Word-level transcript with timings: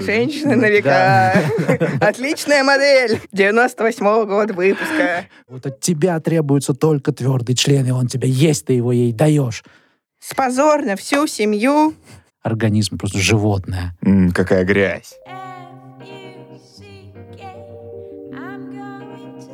Женщины 0.00 0.56
на 0.56 0.68
века. 0.68 1.34
Отличная 2.00 2.62
модель. 2.64 3.20
98-го 3.32 4.26
года 4.26 4.54
выпуска. 4.54 5.26
Вот 5.48 5.66
от 5.66 5.80
тебя 5.80 6.18
требуется 6.20 6.74
только 6.74 7.12
твердый 7.12 7.54
член, 7.54 7.86
и 7.86 7.90
он 7.90 8.06
тебе 8.06 8.28
есть, 8.28 8.66
ты 8.66 8.74
его 8.74 8.92
ей 8.92 9.12
даешь. 9.12 9.64
С 10.20 10.34
позор 10.34 10.82
на 10.82 10.96
всю 10.96 11.26
семью. 11.26 11.94
Организм 12.42 12.98
просто 12.98 13.18
животное. 13.18 13.96
М, 14.02 14.32
какая 14.32 14.64
грязь. 14.64 15.14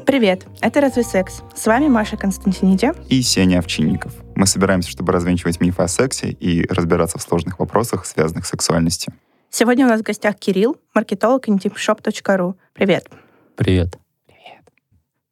Привет, 0.06 0.46
это 0.60 0.80
«Разве 0.82 1.02
секс?». 1.02 1.40
С 1.56 1.66
вами 1.66 1.88
Маша 1.88 2.16
Константиниди. 2.16 2.92
И 3.08 3.22
Сеня 3.22 3.58
Овчинников. 3.58 4.12
Мы 4.36 4.46
собираемся, 4.46 4.90
чтобы 4.90 5.12
развенчивать 5.12 5.60
мифы 5.60 5.82
о 5.82 5.88
сексе 5.88 6.28
и 6.28 6.66
разбираться 6.68 7.18
в 7.18 7.22
сложных 7.22 7.58
вопросах, 7.58 8.04
связанных 8.04 8.46
с 8.46 8.50
сексуальностью. 8.50 9.14
Сегодня 9.56 9.86
у 9.86 9.88
нас 9.88 10.00
в 10.00 10.02
гостях 10.02 10.34
Кирилл, 10.34 10.76
маркетолог 10.94 11.46
intimshop.ru. 11.46 12.56
Привет. 12.72 13.08
Привет. 13.54 13.96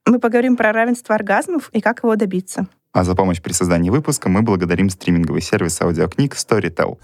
Мы 0.05 0.17
поговорим 0.17 0.55
про 0.55 0.71
равенство 0.71 1.13
оргазмов 1.13 1.67
и 1.73 1.81
как 1.81 2.03
его 2.03 2.15
добиться. 2.15 2.67
А 2.93 3.03
за 3.03 3.15
помощь 3.15 3.41
при 3.41 3.51
создании 3.51 3.89
выпуска 3.89 4.29
мы 4.29 4.41
благодарим 4.41 4.89
стриминговый 4.89 5.41
сервис 5.41 5.81
аудиокниг 5.81 6.35
Storytel. 6.35 6.97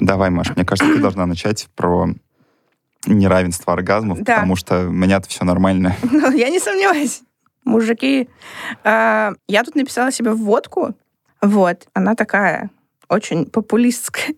Давай, 0.00 0.30
Маш, 0.30 0.56
мне 0.56 0.64
кажется, 0.64 0.92
ты 0.92 1.00
должна 1.00 1.26
начать 1.26 1.68
про 1.76 2.08
неравенство 3.06 3.72
оргазмов, 3.72 4.18
Да. 4.22 4.34
потому 4.34 4.56
что 4.56 4.88
у 4.88 4.90
меня-то 4.90 5.28
все 5.28 5.44
нормально. 5.44 5.94
Ну, 6.10 6.32
я 6.32 6.48
не 6.48 6.58
сомневаюсь. 6.58 7.22
Мужики, 7.64 8.28
а, 8.82 9.32
я 9.48 9.64
тут 9.64 9.74
написала 9.74 10.10
себе 10.10 10.32
вводку. 10.32 10.94
Вот, 11.40 11.86
она 11.92 12.14
такая 12.14 12.70
очень 13.08 13.46
популистская. 13.46 14.34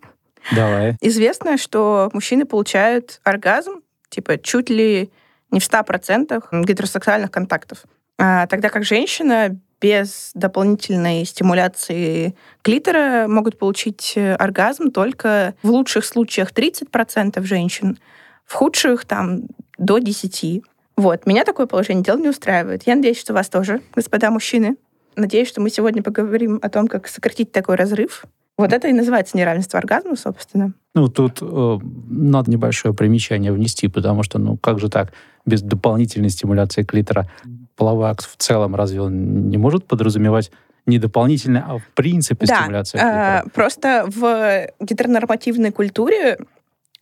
Давай. 0.54 0.96
Известно, 1.00 1.56
что 1.56 2.10
мужчины 2.12 2.44
получают 2.44 3.20
оргазм, 3.24 3.82
типа, 4.08 4.38
чуть 4.38 4.70
ли 4.70 5.10
не 5.50 5.60
в 5.60 5.64
100% 5.64 6.64
гетеросексуальных 6.64 7.30
контактов. 7.30 7.84
А, 8.18 8.46
тогда 8.46 8.68
как 8.68 8.84
женщина 8.84 9.58
без 9.80 10.30
дополнительной 10.34 11.24
стимуляции 11.24 12.34
клитора 12.62 13.26
могут 13.28 13.58
получить 13.58 14.14
э, 14.16 14.34
оргазм 14.34 14.90
только 14.90 15.54
в 15.62 15.68
лучших 15.68 16.04
случаях 16.04 16.52
30% 16.52 17.42
женщин, 17.42 17.98
в 18.46 18.54
худших 18.54 19.04
там 19.04 19.42
до 19.76 19.98
10%. 19.98 20.62
Вот, 20.96 21.26
меня 21.26 21.44
такое 21.44 21.66
положение 21.66 22.02
дел 22.02 22.18
не 22.18 22.28
устраивает. 22.28 22.86
Я 22.86 22.96
надеюсь, 22.96 23.20
что 23.20 23.34
вас 23.34 23.48
тоже, 23.48 23.82
господа 23.94 24.30
мужчины. 24.30 24.76
Надеюсь, 25.14 25.48
что 25.48 25.60
мы 25.60 25.70
сегодня 25.70 26.02
поговорим 26.02 26.58
о 26.62 26.68
том, 26.68 26.88
как 26.88 27.08
сократить 27.08 27.52
такой 27.52 27.76
разрыв. 27.76 28.24
Вот 28.58 28.72
это 28.72 28.88
и 28.88 28.92
называется 28.92 29.36
неравенство 29.36 29.78
оргазма, 29.78 30.16
собственно. 30.16 30.72
Ну, 30.94 31.08
тут 31.08 31.38
э, 31.42 31.78
надо 32.08 32.50
небольшое 32.50 32.94
примечание 32.94 33.52
внести, 33.52 33.88
потому 33.88 34.22
что, 34.22 34.38
ну, 34.38 34.56
как 34.56 34.78
же 34.78 34.88
так, 34.88 35.12
без 35.44 35.60
дополнительной 35.60 36.30
стимуляции 36.30 36.82
клитора 36.82 37.30
половой 37.76 38.08
акт 38.08 38.26
в 38.26 38.36
целом 38.38 38.74
разве 38.74 39.02
он 39.02 39.48
не 39.50 39.58
может 39.58 39.86
подразумевать 39.86 40.50
не 40.86 40.98
дополнительно, 40.98 41.66
а 41.68 41.78
в 41.78 41.86
принципе 41.94 42.46
стимуляция 42.46 43.00
клитора? 43.00 43.42
а, 43.44 43.48
просто 43.52 44.06
в 44.08 44.68
гетеронормативной 44.80 45.72
культуре 45.72 46.38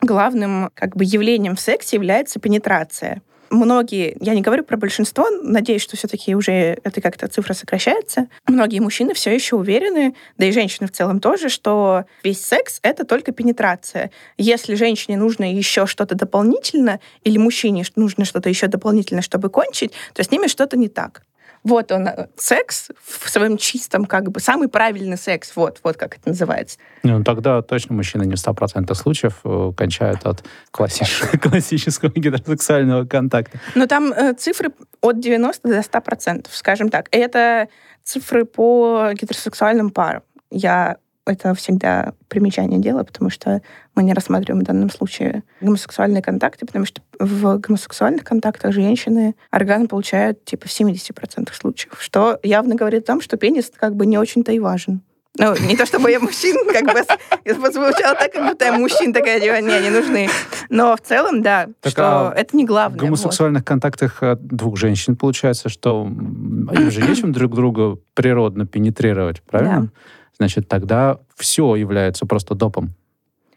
главным 0.01 0.71
как 0.75 0.97
бы 0.97 1.05
явлением 1.05 1.55
в 1.55 1.61
сексе 1.61 1.97
является 1.97 2.41
пенетрация. 2.41 3.23
Многие, 3.55 4.17
я 4.21 4.35
не 4.35 4.43
говорю 4.43 4.65
про 4.65 4.77
большинство, 4.77 5.29
надеюсь, 5.31 5.81
что 5.81 5.97
все-таки 5.97 6.35
уже 6.35 6.53
это 6.83 7.01
как-то 7.01 7.29
цифра 7.29 7.55
сокращается. 7.55 8.27
Многие 8.49 8.81
мужчины 8.81 9.15
все 9.15 9.33
еще 9.33 9.55
уверены, 9.55 10.17
да 10.39 10.47
и 10.47 10.53
женщины 10.53 10.89
в 10.89 10.93
целом 10.93 11.21
тоже, 11.21 11.49
что 11.49 12.05
весь 12.25 12.45
секс 12.45 12.81
это 12.83 13.05
только 13.05 13.31
пенетрация. 13.31 14.11
Если 14.39 14.75
женщине 14.75 15.17
нужно 15.17 15.53
еще 15.53 15.87
что-то 15.87 16.17
дополнительно, 16.17 16.99
или 17.23 17.39
мужчине 17.39 17.85
нужно 17.95 18.25
что-то 18.25 18.49
еще 18.49 18.67
дополнительно, 18.67 19.23
чтобы 19.23 19.51
кончить, 19.51 19.93
то 20.15 20.25
с 20.25 20.33
ними 20.33 20.49
что-то 20.49 20.77
не 20.77 20.89
так. 20.89 21.23
Вот 21.65 21.91
он, 21.93 22.07
э, 22.07 22.29
секс 22.37 22.91
в 23.03 23.29
своем 23.29 23.57
чистом, 23.57 24.05
как 24.05 24.31
бы, 24.31 24.39
самый 24.39 24.69
правильный 24.69 25.17
секс, 25.17 25.53
вот, 25.57 25.81
вот 25.83 25.97
как 25.97 26.19
это 26.19 26.29
называется. 26.29 26.79
Ну, 27.03 27.25
тогда 27.25 27.63
точно 27.63 27.95
мужчины 27.95 28.25
не 28.25 28.35
в 28.35 28.39
100% 28.39 28.95
случаев 28.95 29.41
э, 29.45 29.73
кончают 29.75 30.27
от 30.27 30.45
классического, 30.71 31.39
классического 31.51 32.11
гетеросексуального 32.11 33.07
контакта. 33.07 33.59
Но 33.75 33.87
там 33.87 34.13
э, 34.13 34.35
цифры 34.35 34.73
от 35.01 35.21
90 35.21 35.67
до 35.67 35.83
100 35.83 36.01
процентов, 36.03 36.55
скажем 36.55 36.91
так. 36.91 37.09
Это 37.11 37.69
цифры 38.03 38.45
по 38.45 39.11
гетеросексуальным 39.15 39.91
парам. 39.91 40.23
Я 40.51 40.99
это 41.27 41.55
всегда 41.55 42.13
примечание 42.29 42.79
делаю, 42.81 43.05
потому 43.05 43.31
что 43.31 43.63
мы 43.95 44.03
не 44.03 44.13
рассматриваем 44.13 44.63
в 44.63 44.67
данном 44.67 44.91
случае 44.91 45.43
гомосексуальные 45.61 46.23
контакты, 46.23 46.67
потому 46.67 46.85
что 46.85 47.01
в 47.19 47.59
гомосексуальных 47.59 48.25
контактах 48.25 48.73
женщины 48.73 49.35
оргазм 49.51 49.89
получают 49.89 50.45
типа 50.45 50.69
в 50.69 50.71
70% 50.71 51.53
случаев, 51.53 51.97
что 52.01 52.39
явно 52.43 52.75
говорит 52.75 53.05
о 53.05 53.07
том, 53.07 53.21
что 53.21 53.37
пенис 53.37 53.73
как 53.75 53.95
бы 53.97 54.07
не 54.07 54.19
очень-то 54.19 54.53
и 54.53 54.59
важен. 54.59 55.03
Ну, 55.37 55.53
не 55.67 55.77
то 55.77 55.85
чтобы 55.85 56.13
я 56.13 56.21
мужчин, 56.21 56.57
как 56.73 56.85
бы 56.85 57.73
звучало 57.73 58.15
так, 58.15 58.33
как 58.33 58.49
будто 58.49 58.67
я 58.67 58.73
мужчин 58.79 59.13
такая, 59.13 59.41
типа, 59.41 59.61
не, 59.61 59.81
не 59.81 59.91
нужны. 59.91 60.29
Но 60.71 60.97
в 60.97 61.01
целом, 61.01 61.43
да, 61.43 61.67
Так, 61.81 61.91
что 61.91 62.29
а 62.29 62.35
это 62.37 62.57
не 62.57 62.65
В 62.65 62.69
главное. 62.69 63.01
вот. 63.01 63.07
гомосексуальных 63.07 63.65
контактах 63.65 64.23
э, 64.23 64.37
двух 64.39 64.77
женщин 64.77 65.17
получается, 65.17 65.69
что 65.69 66.07
им 66.07 66.91
же 66.91 67.03
нечем 67.03 67.33
друг 67.33 67.53
друга 67.53 67.99
природно 68.15 68.65
пенетрировать, 68.65 69.43
правильно? 69.43 69.91
Значит, 70.39 70.69
тогда 70.69 71.19
все 71.37 71.75
является 71.77 72.27
просто 72.27 72.55
допом. 72.55 72.95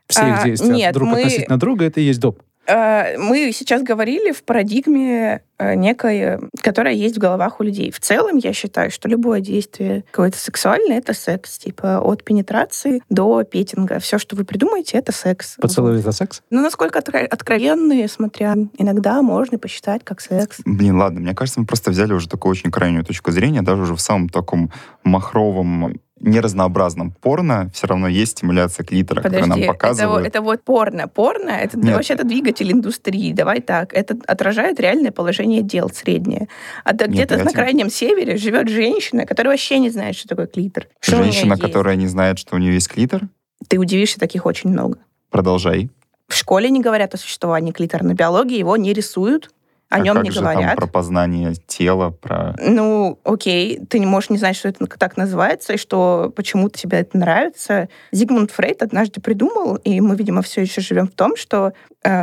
Все 0.07 0.27
их 0.27 0.39
А, 0.41 0.43
действия 0.45 0.73
нет, 0.73 0.93
друг 0.93 1.09
мы- 1.09 1.17
относительно 1.19 1.57
друга, 1.59 1.85
это 1.85 1.99
и 1.99 2.03
есть 2.03 2.19
доп. 2.19 2.41
Э, 2.69 3.17
Мы 3.17 3.51
сейчас 3.53 3.81
говорили 3.81 4.33
в 4.33 4.43
парадигме 4.43 5.41
э, 5.57 5.73
некой, 5.75 6.38
которая 6.61 6.93
есть 6.93 7.15
в 7.15 7.19
головах 7.19 7.59
у 7.61 7.63
людей. 7.63 7.91
В 7.91 7.99
целом, 8.01 8.35
я 8.38 8.51
считаю, 8.51 8.91
что 8.91 9.07
любое 9.07 9.39
действие 9.39 10.03
какое-то 10.11 10.38
сексуальное— 10.38 10.97
это 10.99 11.13
секс. 11.13 11.57
Типа 11.57 11.99
от 12.01 12.23
пенетрации 12.25 13.01
до 13.09 13.44
петинга. 13.44 13.99
Все, 13.99 14.17
что 14.19 14.35
вы 14.35 14.44
придумаете, 14.44 14.97
это 14.97 15.13
секс. 15.13 15.55
Поцелуй 15.61 15.97
это 15.99 16.11
секс? 16.11 16.41
Ну, 16.49 16.61
насколько 16.61 16.99
откро- 16.99 17.25
откровенные, 17.25 18.07
смотря, 18.09 18.55
иногда 18.77 19.21
можно 19.21 19.57
посчитать 19.57 20.03
как 20.03 20.19
секс. 20.19 20.57
Блин, 20.65 20.97
ладно, 20.97 21.21
мне 21.21 21.33
кажется, 21.33 21.61
мы 21.61 21.65
просто 21.65 21.91
взяли 21.91 22.11
уже 22.13 22.27
такую 22.27 22.51
очень 22.51 22.69
крайнюю 22.69 23.05
точку 23.05 23.31
зрения, 23.31 23.61
даже 23.61 23.83
уже 23.83 23.95
в 23.95 24.01
самом 24.01 24.27
таком 24.29 24.71
махровом, 25.05 25.99
неразнообразном 26.19 27.11
порно 27.11 27.69
все 27.73 27.88
равно 27.88 28.07
есть 28.07 28.33
стимуляция 28.33 28.83
клитора, 28.83 29.22
Подожди, 29.22 29.47
нам 29.50 29.59
это, 29.59 29.67
показывают. 29.73 30.19
вот- 30.22 30.28
это 30.28 30.41
вот 30.41 30.63
порно. 30.63 31.07
Порно— 31.07 31.50
это 31.61 31.78
Нет. 31.79 31.95
вообще-то 31.95 32.23
двигатель 32.25 32.72
индустрии. 32.72 33.33
Давай 33.33 33.61
так. 33.61 33.94
Это 33.94 34.17
отражает 34.27 34.79
реальное 34.79 35.11
положение 35.11 35.61
дел 35.61 35.89
среднее. 35.89 36.47
А 36.83 36.94
да, 36.94 37.07
где-то 37.07 37.35
я 37.38 37.44
на 37.44 37.51
крайнем 37.51 37.89
севере 37.89 38.38
живет 38.38 38.69
женщина, 38.69 39.25
которая 39.25 39.53
вообще 39.53 39.79
не 39.79 39.89
знает, 39.89 40.16
что 40.16 40.27
такое 40.27 40.47
клитор. 40.47 40.88
Что 41.00 41.17
Женщина, 41.17 41.57
которая 41.57 41.95
не 41.95 42.07
знает, 42.07 42.39
что 42.39 42.56
у 42.56 42.59
нее 42.59 42.73
есть 42.73 42.88
клитор, 42.89 43.23
Ты 43.67 43.77
удивишься, 43.79 44.19
таких 44.19 44.45
очень 44.45 44.69
много. 44.69 44.97
продолжай. 45.29 45.89
В 46.27 46.35
школе 46.35 46.69
не 46.69 46.81
говорят 46.81 47.13
о 47.13 47.17
существовании 47.17 47.72
клитора. 47.72 48.03
На 48.03 48.13
биологии 48.13 48.57
его 48.57 48.75
не 48.75 48.91
рисуют, 48.94 49.50
о 49.90 49.96
а 49.96 50.00
нем 50.00 50.16
как 50.16 50.24
не 50.25 50.31
же 50.31 50.42
говорят. 50.42 50.64
там 50.64 50.75
про 50.75 50.88
познание 50.88 51.53
тела, 51.66 52.09
про... 52.09 52.56
Ну, 52.59 53.20
окей, 53.24 53.80
ты 53.90 54.00
не 54.00 54.06
можешь 54.06 54.30
не 54.30 54.38
знать, 54.38 54.58
что 54.58 54.68
это 54.68 54.86
так 54.86 55.16
называется, 55.16 55.74
и 55.74 55.78
что 55.78 56.31
почему-то 56.36 56.78
тебе 56.78 57.00
это 57.00 57.18
нравится. 57.18 57.88
Зигмунд 58.12 58.52
Фрейд 58.52 58.84
однажды 58.84 59.22
придумал, 59.22 59.75
и 59.75 60.02
мы, 60.02 60.16
видимо, 60.18 60.42
все 60.42 60.62
еще 60.62 60.81
живем 60.81 61.08
в 61.08 61.14
том, 61.14 61.38
что 61.38 61.72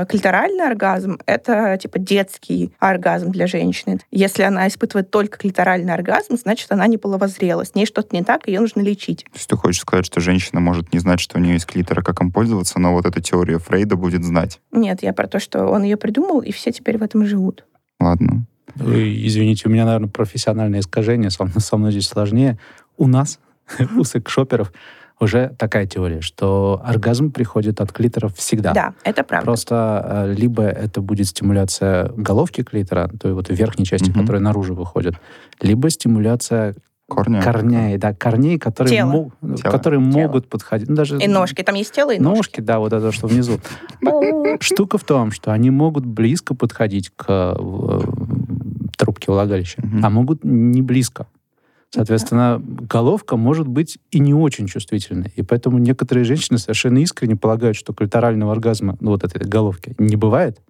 клиторальный 0.09 0.67
оргазм— 0.67 1.19
это 1.27 1.79
типа 1.81 1.99
детский 1.99 2.73
оргазм 2.79 3.31
для 3.31 3.47
женщины. 3.47 3.99
Если 4.11 4.43
она 4.43 4.69
испытывает 4.69 5.11
только 5.11 5.39
клиторальный 5.39 5.93
оргазм, 5.93 6.37
значит, 6.37 6.71
она 6.73 6.87
не 6.87 6.99
половозрела. 6.99 7.65
С 7.65 7.75
ней 7.75 7.87
что-то 7.87 8.15
не 8.15 8.23
так, 8.23 8.47
ее 8.47 8.61
нужно 8.61 8.81
лечить. 8.81 9.25
То 9.25 9.37
есть 9.37 9.49
ты 9.49 9.57
хочешь 9.57 9.81
сказать, 9.81 10.07
что 10.07 10.21
женщина 10.21 10.61
может 10.61 10.93
не 10.93 10.99
знать, 10.99 11.21
что 11.21 11.39
у 11.39 11.41
нее 11.41 11.55
есть 11.55 11.67
клитор, 11.67 12.01
а 12.01 12.03
как 12.03 12.21
им 12.21 12.33
пользоваться, 12.33 12.79
но 12.79 12.93
вот 12.93 13.07
эта 13.07 13.21
теория 13.21 13.59
Фрейда 13.59 13.97
будет 13.97 14.25
знать. 14.25 14.61
Нет, 14.73 15.03
я 15.03 15.13
про 15.13 15.27
то, 15.27 15.39
что 15.39 15.67
он 15.67 15.83
ее 15.83 15.97
придумал, 15.97 16.41
и 16.41 16.53
все 16.53 16.73
теперь 16.73 16.99
в 16.99 17.03
этом 17.03 17.27
живут. 17.27 17.65
Ладно. 18.01 18.47
Ой, 18.81 19.27
Извините, 19.27 19.69
у 19.69 19.71
меня, 19.71 19.85
наверное, 19.85 20.09
профессиональное 20.09 20.81
искажение, 20.81 21.31
со 21.31 21.45
мной, 21.45 21.61
со 21.61 21.77
мной 21.77 21.93
здесь 21.93 22.09
сложнее. 22.09 22.59
У 22.97 23.07
нас, 23.07 23.39
у 23.97 24.05
секс-шоперов, 24.05 24.73
уже 25.21 25.55
такая 25.59 25.87
теория, 25.87 26.21
что 26.21 26.81
оргазм 26.85 27.31
приходит 27.31 27.81
от 27.81 27.93
клиторов 27.93 28.35
всегда. 28.37 28.73
Да, 28.73 28.95
это 29.05 29.23
правда. 29.25 29.45
Просто 29.47 30.25
э, 30.29 30.35
либо 30.35 30.65
это 30.65 31.01
будет 31.01 31.27
стимуляция 31.29 32.09
головки 32.17 32.63
клитора, 32.63 33.09
той 33.21 33.33
вот 33.33 33.49
верхней 33.49 33.85
части, 33.87 34.11
Мгм. 34.11 34.21
которая 34.21 34.43
наружу 34.43 34.75
выходит, 34.75 35.15
либо 35.61 35.89
стимуляция 35.91 36.75
Корни. 37.09 37.41
корней, 37.41 37.97
да, 37.99 38.13
корней, 38.15 38.59
которые, 38.59 38.97
Тело. 38.97 39.11
мо- 39.41 39.55
Тело. 39.57 39.71
которые 39.71 40.01
Тело. 40.01 40.13
могут 40.23 40.49
подходить. 40.49 40.89
ну, 40.89 40.97
даже 40.97 41.19
И 41.19 41.29
ножки. 41.29 41.63
Там 41.63 41.75
есть 41.75 41.93
тело 41.93 42.13
и 42.15 42.19
ножки. 42.19 42.37
Ножки, 42.39 42.61
да, 42.61 42.79
вот 42.79 42.93
это, 42.93 43.13
что 43.13 43.27
внизу. 43.29 43.61
Штука 44.61 44.99
в 44.99 45.05
том, 45.05 45.31
что 45.31 45.53
они 45.53 45.71
могут 45.71 46.05
близко 46.07 46.55
подходить 46.55 47.11
к 47.15 47.27
э, 47.29 48.01
трубке 48.97 49.31
влагалища, 49.33 49.83
а 50.03 50.11
могут 50.11 50.45
не 50.45 50.83
близко. 50.83 51.27
Соответственно, 51.95 52.61
головка 52.61 53.37
может 53.37 53.69
быть 53.69 53.99
и 54.11 54.19
не 54.19 54.35
очень 54.35 54.67
чувствительной. 54.67 55.33
И 55.37 55.43
поэтому 55.43 55.79
некоторые 55.79 56.25
женщины 56.25 56.59
совершенно 56.59 56.99
искренне 56.99 57.37
полагают, 57.37 57.77
что 57.77 57.93
клиторального 57.93 58.51
оргазма, 58.51 58.97
ну 58.99 59.13
вот 59.13 59.23
этой 59.23 59.47
головки, 59.47 59.95
не 59.97 60.17
бывает, 60.17 60.61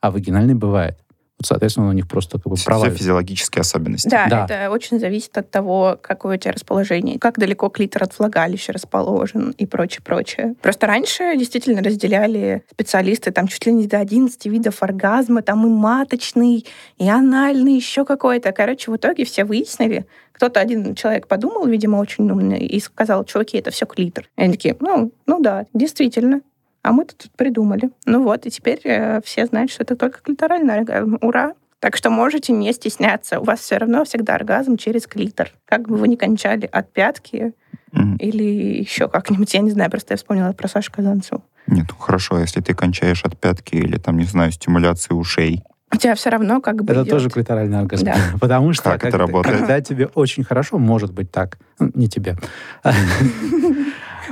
а 0.00 0.12
вагинальный 0.12 0.54
бывает. 0.54 1.00
Вот, 1.38 1.46
соответственно, 1.46 1.88
у 1.88 1.92
них 1.92 2.08
просто 2.08 2.38
как 2.38 2.48
бы 2.48 2.56
права. 2.64 2.86
Все 2.86 2.96
физиологические 2.96 3.60
особенности. 3.60 4.08
Да, 4.08 4.26
да, 4.28 4.44
это 4.44 4.70
очень 4.70 4.98
зависит 4.98 5.38
от 5.38 5.50
того, 5.50 5.96
какое 6.00 6.36
у 6.36 6.38
тебя 6.38 6.52
расположение, 6.52 7.18
как 7.18 7.38
далеко 7.38 7.68
клитор 7.68 8.02
от 8.02 8.18
влагалища 8.18 8.72
расположен 8.72 9.52
и 9.52 9.64
прочее, 9.64 10.02
прочее. 10.04 10.54
Просто 10.60 10.86
раньше 10.88 11.36
действительно 11.36 11.80
разделяли 11.80 12.64
специалисты 12.72 13.30
там 13.30 13.46
чуть 13.46 13.66
ли 13.66 13.72
не 13.72 13.86
до 13.86 13.98
11 13.98 14.46
видов 14.46 14.82
оргазма, 14.82 15.42
там 15.42 15.64
и 15.64 15.70
маточный, 15.70 16.66
и 16.98 17.08
анальный, 17.08 17.74
еще 17.74 18.04
какой-то. 18.04 18.50
Короче, 18.50 18.90
в 18.90 18.96
итоге 18.96 19.24
все 19.24 19.44
выяснили, 19.44 20.06
кто-то 20.32 20.60
один 20.60 20.94
человек 20.94 21.28
подумал, 21.28 21.66
видимо, 21.66 21.96
очень 21.96 22.30
умный, 22.30 22.66
и 22.66 22.80
сказал, 22.80 23.24
чуваки, 23.24 23.58
это 23.58 23.70
все 23.70 23.86
клитор. 23.86 24.28
И 24.36 24.42
они 24.42 24.52
такие, 24.52 24.76
ну, 24.80 25.12
ну 25.26 25.40
да, 25.40 25.66
действительно. 25.72 26.42
А 26.82 26.92
мы 26.92 27.04
тут 27.04 27.30
придумали. 27.36 27.90
Ну 28.06 28.22
вот, 28.22 28.46
и 28.46 28.50
теперь 28.50 28.80
э, 28.84 29.20
все 29.24 29.46
знают, 29.46 29.70
что 29.70 29.82
это 29.82 29.96
только 29.96 30.20
клиторальный 30.20 30.74
оргазм. 30.74 31.18
Ура! 31.20 31.54
Так 31.80 31.96
что 31.96 32.10
можете 32.10 32.52
не 32.52 32.72
стесняться. 32.72 33.38
У 33.38 33.44
вас 33.44 33.60
все 33.60 33.76
равно 33.76 34.04
всегда 34.04 34.34
оргазм 34.34 34.76
через 34.76 35.06
клитор. 35.06 35.52
Как 35.64 35.88
бы 35.88 35.96
вы 35.96 36.08
ни 36.08 36.16
кончали 36.16 36.68
от 36.70 36.92
пятки 36.92 37.52
mm-hmm. 37.92 38.16
или 38.18 38.78
еще 38.80 39.08
как-нибудь. 39.08 39.52
Я 39.54 39.60
не 39.60 39.70
знаю, 39.70 39.90
просто 39.90 40.14
я 40.14 40.16
вспомнила 40.16 40.52
про 40.52 40.66
Сашу 40.66 40.90
Казанцеву. 40.90 41.44
Нет, 41.68 41.86
ну 41.88 41.96
хорошо, 41.96 42.36
а 42.36 42.40
если 42.40 42.60
ты 42.60 42.74
кончаешь 42.74 43.24
от 43.24 43.38
пятки 43.38 43.76
или 43.76 43.96
там, 43.98 44.18
не 44.18 44.24
знаю, 44.24 44.50
стимуляции 44.50 45.14
ушей, 45.14 45.62
у 45.90 45.96
тебя 45.96 46.14
все 46.14 46.28
равно 46.28 46.60
как 46.60 46.84
бы 46.84 46.92
Это 46.92 47.02
идет. 47.02 47.10
тоже 47.10 47.30
клиторальный 47.30 47.78
оргазм. 47.78 48.04
Да. 48.04 48.16
Потому 48.40 48.74
что 48.74 48.84
как, 48.84 49.00
как 49.00 49.08
это 49.08 49.18
работает? 49.18 49.58
когда 49.58 49.80
тебе 49.80 50.06
очень 50.14 50.44
хорошо, 50.44 50.78
может 50.78 51.12
быть 51.12 51.30
так. 51.30 51.58
Не 51.78 52.08
тебе. 52.08 52.36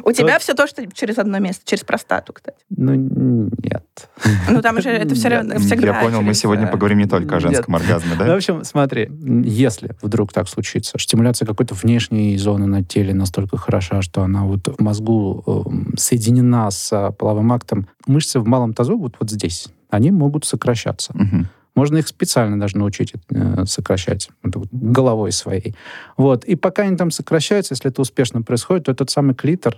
У 0.03 0.13
тебя 0.13 0.39
все 0.39 0.55
то, 0.55 0.67
что 0.67 0.87
через 0.93 1.19
одно 1.19 1.39
место, 1.39 1.63
через 1.65 1.85
простату, 1.85 2.33
кстати. 2.33 2.59
Ну, 2.71 2.95
нет. 2.95 4.09
Ну, 4.49 4.63
там 4.63 4.81
же 4.81 4.91
это 4.91 5.15
все 5.15 5.29
равно 5.29 5.59
всегда 5.59 5.87
Я 5.89 6.01
понял, 6.03 6.23
мы 6.23 6.35
сегодня 6.35 6.67
э, 6.67 6.71
поговорим 6.71 6.99
не 6.99 7.07
только 7.07 7.37
о 7.37 7.41
женском 7.41 7.75
оргазме, 7.77 8.13
да? 8.19 8.27
В 8.27 8.37
общем, 8.37 8.65
смотри, 8.65 9.11
если 9.45 9.95
вдруг 10.03 10.33
так 10.33 10.49
случится, 10.49 10.99
стимуляция 10.99 11.47
какой-то 11.47 11.75
внешней 11.75 12.37
зоны 12.37 12.67
на 12.67 12.83
теле 12.85 13.15
настолько 13.15 13.57
хороша, 13.57 14.03
что 14.03 14.23
она 14.23 14.45
вот 14.45 14.69
в 14.69 14.81
мозгу 14.83 15.43
эм, 15.47 15.95
соединена 15.97 16.71
с 16.71 16.93
э, 16.93 17.13
половым 17.13 17.53
актом, 17.53 17.89
мышцы 18.07 18.41
в 18.41 18.47
малом 18.47 18.75
тазу, 18.75 18.99
вот, 18.99 19.17
вот 19.19 19.31
здесь, 19.31 19.69
они 19.91 20.11
могут 20.11 20.45
сокращаться. 20.45 21.13
Можно 21.77 21.99
их 21.99 22.09
специально 22.09 22.59
даже 22.59 22.79
научить 22.79 23.13
э, 23.31 23.65
сокращать 23.67 24.31
головой 24.43 25.31
своей. 25.31 25.77
Вот. 26.17 26.45
И 26.45 26.57
пока 26.57 26.83
они 26.83 26.97
там 26.97 27.13
сокращаются, 27.13 27.75
если 27.75 27.91
это 27.91 28.01
успешно 28.01 28.43
происходит, 28.43 28.85
то 28.87 28.93
этот 28.93 29.11
самый 29.11 29.35
клитор 29.35 29.77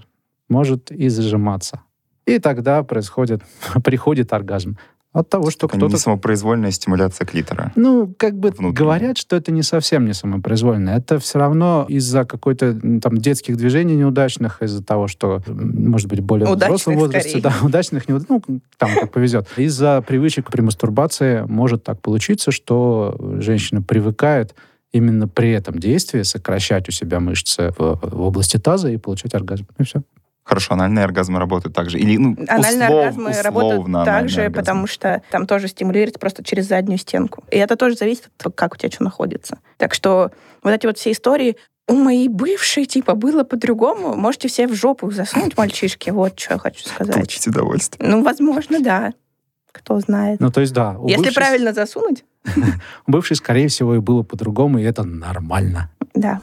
может 0.49 0.91
и 0.91 1.09
зажиматься. 1.09 1.83
И 2.25 2.39
тогда 2.39 2.83
происходит, 2.85 3.43
приходит 3.85 4.33
оргазм. 4.33 4.79
От 5.15 5.31
того, 5.31 5.51
что 5.51 5.69
кто-то... 5.69 5.87
не 5.87 5.97
самопроизвольная 5.97 6.71
стимуляция 6.71 7.27
клитора. 7.27 7.73
Ну, 7.77 8.15
как 8.19 8.35
бы 8.35 8.51
внутренняя. 8.51 8.73
говорят, 8.73 9.19
что 9.19 9.37
это 9.37 9.51
не 9.53 9.63
совсем 9.63 10.05
не 10.05 10.13
самопроизвольная. 10.13 10.99
Это 10.99 11.19
все 11.19 11.39
равно 11.39 11.87
из-за 11.89 12.27
какой-то 12.27 12.79
там 13.01 13.17
детских 13.17 13.57
движений 13.57 13.97
неудачных, 13.97 14.63
из-за 14.63 14.85
того, 14.85 15.09
что, 15.09 15.43
может 15.47 16.09
быть, 16.09 16.21
более 16.21 16.47
удачных, 16.47 16.69
взрослом 16.69 16.97
возрасте, 16.99 17.31
скорее. 17.31 17.43
да, 17.43 17.55
удачных, 17.63 18.09
неуд... 18.09 18.29
ну, 18.29 18.43
там 18.77 18.91
как 18.95 19.11
повезет. 19.11 19.49
Из-за 19.57 20.03
привычек 20.07 20.51
при 20.51 20.61
мастурбации 20.61 21.43
может 21.49 21.85
так 21.85 22.03
получиться, 22.03 22.51
что 22.51 23.17
женщина 23.41 23.81
привыкает 23.81 24.55
именно 24.93 25.27
при 25.27 25.51
этом 25.53 25.79
действии 25.79 26.23
сокращать 26.23 26.89
у 26.89 26.93
себя 26.93 27.19
мышцы 27.21 27.73
в, 27.79 27.99
в 28.03 28.21
области 28.21 28.59
таза 28.59 28.91
и 28.91 28.99
получать 28.99 29.35
оргазм. 29.35 29.67
И 29.79 29.85
все. 29.85 30.03
Хорошо, 30.49 30.73
анальные 30.73 31.05
оргазмы 31.05 31.39
работают 31.39 31.75
так 31.75 31.91
же? 31.91 31.99
Или, 31.99 32.17
ну, 32.17 32.35
анальные 32.49 32.89
услов, 32.89 33.01
оргазмы 33.01 33.31
условно 33.31 33.45
работают 33.45 34.05
так 34.07 34.29
же, 34.31 34.41
оргазм. 34.45 34.55
потому 34.55 34.87
что 34.87 35.23
там 35.31 35.47
тоже 35.47 35.69
стимулируется 35.69 36.19
просто 36.19 36.43
через 36.43 36.67
заднюю 36.67 36.97
стенку. 36.97 37.45
И 37.51 37.59
это 37.59 37.77
тоже 37.77 37.97
зависит 37.97 38.29
от 38.29 38.37
того, 38.39 38.55
как 38.57 38.73
у 38.73 38.79
тебя 38.79 38.91
что 38.91 39.05
находится. 39.05 39.59
Так 39.77 39.93
что 39.93 40.31
вот 40.63 40.71
эти 40.71 40.87
вот 40.87 40.97
все 40.97 41.13
истории, 41.13 41.59
у 41.87 41.93
моей 41.93 42.29
бывшей, 42.29 42.87
типа, 42.87 43.15
было 43.15 43.45
по-другому. 43.45 44.17
Можете 44.17 44.49
все 44.49 44.67
в 44.67 44.73
жопу 44.73 45.11
засунуть, 45.11 45.55
мальчишки. 45.59 46.09
Вот 46.09 46.41
что 46.41 46.55
я 46.55 46.59
хочу 46.59 46.89
сказать. 46.89 47.15
Получить 47.15 47.47
удовольствие. 47.47 48.09
Ну, 48.09 48.23
возможно, 48.23 48.81
да. 48.81 49.13
Кто 49.71 50.01
знает. 50.01 50.41
Ну, 50.41 50.51
то 50.51 50.63
есть, 50.63 50.73
да. 50.73 50.97
Если 51.05 51.25
бывшей... 51.25 51.35
правильно 51.35 51.75
засунуть. 51.75 52.25
У 53.07 53.11
бывшей, 53.11 53.37
скорее 53.37 53.69
всего, 53.69 53.97
и 53.97 53.99
было 53.99 54.23
по-другому, 54.23 54.79
и 54.79 54.83
это 54.83 55.05
нормально. 55.05 55.91
Да. 56.15 56.41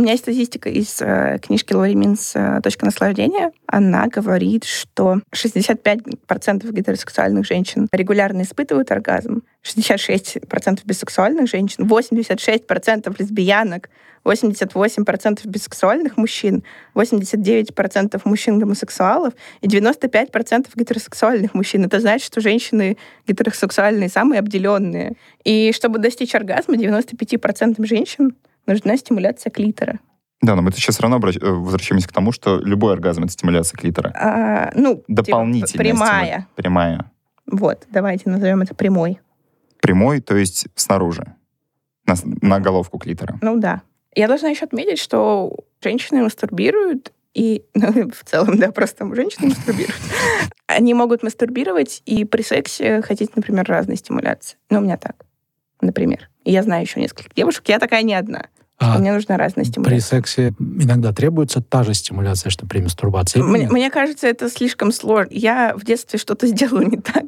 У 0.00 0.02
меня 0.02 0.12
есть 0.12 0.24
статистика 0.24 0.70
из 0.70 1.02
э, 1.02 1.38
книжки 1.42 1.74
Лори 1.74 1.94
Минс 1.94 2.32
э, 2.34 2.60
«Точка 2.62 2.86
наслаждения». 2.86 3.52
Она 3.66 4.06
говорит, 4.06 4.64
что 4.64 5.20
65% 5.30 6.72
гетеросексуальных 6.72 7.44
женщин 7.44 7.86
регулярно 7.92 8.40
испытывают 8.40 8.90
оргазм, 8.92 9.42
66% 9.62 10.80
бисексуальных 10.86 11.50
женщин, 11.50 11.84
86% 11.84 13.14
лесбиянок, 13.18 13.90
88% 14.24 15.46
бисексуальных 15.46 16.16
мужчин, 16.16 16.62
89% 16.94 18.22
мужчин-гомосексуалов 18.24 19.34
и 19.60 19.68
95% 19.68 20.68
гетеросексуальных 20.76 21.52
мужчин. 21.52 21.84
Это 21.84 22.00
значит, 22.00 22.26
что 22.26 22.40
женщины 22.40 22.96
гетеросексуальные 23.28 24.08
самые 24.08 24.38
обделенные. 24.38 25.12
И 25.44 25.72
чтобы 25.74 25.98
достичь 25.98 26.34
оргазма, 26.34 26.76
95% 26.76 27.84
женщин 27.84 28.34
нужна 28.66 28.96
стимуляция 28.96 29.50
клитора. 29.50 29.98
Да, 30.42 30.56
но 30.56 30.62
мы 30.62 30.72
сейчас 30.72 30.96
все 30.96 31.02
равно. 31.02 31.18
Э, 31.18 31.50
возвращаемся 31.50 32.08
к 32.08 32.12
тому, 32.12 32.32
что 32.32 32.58
любой 32.60 32.94
оргазм— 32.94 33.22
это 33.24 33.32
стимуляция 33.32 33.76
клитора. 33.76 34.12
А, 34.14 34.72
ну, 34.74 34.96
типа, 34.96 35.04
Дополнительная 35.08 35.66
типа, 35.66 35.82
прямая. 35.84 36.32
Стиму... 36.32 36.46
Прямая. 36.54 37.10
Вот, 37.46 37.86
давайте 37.90 38.30
назовем 38.30 38.62
это 38.62 38.74
прямой. 38.74 39.20
Прямой, 39.82 40.20
то 40.20 40.36
есть 40.36 40.68
снаружи, 40.76 41.34
на, 42.06 42.14
на 42.42 42.60
головку 42.60 42.98
клитора. 42.98 43.38
Ну 43.42 43.58
да. 43.58 43.82
Я 44.14 44.28
должна 44.28 44.48
еще 44.48 44.64
отметить, 44.64 44.98
что 44.98 45.54
женщины 45.82 46.22
мастурбируют, 46.22 47.12
и 47.34 47.64
ну, 47.74 48.10
в 48.14 48.24
целом, 48.24 48.58
да, 48.58 48.72
просто 48.72 49.12
женщины 49.14 49.48
мастурбируют. 49.48 50.00
Они 50.66 50.94
могут 50.94 51.22
мастурбировать 51.22 52.02
и 52.06 52.24
при 52.24 52.42
сексе 52.42 53.02
хотеть, 53.02 53.36
например, 53.36 53.66
разные 53.66 53.96
стимуляции. 53.96 54.56
Ну, 54.70 54.78
у 54.78 54.82
меня 54.82 54.96
так, 54.96 55.26
например. 55.80 56.29
И 56.44 56.52
я 56.52 56.62
знаю 56.62 56.82
еще 56.82 57.00
несколько 57.00 57.34
девушек, 57.34 57.68
я 57.68 57.78
такая 57.78 58.02
не 58.02 58.14
одна. 58.14 58.46
А 58.80 58.98
мне 58.98 59.12
нужна 59.12 59.36
разная 59.36 59.66
стимуляция. 59.66 59.94
При 59.94 60.00
сексе 60.00 60.54
иногда 60.58 61.12
требуется 61.12 61.60
та 61.60 61.82
же 61.82 61.92
стимуляция, 61.92 62.48
что 62.48 62.66
при 62.66 62.80
мастурбации? 62.80 63.42
Мне, 63.42 63.68
мне 63.68 63.90
кажется, 63.90 64.26
это 64.26 64.48
слишком 64.48 64.90
сложно. 64.90 65.28
Я 65.32 65.74
в 65.76 65.84
детстве 65.84 66.18
что-то 66.18 66.46
сделала 66.46 66.80
не 66.80 66.96
так, 66.96 67.24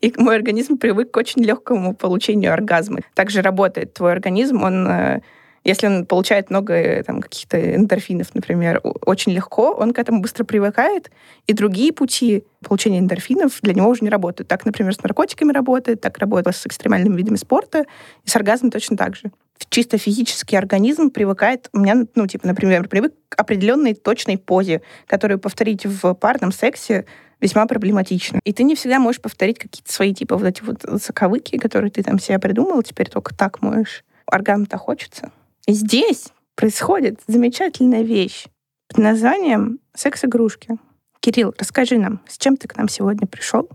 и 0.00 0.14
мой 0.16 0.36
организм 0.36 0.78
привык 0.78 1.10
к 1.10 1.16
очень 1.16 1.42
легкому 1.42 1.94
получению 1.94 2.52
оргазма. 2.52 3.00
Также 3.14 3.42
работает 3.42 3.94
твой 3.94 4.12
организм, 4.12 4.62
он 4.62 4.86
э, 4.86 5.20
если 5.64 5.86
он 5.86 6.06
получает 6.06 6.50
много 6.50 6.74
э, 6.74 7.02
там, 7.04 7.20
каких-то 7.20 7.76
эндорфинов, 7.76 8.34
например, 8.34 8.80
очень 8.82 9.32
легко, 9.32 9.72
он 9.72 9.92
к 9.92 9.98
этому 9.98 10.20
быстро 10.20 10.44
привыкает, 10.44 11.10
и 11.46 11.52
другие 11.52 11.92
пути 11.92 12.44
получения 12.64 12.98
эндорфинов 12.98 13.60
для 13.62 13.74
него 13.74 13.88
уже 13.88 14.02
не 14.02 14.10
работают. 14.10 14.48
Так, 14.48 14.66
например, 14.66 14.94
с 14.94 15.02
наркотиками 15.02 15.52
работает, 15.52 16.00
так 16.00 16.18
работает 16.18 16.56
с 16.56 16.66
экстремальными 16.66 17.16
видами 17.16 17.36
спорта, 17.36 17.84
и 18.24 18.28
с 18.28 18.34
оргазмом 18.34 18.70
точно 18.70 18.96
так 18.96 19.14
же. 19.14 19.30
Чисто 19.68 19.98
физический 19.98 20.56
организм 20.56 21.10
привыкает, 21.10 21.68
у 21.72 21.78
меня, 21.78 22.06
ну, 22.14 22.26
типа, 22.26 22.46
например, 22.46 22.88
привык 22.88 23.14
к 23.28 23.40
определенной 23.40 23.94
точной 23.94 24.38
позе, 24.38 24.82
которую 25.06 25.38
повторить 25.38 25.86
в 25.86 26.14
парном 26.14 26.50
сексе 26.50 27.06
весьма 27.40 27.66
проблематично. 27.66 28.40
И 28.44 28.52
ты 28.52 28.64
не 28.64 28.74
всегда 28.74 28.98
можешь 28.98 29.20
повторить 29.20 29.58
какие-то 29.58 29.92
свои, 29.92 30.12
типа, 30.12 30.36
вот 30.36 30.46
эти 30.46 30.62
вот 30.62 30.82
заковыки, 30.82 31.56
которые 31.58 31.90
ты 31.90 32.02
там 32.02 32.18
себе 32.18 32.40
придумал, 32.40 32.82
теперь 32.82 33.08
только 33.08 33.34
так 33.34 33.62
можешь. 33.62 34.04
Оргазм-то 34.26 34.76
хочется. 34.78 35.30
И 35.66 35.72
здесь 35.72 36.28
происходит 36.54 37.20
замечательная 37.26 38.02
вещь 38.02 38.46
под 38.88 38.98
названием 38.98 39.78
«секс-игрушки». 39.94 40.76
Кирилл, 41.20 41.54
расскажи 41.58 41.98
нам, 41.98 42.20
с 42.28 42.36
чем 42.36 42.56
ты 42.56 42.66
к 42.66 42.76
нам 42.76 42.88
сегодня 42.88 43.26
пришел? 43.28 43.68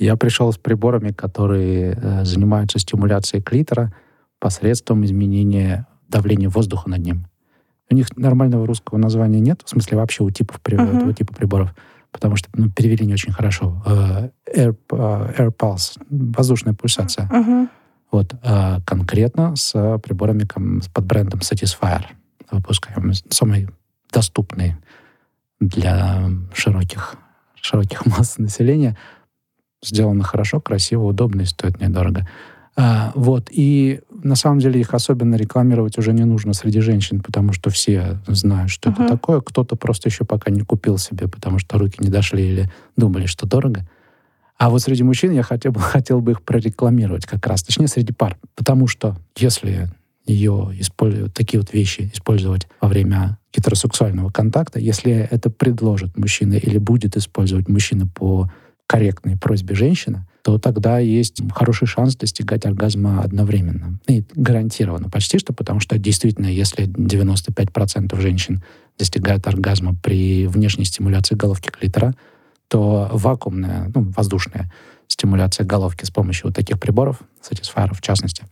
Я 0.00 0.16
пришел 0.16 0.52
с 0.52 0.58
приборами, 0.58 1.12
которые 1.12 1.92
э, 1.92 2.24
занимаются 2.24 2.78
стимуляцией 2.78 3.42
клитора 3.42 3.92
посредством 4.40 5.04
изменения 5.04 5.86
давления 6.08 6.48
воздуха 6.48 6.88
над 6.88 7.00
ним. 7.00 7.26
У 7.90 7.94
них 7.94 8.16
нормального 8.16 8.66
русского 8.66 8.98
названия 8.98 9.40
нет, 9.40 9.62
в 9.64 9.68
смысле 9.68 9.96
вообще 9.98 10.22
у 10.22 10.30
типов 10.30 10.60
uh-huh. 10.62 10.96
этого 10.96 11.14
типа 11.14 11.34
приборов, 11.34 11.74
потому 12.10 12.36
что 12.36 12.48
ну, 12.54 12.70
перевели 12.70 13.06
не 13.06 13.14
очень 13.14 13.32
хорошо. 13.32 13.82
Э, 13.86 14.30
air, 14.54 14.76
э, 14.90 14.96
air 14.96 15.52
Pulse, 15.56 16.00
воздушная 16.10 16.74
пульсация. 16.74 17.28
Uh-huh. 17.28 17.68
Вот, 18.10 18.34
а 18.42 18.80
конкретно 18.86 19.54
с 19.56 19.98
приборами 19.98 20.46
под 20.92 21.04
брендом 21.04 21.40
Satisfyer 21.40 22.04
выпускаем. 22.50 23.12
Самый 23.30 23.68
доступный 24.10 24.76
для 25.60 26.30
широких, 26.54 27.16
широких 27.60 28.06
масс 28.18 28.38
населения 28.38 28.96
сделаны 29.82 30.24
хорошо, 30.24 30.60
красиво, 30.60 31.04
удобно 31.04 31.42
и 31.42 31.46
стоят 31.46 31.80
недорого. 31.80 32.26
А, 32.76 33.12
вот. 33.14 33.48
И 33.50 34.00
на 34.10 34.36
самом 34.36 34.60
деле 34.60 34.80
их 34.80 34.94
особенно 34.94 35.34
рекламировать 35.34 35.98
уже 35.98 36.12
не 36.12 36.24
нужно 36.24 36.52
среди 36.52 36.80
женщин, 36.80 37.20
потому 37.20 37.52
что 37.52 37.70
все 37.70 38.20
знают, 38.26 38.70
что 38.70 38.90
uh-huh. 38.90 39.04
это 39.04 39.08
такое. 39.08 39.40
Кто-то 39.40 39.74
просто 39.76 40.08
еще 40.08 40.24
пока 40.24 40.50
не 40.50 40.60
купил 40.60 40.96
себе, 40.96 41.26
потому 41.28 41.58
что 41.58 41.76
руки 41.78 41.96
не 41.98 42.08
дошли 42.08 42.48
или 42.48 42.70
думали, 42.96 43.26
что 43.26 43.46
дорого. 43.46 43.86
А 44.58 44.70
вот 44.70 44.82
среди 44.82 45.04
мужчин 45.04 45.32
я 45.32 45.42
хотел 45.42 45.72
бы, 45.72 45.80
хотел 45.80 46.20
бы 46.20 46.32
их 46.32 46.42
прорекламировать 46.42 47.26
как 47.26 47.46
раз, 47.46 47.62
точнее, 47.62 47.88
среди 47.88 48.12
пар. 48.12 48.36
Потому 48.54 48.86
что 48.86 49.16
если 49.36 49.88
ее 50.26 50.72
использовать, 50.78 51.32
такие 51.32 51.58
вот 51.58 51.72
вещи 51.72 52.10
использовать 52.12 52.68
во 52.80 52.88
время 52.88 53.38
гетеросексуального 53.54 54.30
контакта, 54.30 54.78
если 54.78 55.12
это 55.30 55.48
предложит 55.48 56.18
мужчина 56.18 56.54
или 56.54 56.76
будет 56.76 57.16
использовать 57.16 57.68
мужчина 57.68 58.06
по 58.06 58.50
корректной 58.86 59.36
просьбе 59.36 59.74
женщины, 59.74 60.26
то 60.42 60.58
тогда 60.58 60.98
есть 60.98 61.42
хороший 61.52 61.86
шанс 61.86 62.16
достигать 62.16 62.64
оргазма 62.64 63.20
одновременно. 63.22 64.00
И 64.06 64.24
гарантированно 64.34 65.10
почти 65.10 65.38
что, 65.38 65.52
потому 65.52 65.80
что 65.80 65.98
действительно, 65.98 66.46
если 66.46 66.86
95% 66.86 68.20
женщин 68.20 68.62
достигают 68.98 69.46
оргазма 69.46 69.94
при 70.02 70.46
внешней 70.46 70.84
стимуляции 70.84 71.34
головки 71.34 71.68
клитора, 71.68 72.14
то 72.68 73.08
вакуумная, 73.12 73.90
ну, 73.94 74.12
воздушная 74.16 74.70
стимуляция 75.06 75.66
головки 75.66 76.04
с 76.04 76.10
помощью 76.10 76.46
вот 76.48 76.56
таких 76.56 76.78
приборов, 76.78 77.20
Satisfyer 77.42 77.94
в 77.94 78.00
частности, 78.00 78.44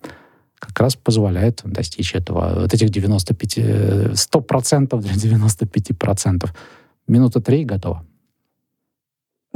как 0.58 0.80
раз 0.80 0.96
позволяет 0.96 1.60
достичь 1.64 2.14
этого, 2.14 2.60
вот 2.60 2.72
этих 2.72 2.90
95, 2.90 3.58
100% 3.58 5.00
для 5.00 5.38
95%. 5.38 6.48
Минута 7.06 7.40
три 7.40 7.64
готово. 7.64 8.04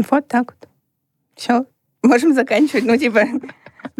Вот 0.08 0.28
так 0.28 0.54
вот. 0.54 0.68
Все. 1.34 1.64
Можем 2.02 2.34
заканчивать. 2.34 2.84
Ну, 2.84 2.96
типа, 2.96 3.24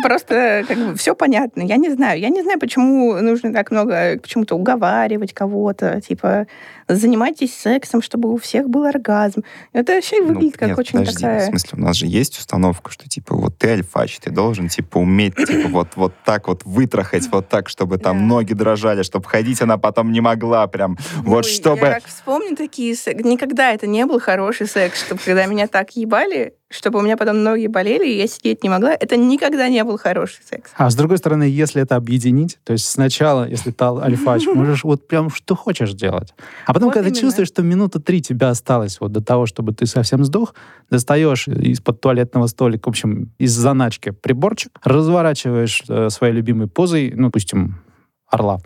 Просто 0.03 0.65
как 0.67 0.79
бы 0.79 0.95
все 0.95 1.15
понятно. 1.15 1.63
Я 1.63 1.77
не 1.77 1.91
знаю. 1.91 2.21
Я 2.21 2.29
не 2.29 2.43
знаю, 2.43 2.59
почему 2.59 3.15
нужно 3.21 3.53
так 3.53 3.71
много 3.71 4.19
почему-то 4.21 4.57
уговаривать 4.57 5.33
кого-то. 5.33 6.01
Типа, 6.01 6.47
занимайтесь 6.95 7.57
сексом, 7.57 8.03
чтобы 8.03 8.33
у 8.33 8.37
всех 8.37 8.69
был 8.69 8.85
оргазм. 8.85 9.43
Это 9.73 9.95
вообще 9.95 10.23
выглядит 10.23 10.55
ну, 10.55 10.59
как 10.59 10.69
нет, 10.69 10.79
очень 10.79 10.99
подожди, 10.99 11.15
такая... 11.15 11.47
В 11.47 11.51
смысле, 11.51 11.71
у 11.73 11.81
нас 11.81 11.97
же 11.97 12.07
есть 12.07 12.39
установка, 12.39 12.91
что 12.91 13.09
типа 13.09 13.35
вот 13.35 13.57
ты 13.59 13.71
альфач, 13.71 14.19
ты 14.19 14.31
должен 14.31 14.69
типа 14.69 14.99
уметь 14.99 15.37
типа 15.37 15.69
вот, 15.69 15.89
вот 15.97 16.15
так 16.25 16.49
вот 16.49 16.63
вытрахать, 16.65 17.29
вот 17.31 17.49
так, 17.49 17.69
чтобы 17.69 17.99
там 17.99 18.19
да. 18.19 18.25
ноги 18.25 18.53
дрожали, 18.53 19.03
чтобы 19.03 19.29
ходить 19.29 19.61
она 19.63 19.79
потом 19.79 20.13
не 20.13 20.21
могла 20.21 20.67
прям. 20.67 20.99
Ну, 21.17 21.31
вот 21.31 21.47
чтобы... 21.47 21.87
Я 21.87 21.95
так 21.95 22.07
вспомню 22.07 22.57
такие... 22.57 22.95
Никогда 23.25 23.73
это 23.73 23.87
не 23.87 24.07
был 24.07 24.21
хороший 24.21 24.67
секс, 24.67 25.05
чтобы 25.05 25.21
когда 25.25 25.47
меня 25.47 25.67
так 25.67 25.97
ебали, 25.97 26.55
чтобы 26.71 27.01
у 27.01 27.03
меня 27.03 27.17
потом 27.17 27.43
ноги 27.43 27.67
болели, 27.67 28.07
и 28.07 28.17
я 28.17 28.29
сидеть 28.29 28.63
не 28.63 28.69
могла, 28.69 28.95
это 28.95 29.17
никогда 29.17 29.69
не 29.69 29.83
был 29.83 29.99
хороший 29.99 30.43
секс. 30.49 30.71
А 30.77 30.89
с 30.89 30.95
другой 30.95 31.19
стороны, 31.19 31.43
если 31.43 31.83
это 31.83 31.97
объединить, 31.97 32.59
то 32.65 32.73
есть 32.73 32.87
сначала, 32.87 33.49
если 33.49 33.73
ты 33.73 33.85
альфач, 33.85 34.47
можешь 34.55 34.85
вот 34.85 35.07
прям 35.07 35.31
что 35.31 35.57
хочешь 35.57 35.93
делать. 35.93 36.33
А 36.67 36.73
потом, 36.73 36.80
вот 36.87 36.95
когда 36.95 37.09
именно. 37.09 37.21
чувствуешь, 37.21 37.49
что 37.49 37.63
минута 37.63 38.01
три 38.01 38.21
тебя 38.21 38.51
осталось 38.51 39.01
вот 39.01 39.13
до 39.13 39.21
того, 39.21 39.47
чтобы 39.47 39.73
ты 39.73 39.87
совсем 39.87 40.25
сдох, 40.25 40.55
достаешь 40.91 41.49
из-под 41.49 42.01
туалетного 42.01 42.47
столика, 42.47 42.87
в 42.87 42.91
общем, 42.91 43.33
из 43.39 43.53
заначки 43.53 44.11
приборчик, 44.11 44.73
разворачиваешь 44.83 45.83
э, 45.89 46.11
своей 46.11 46.35
любимой 46.35 46.69
позой, 46.69 47.13
ну, 47.15 47.29
допустим, 47.29 47.81
орла. 48.29 48.61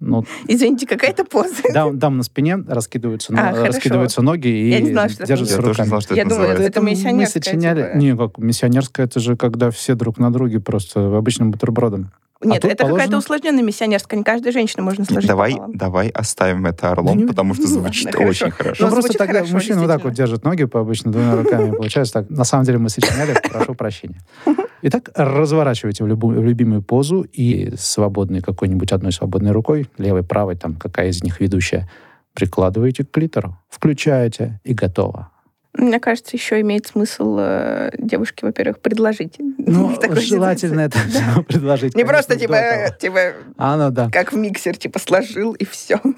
Ну, 0.00 0.24
Извините, 0.46 0.86
какая-то 0.86 1.24
поза. 1.24 1.62
Дам, 1.74 1.98
дам 1.98 2.16
на 2.16 2.22
спине, 2.22 2.56
раскидываются, 2.56 3.34
а, 3.36 3.66
раскидываются 3.66 4.22
ноги 4.22 4.46
и 4.46 4.70
я 4.70 4.80
не 4.80 4.92
знала, 4.92 5.08
что 5.08 5.26
держатся 5.26 5.54
это 5.54 5.62
руками. 5.62 5.78
Я, 5.78 5.88
знал, 5.88 6.00
что 6.00 6.14
я 6.14 6.22
это 6.22 6.30
думала, 6.30 6.44
это, 6.46 6.62
это 6.62 6.80
миссионерская. 6.80 7.14
Мы 7.14 7.26
сочиняли... 7.26 7.82
Типа... 7.82 7.96
Не, 7.96 8.16
как 8.16 8.38
миссионерская, 8.38 9.06
это 9.06 9.18
же 9.18 9.36
когда 9.36 9.70
все 9.70 9.96
друг 9.96 10.18
на 10.18 10.32
друге 10.32 10.60
просто 10.60 11.16
обычным 11.16 11.50
бутербродом. 11.50 12.12
А 12.40 12.46
Нет, 12.46 12.64
а 12.64 12.68
это 12.68 12.84
положено... 12.84 12.98
какая-то 12.98 13.18
усложненная 13.18 13.64
миссионерская. 13.64 14.16
Не 14.16 14.24
каждая 14.24 14.52
женщина 14.52 14.82
можно 14.82 15.04
сложить 15.04 15.28
Давай, 15.28 15.56
давай 15.68 16.08
оставим 16.08 16.66
это 16.66 16.92
орлом, 16.92 17.26
потому 17.26 17.54
что 17.54 17.66
звучит 17.66 18.14
очень 18.14 18.50
хорошо. 18.52 18.86
Ну, 18.86 18.92
просто 18.92 19.18
тогда 19.18 19.44
мужчина 19.44 19.80
вот 19.80 19.88
так 19.88 20.04
вот 20.04 20.12
держит 20.12 20.44
ноги 20.44 20.64
по 20.64 20.80
обычно 20.80 21.10
двумя 21.10 21.34
руками. 21.34 21.72
Получается 21.72 22.14
так. 22.14 22.30
На 22.30 22.44
самом 22.44 22.64
деле 22.64 22.78
мы 22.78 22.90
сочиняли, 22.90 23.36
прошу 23.50 23.74
прощения. 23.74 24.20
Итак, 24.82 25.10
разворачивайте 25.16 26.04
в, 26.04 26.06
любую, 26.06 26.40
в 26.40 26.44
любимую 26.44 26.82
позу 26.82 27.22
и 27.22 27.74
свободной 27.76 28.40
какой-нибудь 28.40 28.92
одной 28.92 29.10
свободной 29.10 29.50
рукой, 29.50 29.88
левой, 29.98 30.22
правой, 30.22 30.54
там 30.54 30.76
какая 30.76 31.08
из 31.08 31.24
них 31.24 31.40
ведущая, 31.40 31.90
прикладываете 32.34 33.04
к 33.04 33.10
клитору, 33.10 33.58
включаете 33.68 34.60
и 34.62 34.74
готово. 34.74 35.32
Мне 35.78 36.00
кажется, 36.00 36.36
еще 36.36 36.60
имеет 36.60 36.88
смысл 36.88 37.36
э, 37.38 37.90
девушке, 37.98 38.44
во-первых, 38.44 38.80
предложить. 38.80 39.36
Ну, 39.38 39.96
желательно 40.16 40.80
это 40.80 40.98
да. 41.12 41.42
предложить. 41.42 41.94
Не 41.94 42.04
просто 42.04 42.36
типа, 42.36 42.96
типа 42.98 43.34
а, 43.56 43.76
ну, 43.76 43.90
да. 43.90 44.10
как 44.10 44.32
в 44.32 44.36
миксер, 44.36 44.76
типа 44.76 44.98
сложил 44.98 45.52
и 45.52 45.64
все. 45.64 46.00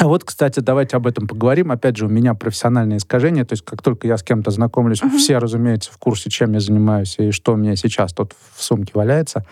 А 0.00 0.06
вот, 0.06 0.22
кстати, 0.22 0.60
давайте 0.60 0.96
об 0.96 1.08
этом 1.08 1.26
поговорим. 1.26 1.72
Опять 1.72 1.96
же, 1.96 2.06
у 2.06 2.08
меня 2.08 2.34
профессиональное 2.34 2.98
искажение, 2.98 3.44
то 3.44 3.54
есть 3.54 3.64
как 3.64 3.82
только 3.82 4.06
я 4.06 4.16
с 4.16 4.22
кем-то 4.22 4.52
знакомлюсь, 4.52 5.02
uh-huh. 5.02 5.16
все, 5.16 5.38
разумеется, 5.38 5.90
в 5.90 5.98
курсе, 5.98 6.30
чем 6.30 6.52
я 6.52 6.60
занимаюсь 6.60 7.16
и 7.18 7.32
что 7.32 7.54
у 7.54 7.56
меня 7.56 7.74
сейчас 7.74 8.12
тут 8.12 8.32
в 8.54 8.62
сумке 8.62 8.92
валяется. 8.94 9.44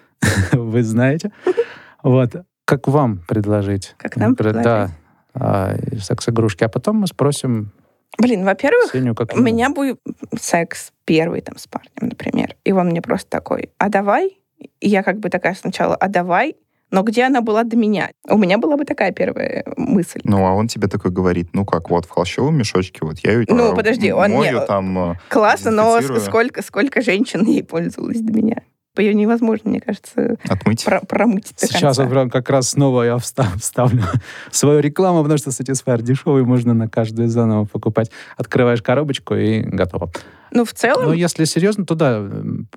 Вы 0.52 0.82
знаете. 0.82 1.30
Вот. 2.02 2.32
Как 2.64 2.88
вам 2.88 3.18
предложить? 3.28 3.94
Как 3.96 4.16
нам 4.16 4.34
предложить? 4.34 4.90
Да. 5.34 5.76
Секс-игрушки. 6.00 6.64
А 6.64 6.68
потом 6.68 6.96
мы 6.96 7.06
спросим 7.06 7.70
Блин, 8.18 8.44
во-первых, 8.44 8.94
у 9.34 9.40
меня 9.40 9.70
будет 9.70 10.00
секс 10.38 10.92
первый 11.04 11.40
там 11.40 11.58
с 11.58 11.66
парнем, 11.66 11.90
например, 12.08 12.56
и 12.64 12.72
он 12.72 12.88
мне 12.88 13.02
просто 13.02 13.28
такой, 13.30 13.70
а 13.78 13.88
давай? 13.88 14.38
И 14.80 14.88
я 14.88 15.02
как 15.02 15.18
бы 15.18 15.28
такая 15.28 15.54
сначала, 15.54 15.96
а 15.96 16.08
давай? 16.08 16.56
Но 16.92 17.02
где 17.02 17.24
она 17.24 17.40
была 17.40 17.64
до 17.64 17.74
меня? 17.74 18.10
У 18.28 18.36
меня 18.36 18.58
была 18.58 18.76
бы 18.76 18.84
такая 18.84 19.12
первая 19.12 19.64
мысль. 19.78 20.20
Ну, 20.24 20.46
а 20.46 20.52
он 20.52 20.68
тебе 20.68 20.88
такой 20.88 21.10
говорит, 21.10 21.48
ну 21.54 21.64
как, 21.64 21.88
вот 21.88 22.04
в 22.04 22.10
холщовом 22.10 22.58
мешочке, 22.58 22.98
вот 23.00 23.18
я 23.20 23.32
ее 23.32 23.46
Ну, 23.48 23.74
подожди, 23.74 24.12
он 24.12 24.30
мою, 24.32 24.60
не... 24.60 24.66
там 24.66 25.12
э, 25.12 25.14
Классно, 25.30 25.70
но 25.70 26.00
сколько, 26.02 26.62
сколько 26.62 27.00
женщин 27.00 27.44
ей 27.46 27.64
пользовалась 27.64 28.20
до 28.20 28.32
меня? 28.34 28.62
Ее 28.98 29.14
невозможно, 29.14 29.70
мне 29.70 29.80
кажется, 29.80 30.36
Отмыть. 30.48 30.84
Про 30.84 31.00
промыть 31.00 31.52
Сейчас 31.56 31.98
вот 31.98 32.10
прям 32.10 32.30
как 32.30 32.50
раз 32.50 32.70
снова 32.70 33.02
я 33.02 33.18
вставлю 33.18 34.02
свою 34.50 34.80
рекламу, 34.80 35.22
потому 35.22 35.38
что 35.38 35.50
Satisfyer 35.50 36.02
дешевый, 36.02 36.44
можно 36.44 36.74
на 36.74 36.88
каждую 36.88 37.28
заново 37.28 37.64
покупать. 37.64 38.10
Открываешь 38.36 38.82
коробочку 38.82 39.34
и 39.34 39.60
готово. 39.60 40.10
Ну, 40.50 40.66
в 40.66 40.74
целом... 40.74 41.06
Ну, 41.06 41.12
если 41.12 41.44
серьезно, 41.44 41.86
то 41.86 41.94
да, 41.94 42.28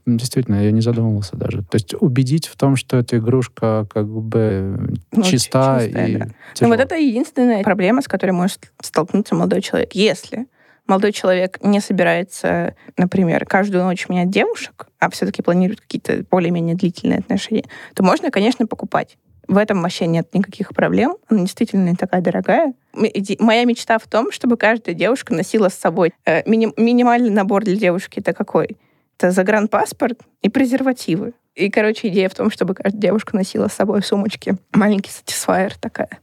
действительно, 0.05 0.63
я 0.63 0.71
не 0.71 0.81
задумывался 0.81 1.35
даже. 1.35 1.57
То 1.63 1.75
есть 1.75 1.93
убедить 1.99 2.47
в 2.47 2.55
том, 2.55 2.77
что 2.77 2.95
эта 2.97 3.17
игрушка 3.17 3.85
как 3.93 4.07
бы 4.07 4.95
ну, 5.11 5.23
чиста 5.23 5.81
чистая, 5.81 6.07
и 6.07 6.15
да. 6.17 6.27
Ну, 6.61 6.69
вот 6.69 6.79
это 6.79 6.95
единственная 6.95 7.63
проблема, 7.63 8.01
с 8.01 8.07
которой 8.07 8.31
может 8.31 8.71
столкнуться 8.81 9.35
молодой 9.35 9.61
человек. 9.61 9.91
Если 9.93 10.47
молодой 10.87 11.11
человек 11.11 11.59
не 11.61 11.79
собирается, 11.79 12.75
например, 12.97 13.45
каждую 13.45 13.83
ночь 13.83 14.07
менять 14.09 14.29
девушек, 14.29 14.87
а 14.99 15.09
все-таки 15.09 15.41
планирует 15.41 15.81
какие-то 15.81 16.25
более-менее 16.29 16.75
длительные 16.75 17.19
отношения, 17.19 17.65
то 17.93 18.03
можно, 18.03 18.31
конечно, 18.31 18.67
покупать. 18.67 19.17
В 19.47 19.57
этом 19.57 19.81
вообще 19.81 20.07
нет 20.07 20.33
никаких 20.33 20.69
проблем. 20.69 21.17
Она 21.29 21.41
действительно 21.41 21.89
не 21.89 21.95
такая 21.95 22.21
дорогая. 22.21 22.73
Моя 22.93 23.65
мечта 23.65 23.99
в 23.99 24.07
том, 24.07 24.31
чтобы 24.31 24.57
каждая 24.57 24.95
девушка 24.95 25.33
носила 25.35 25.69
с 25.69 25.75
собой 25.75 26.13
э, 26.25 26.47
мини 26.49 26.73
минимальный 26.77 27.29
набор 27.29 27.63
для 27.63 27.75
девушки. 27.75 28.19
Это 28.19 28.33
какой? 28.33 28.77
Это 29.17 29.31
загранпаспорт 29.31 30.19
и 30.41 30.49
презервативы. 30.49 31.33
И, 31.53 31.69
короче, 31.69 32.07
идея 32.07 32.27
в 32.27 32.35
том, 32.35 32.49
чтобы 32.49 32.73
каждая 32.73 32.99
девушка 32.99 33.35
носила 33.35 33.67
с 33.67 33.73
собой 33.73 34.01
в 34.01 34.07
сумочке 34.07 34.57
маленький 34.73 35.11
сатисфайер 35.11 35.77
такая. 35.77 36.19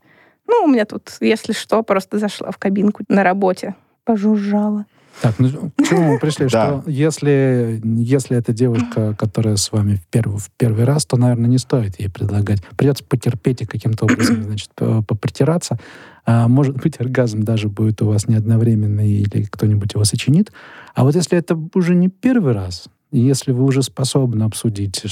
Ну, 0.47 0.65
у 0.65 0.67
меня 0.67 0.85
тут, 0.85 1.13
если 1.21 1.53
что, 1.53 1.83
просто 1.83 2.19
зашла 2.19 2.51
в 2.51 2.59
кабинку 2.59 3.05
на 3.09 3.23
работе 3.23 3.77
пожужжала. 4.05 4.87
Так, 5.21 5.39
ну 5.39 5.71
к 5.77 5.83
чему 5.85 6.13
мы 6.13 6.19
пришли? 6.19 6.49
Что 6.49 6.83
если, 6.87 7.81
если 7.85 8.37
это 8.37 8.53
девушка, 8.53 9.15
которая 9.19 9.57
с 9.57 9.71
вами 9.71 9.97
в 9.97 10.07
первый, 10.09 10.39
в 10.39 10.51
первый 10.57 10.85
раз, 10.85 11.05
то, 11.05 11.17
наверное, 11.17 11.49
не 11.49 11.59
стоит 11.59 12.01
ей 12.01 12.09
предлагать. 12.09 12.63
Придется 12.77 13.05
потерпеть 13.05 13.63
и 13.63 13.67
каким-то 13.67 14.07
образом, 14.07 14.43
значит, 14.45 14.71
попритираться. 14.75 15.79
А, 16.25 16.49
может 16.49 16.77
быть, 16.77 17.01
оргазм 17.01 17.43
даже 17.43 17.69
будет 17.69 18.01
у 18.03 18.07
вас 18.07 18.29
не 18.29 18.37
одновременный 18.37 19.11
или 19.11 19.45
кто-нибудь 19.45 19.95
его 19.95 20.05
сочинит. 20.05 20.53
А 20.95 21.05
вот 21.05 21.15
если 21.15 21.37
это 21.37 21.59
уже 21.75 21.95
не 21.95 22.09
первый 22.09 22.55
раз, 22.55 22.87
если 23.11 23.53
вы 23.53 23.65
уже 23.65 23.83
способны 23.83 24.45
обсудить, 24.45 25.03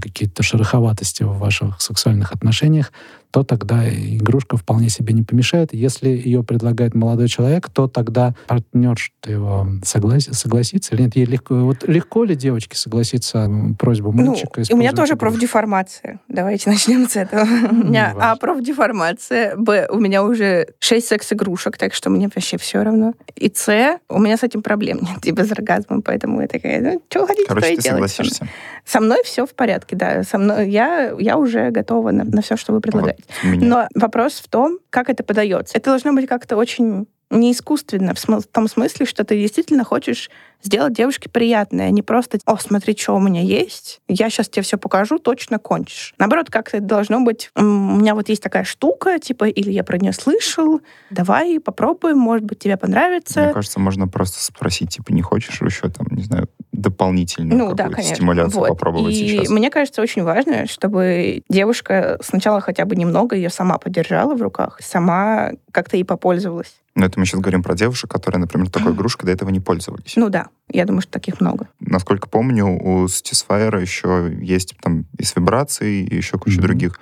какие-то 0.00 0.42
шероховатости 0.42 1.22
в 1.22 1.38
ваших 1.38 1.80
сексуальных 1.80 2.32
отношениях, 2.32 2.92
то 3.30 3.42
тогда 3.44 3.88
игрушка 3.88 4.56
вполне 4.56 4.88
себе 4.88 5.12
не 5.14 5.22
помешает. 5.22 5.72
Если 5.74 6.08
ее 6.08 6.42
предлагает 6.42 6.94
молодой 6.94 7.28
человек, 7.28 7.68
то 7.68 7.86
тогда 7.88 8.34
партнер, 8.46 8.96
что 8.98 9.30
его 9.30 9.66
согласится, 9.84 10.34
согласится 10.34 10.94
или 10.94 11.02
нет. 11.02 11.16
Ей 11.16 11.26
легко, 11.26 11.54
вот 11.56 11.86
легко 11.86 12.24
ли 12.24 12.34
девочке 12.34 12.76
согласиться 12.76 13.50
просьбу 13.78 14.12
Ну, 14.12 14.26
мальчика? 14.30 14.62
у 14.70 14.76
меня 14.76 14.92
тоже 14.92 15.16
профдеформация. 15.16 16.20
Давайте 16.28 16.70
начнем 16.70 17.08
с 17.08 17.16
этого. 17.16 17.42
У 17.70 17.74
меня. 17.74 18.14
А, 18.18 18.36
профдеформация. 18.36 19.56
Б, 19.56 19.88
у 19.90 19.98
меня 19.98 20.22
уже 20.22 20.68
6 20.78 21.06
секс-игрушек, 21.06 21.76
так 21.78 21.94
что 21.94 22.10
мне 22.10 22.28
вообще 22.34 22.56
все 22.58 22.82
равно. 22.82 23.14
И 23.36 23.52
С, 23.54 23.98
у 24.08 24.18
меня 24.18 24.36
с 24.36 24.42
этим 24.42 24.62
проблем 24.62 24.98
нет, 25.02 25.24
и 25.26 25.30
без 25.32 25.50
оргазма, 25.52 26.00
поэтому 26.00 26.40
я 26.40 26.48
такая, 26.48 26.80
ну, 26.80 27.02
что 27.08 27.26
хотите, 27.26 27.48
то 27.48 27.54
Короче, 27.54 27.72
и 27.72 27.76
ты 27.76 27.82
делайте. 27.82 28.08
согласишься. 28.14 28.48
Со 28.84 29.00
мной 29.00 29.18
все 29.24 29.46
в 29.46 29.50
порядке, 29.54 29.96
да. 29.96 30.22
Со 30.22 30.38
мной 30.38 30.70
я, 30.70 31.12
я 31.18 31.36
уже 31.36 31.70
готова 31.70 32.10
на, 32.10 32.24
на 32.24 32.42
все, 32.42 32.56
что 32.56 32.72
вы 32.72 32.80
предлагаете. 32.80 33.17
У 33.42 33.46
меня. 33.48 33.66
Но 33.66 33.88
вопрос 33.94 34.34
в 34.34 34.48
том, 34.48 34.78
как 34.90 35.08
это 35.08 35.22
подается. 35.22 35.76
Это 35.76 35.90
должно 35.90 36.12
быть 36.12 36.26
как-то 36.26 36.56
очень 36.56 37.06
не 37.30 37.52
искусственно, 37.52 38.14
в, 38.14 38.16
смы- 38.16 38.40
в 38.40 38.46
том 38.46 38.68
смысле, 38.68 39.04
что 39.04 39.22
ты 39.24 39.38
действительно 39.38 39.84
хочешь 39.84 40.30
сделать 40.62 40.94
девушке 40.94 41.28
приятное, 41.28 41.88
а 41.88 41.90
не 41.90 42.02
просто 42.02 42.38
«О, 42.46 42.56
смотри, 42.56 42.96
что 42.96 43.14
у 43.14 43.20
меня 43.20 43.42
есть, 43.42 44.00
я 44.08 44.30
сейчас 44.30 44.48
тебе 44.48 44.62
все 44.62 44.78
покажу, 44.78 45.18
точно 45.18 45.58
кончишь». 45.58 46.14
Наоборот, 46.18 46.50
как-то 46.50 46.78
это 46.78 46.86
должно 46.86 47.20
быть 47.20 47.50
«М, 47.54 47.92
«У 47.94 47.96
меня 47.96 48.14
вот 48.14 48.28
есть 48.28 48.42
такая 48.42 48.64
штука, 48.64 49.18
типа, 49.18 49.44
или 49.44 49.70
я 49.70 49.84
про 49.84 49.98
нее 49.98 50.12
слышал, 50.12 50.80
давай 51.10 51.60
попробуем, 51.60 52.18
может 52.18 52.44
быть, 52.44 52.60
тебе 52.60 52.76
понравится». 52.76 53.42
Мне 53.42 53.52
кажется, 53.52 53.78
можно 53.78 54.08
просто 54.08 54.42
спросить, 54.42 54.94
типа, 54.94 55.12
не 55.12 55.22
хочешь 55.22 55.60
еще 55.60 55.90
там, 55.90 56.06
не 56.10 56.22
знаю, 56.22 56.48
дополнительную 56.80 57.58
Ну 57.58 57.74
да, 57.74 57.88
конечно. 57.88 58.14
стимуляцию 58.14 58.60
Вот. 58.60 58.68
попробовать 58.68 59.14
и 59.14 59.28
сейчас? 59.28 59.50
мне 59.50 59.70
кажется, 59.70 60.00
очень 60.00 60.22
важно, 60.22 60.66
чтобы 60.66 61.42
девушка 61.48 62.18
сначала 62.22 62.60
хотя 62.60 62.84
бы 62.84 62.96
немного 62.96 63.36
ее 63.36 63.50
сама 63.50 63.78
подержала 63.78 64.34
в 64.34 64.42
руках, 64.42 64.78
сама 64.82 65.50
как-то 65.72 65.96
и 65.96 66.04
попользовалась. 66.04 66.74
Но 66.94 67.06
это 67.06 67.18
мы 67.20 67.26
сейчас 67.26 67.40
говорим 67.40 67.62
про 67.62 67.74
девушек, 67.74 68.10
которые, 68.10 68.40
например, 68.40 68.70
такой 68.70 68.92
игрушкой 68.92 69.26
до 69.26 69.32
этого 69.32 69.50
не 69.50 69.60
пользовались. 69.60 70.14
Ну 70.16 70.28
да, 70.30 70.46
я 70.68 70.84
думаю, 70.84 71.02
что 71.02 71.12
таких 71.12 71.40
много. 71.40 71.68
Насколько 71.80 72.28
помню, 72.28 72.66
у 72.66 73.04
Satisfyer 73.06 73.80
еще 73.80 74.36
есть 74.40 74.74
там 74.80 75.06
и 75.16 75.24
с 75.24 75.36
вибрацией, 75.36 76.04
и 76.06 76.16
еще 76.16 76.38
куча 76.38 76.58
Мгм. 76.58 76.66
других. 76.66 77.00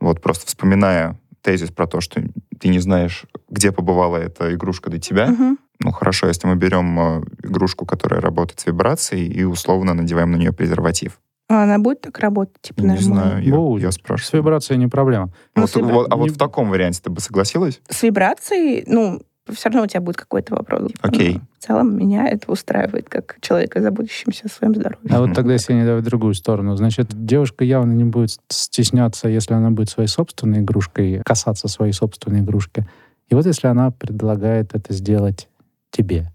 Вот 0.00 0.20
просто 0.20 0.46
вспоминая 0.46 1.18
тезис 1.42 1.70
про 1.70 1.86
то, 1.86 2.00
что 2.00 2.22
ты 2.60 2.68
не 2.68 2.78
знаешь, 2.78 3.24
где 3.50 3.72
побывала 3.72 4.16
эта 4.16 4.54
игрушка 4.54 4.90
до 4.90 4.98
тебя. 4.98 5.28
Мгм. 5.28 5.58
Ну 5.84 5.90
хорошо, 5.92 6.26
если 6.28 6.46
мы 6.46 6.56
берем 6.56 6.98
э, 6.98 7.22
игрушку, 7.44 7.86
которая 7.86 8.20
работает 8.20 8.60
с 8.60 8.66
вибрацией, 8.66 9.26
и 9.26 9.44
условно 9.44 9.94
надеваем 9.94 10.30
на 10.30 10.36
нее 10.36 10.52
презерватив. 10.52 11.18
А 11.48 11.64
она 11.64 11.78
будет 11.78 12.00
так 12.00 12.18
работать? 12.20 12.56
Типа, 12.62 12.80
Не 12.80 12.86
нормально? 12.88 13.14
знаю, 13.14 13.42
я, 13.44 13.54
Будет. 13.56 13.82
я 13.82 13.90
С 13.92 13.96
спрашиваю. 13.96 14.42
вибрацией 14.42 14.78
не 14.78 14.86
проблема. 14.86 15.30
Ну, 15.54 15.62
Вот- 15.62 15.70
с 15.70 15.76
вибра- 15.76 15.92
вот- 15.92 16.06
а 16.12 16.16
вот 16.16 16.24
не- 16.28 16.30
в 16.34 16.38
таком 16.38 16.70
варианте 16.70 17.00
ты 17.02 17.10
бы 17.10 17.20
согласилась? 17.20 17.80
С 17.90 18.02
вибрацией, 18.02 18.84
ну, 18.86 19.20
все 19.52 19.68
равно 19.68 19.82
у 19.82 19.86
тебя 19.86 20.00
будет 20.00 20.16
какой-то 20.16 20.54
вопрос. 20.54 20.92
Окей. 21.02 21.34
Но 21.34 21.40
В 21.58 21.64
целом 21.64 21.96
меня 21.96 22.28
это 22.28 22.50
устраивает 22.50 23.08
как 23.08 23.36
человека, 23.40 23.82
заботящимся 23.82 24.42
о 24.46 24.48
своем 24.48 24.74
здоровье. 24.74 25.10
А 25.10 25.18
вот 25.20 25.34
тогда, 25.34 25.52
если 25.52 25.74
не 25.74 25.84
давать 25.84 26.04
в 26.04 26.06
другую 26.06 26.34
сторону, 26.34 26.76
значит, 26.76 27.08
девушка 27.12 27.64
явно 27.64 27.92
не 27.92 28.04
будет 28.04 28.38
стесняться, 28.48 29.28
если 29.28 29.52
она 29.54 29.70
будет 29.72 29.90
своей 29.90 30.08
собственной 30.08 30.60
игрушкой, 30.60 31.22
касаться 31.24 31.68
своей 31.68 31.92
собственной 31.92 32.40
игрушки. 32.40 32.86
И 33.28 33.34
вот 33.34 33.44
если 33.46 33.66
она 33.66 33.90
предлагает 33.90 34.74
это 34.74 34.92
сделать 34.92 35.48
тебе, 35.92 36.32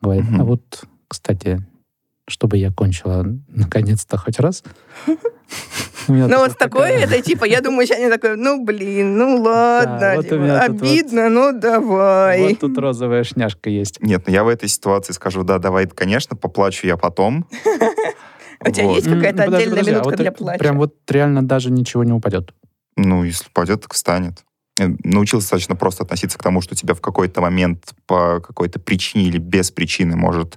говорит, 0.00 0.24
Мгм. 0.24 0.40
а 0.40 0.44
вот, 0.44 0.84
кстати, 1.08 1.62
чтобы 2.26 2.56
я 2.56 2.72
кончила 2.72 3.26
наконец-то 3.48 4.16
хоть 4.16 4.38
раз. 4.40 4.62
Ну 6.08 6.38
вот 6.38 6.58
такое, 6.58 6.98
это 6.98 7.22
типа, 7.22 7.44
я 7.44 7.60
думаю, 7.60 7.86
сейчас 7.86 7.98
они 7.98 8.10
такой, 8.10 8.36
ну 8.36 8.64
блин, 8.64 9.16
ну 9.16 9.40
ладно, 9.40 10.20
типа, 10.20 10.60
обидно, 10.60 11.28
ну 11.28 11.52
давай. 11.56 12.42
Вот 12.42 12.58
тут 12.58 12.76
розовая 12.78 13.22
шняшка 13.22 13.70
есть. 13.70 14.02
Нет, 14.02 14.24
ну 14.26 14.32
я 14.32 14.42
в 14.42 14.48
этой 14.48 14.68
ситуации 14.68 15.12
скажу, 15.12 15.44
да, 15.44 15.58
давай, 15.58 15.86
конечно, 15.86 16.34
поплачу 16.34 16.88
я 16.88 16.96
потом. 16.96 17.46
У 18.66 18.70
тебя 18.70 18.90
есть 18.92 19.08
какая-то 19.08 19.44
отдельная 19.44 19.82
а 19.82 19.86
минутка 19.86 20.16
для 20.16 20.32
плача? 20.32 20.58
Прям 20.58 20.78
вот 20.78 20.94
реально 21.08 21.46
даже 21.46 21.70
ничего 21.70 22.02
не 22.02 22.12
упадет. 22.12 22.52
Ну, 22.96 23.24
если 23.24 23.48
пойдет, 23.52 23.82
так 23.82 23.94
встанет. 23.94 24.44
Научился 25.04 25.46
достаточно 25.46 25.76
просто 25.76 26.04
относиться 26.04 26.38
к 26.38 26.42
тому, 26.42 26.60
что 26.60 26.74
тебя 26.74 26.94
в 26.94 27.00
какой-то 27.00 27.40
момент 27.40 27.94
по 28.06 28.40
какой-то 28.40 28.78
причине 28.78 29.24
или 29.24 29.38
без 29.38 29.70
причины 29.70 30.16
может 30.16 30.56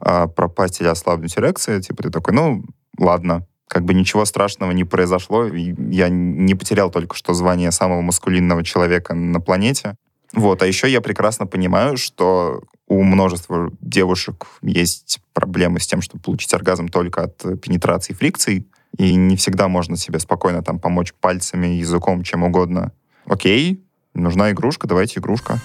а, 0.00 0.26
пропасть 0.26 0.80
или 0.80 0.88
ослабнуть 0.88 1.36
эрекция. 1.38 1.80
Типа 1.80 2.04
ты 2.04 2.10
такой, 2.10 2.34
ну, 2.34 2.64
ладно, 2.98 3.46
как 3.68 3.84
бы 3.84 3.94
ничего 3.94 4.24
страшного 4.24 4.72
не 4.72 4.84
произошло. 4.84 5.46
Я 5.46 6.08
не 6.08 6.54
потерял 6.54 6.90
только 6.90 7.16
что 7.16 7.34
звание 7.34 7.70
самого 7.70 8.00
маскулинного 8.00 8.64
человека 8.64 9.14
на 9.14 9.40
планете. 9.40 9.96
Вот, 10.32 10.62
а 10.62 10.66
еще 10.66 10.88
я 10.88 11.00
прекрасно 11.00 11.46
понимаю, 11.46 11.96
что 11.96 12.62
у 12.86 13.02
множества 13.02 13.70
девушек 13.80 14.46
есть 14.62 15.20
проблемы 15.32 15.80
с 15.80 15.86
тем, 15.86 16.02
чтобы 16.02 16.22
получить 16.22 16.54
оргазм 16.54 16.88
только 16.88 17.24
от 17.24 17.44
э, 17.44 17.56
пенетрации 17.56 18.12
и 18.12 18.16
фрикций, 18.16 18.66
и 18.96 19.14
не 19.14 19.36
всегда 19.36 19.68
можно 19.68 19.96
себе 19.96 20.18
спокойно 20.18 20.62
там 20.62 20.78
помочь 20.78 21.14
пальцами, 21.14 21.68
языком, 21.68 22.22
чем 22.22 22.42
угодно. 22.44 22.92
Окей, 23.30 23.80
нужна 24.12 24.50
игрушка, 24.50 24.88
давайте 24.88 25.20
игрушка. 25.20 25.60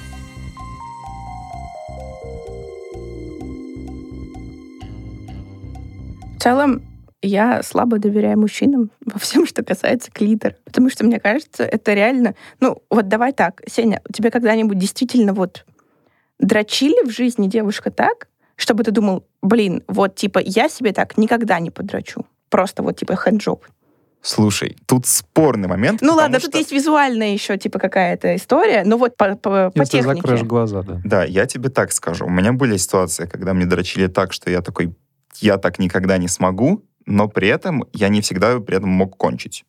В 6.36 6.40
целом, 6.40 6.84
я 7.24 7.64
слабо 7.64 7.98
доверяю 7.98 8.40
мужчинам 8.40 8.92
во 9.04 9.18
всем, 9.18 9.48
что 9.48 9.64
касается 9.64 10.12
клитора. 10.12 10.56
Потому 10.64 10.92
что, 10.92 11.04
мне 11.04 11.20
кажется, 11.20 11.64
это 11.64 11.96
реально... 11.96 12.36
Ну, 12.60 12.84
вот 12.92 13.08
давай 13.08 13.34
так, 13.34 13.64
Сеня, 13.68 14.00
у 14.08 14.14
тебя 14.14 14.30
когда-нибудь 14.30 14.78
действительно 14.78 15.34
вот 15.34 15.66
дрочили 16.38 17.04
в 17.04 17.10
жизни 17.10 17.48
девушка 17.48 17.90
так, 17.90 18.28
чтобы 18.58 18.84
ты 18.84 18.92
думал, 18.92 19.26
блин, 19.42 19.84
вот 19.88 20.14
типа 20.14 20.38
я 20.38 20.70
себе 20.70 20.94
так 20.94 21.18
никогда 21.18 21.60
не 21.60 21.72
подрачу. 21.72 22.28
Просто 22.50 22.84
вот 22.84 23.00
типа 23.00 23.16
хэнджоп. 23.16 23.66
Слушай, 24.26 24.76
тут 24.88 25.06
спорный 25.06 25.68
момент. 25.68 26.02
Ну 26.02 26.16
ладно, 26.16 26.40
что- 26.40 26.48
тут 26.50 26.56
есть 26.60 26.72
визуальная 26.72 27.32
еще 27.32 27.58
типа 27.58 27.78
какая-то 27.78 28.36
история, 28.36 28.84
но 28.84 28.98
вот 28.98 29.16
по, 29.18 29.36
по, 29.36 29.70
по 29.70 29.72
Если 29.76 30.00
технике. 30.00 30.16
закроешь 30.18 30.42
глаза, 30.44 30.82
да. 30.82 31.00
Да, 31.04 31.24
я 31.24 31.46
тебе 31.46 31.70
так 31.70 31.92
скажу. 31.92 32.26
У 32.26 32.30
меня 32.32 32.52
были 32.52 32.76
ситуации, 32.78 33.28
когда 33.28 33.54
мне 33.54 33.66
дрочили 33.66 34.08
так, 34.08 34.34
что 34.34 34.50
я 34.50 34.62
такой, 34.62 34.96
я 35.42 35.58
так 35.58 35.78
никогда 35.78 36.18
не 36.18 36.28
смогу, 36.28 36.84
но 37.06 37.28
при 37.28 37.50
этом 37.50 37.86
я 37.94 38.10
не 38.10 38.22
всегда 38.22 38.60
при 38.60 38.78
этом 38.78 38.90
мог 38.90 39.16
кончить. 39.16 39.64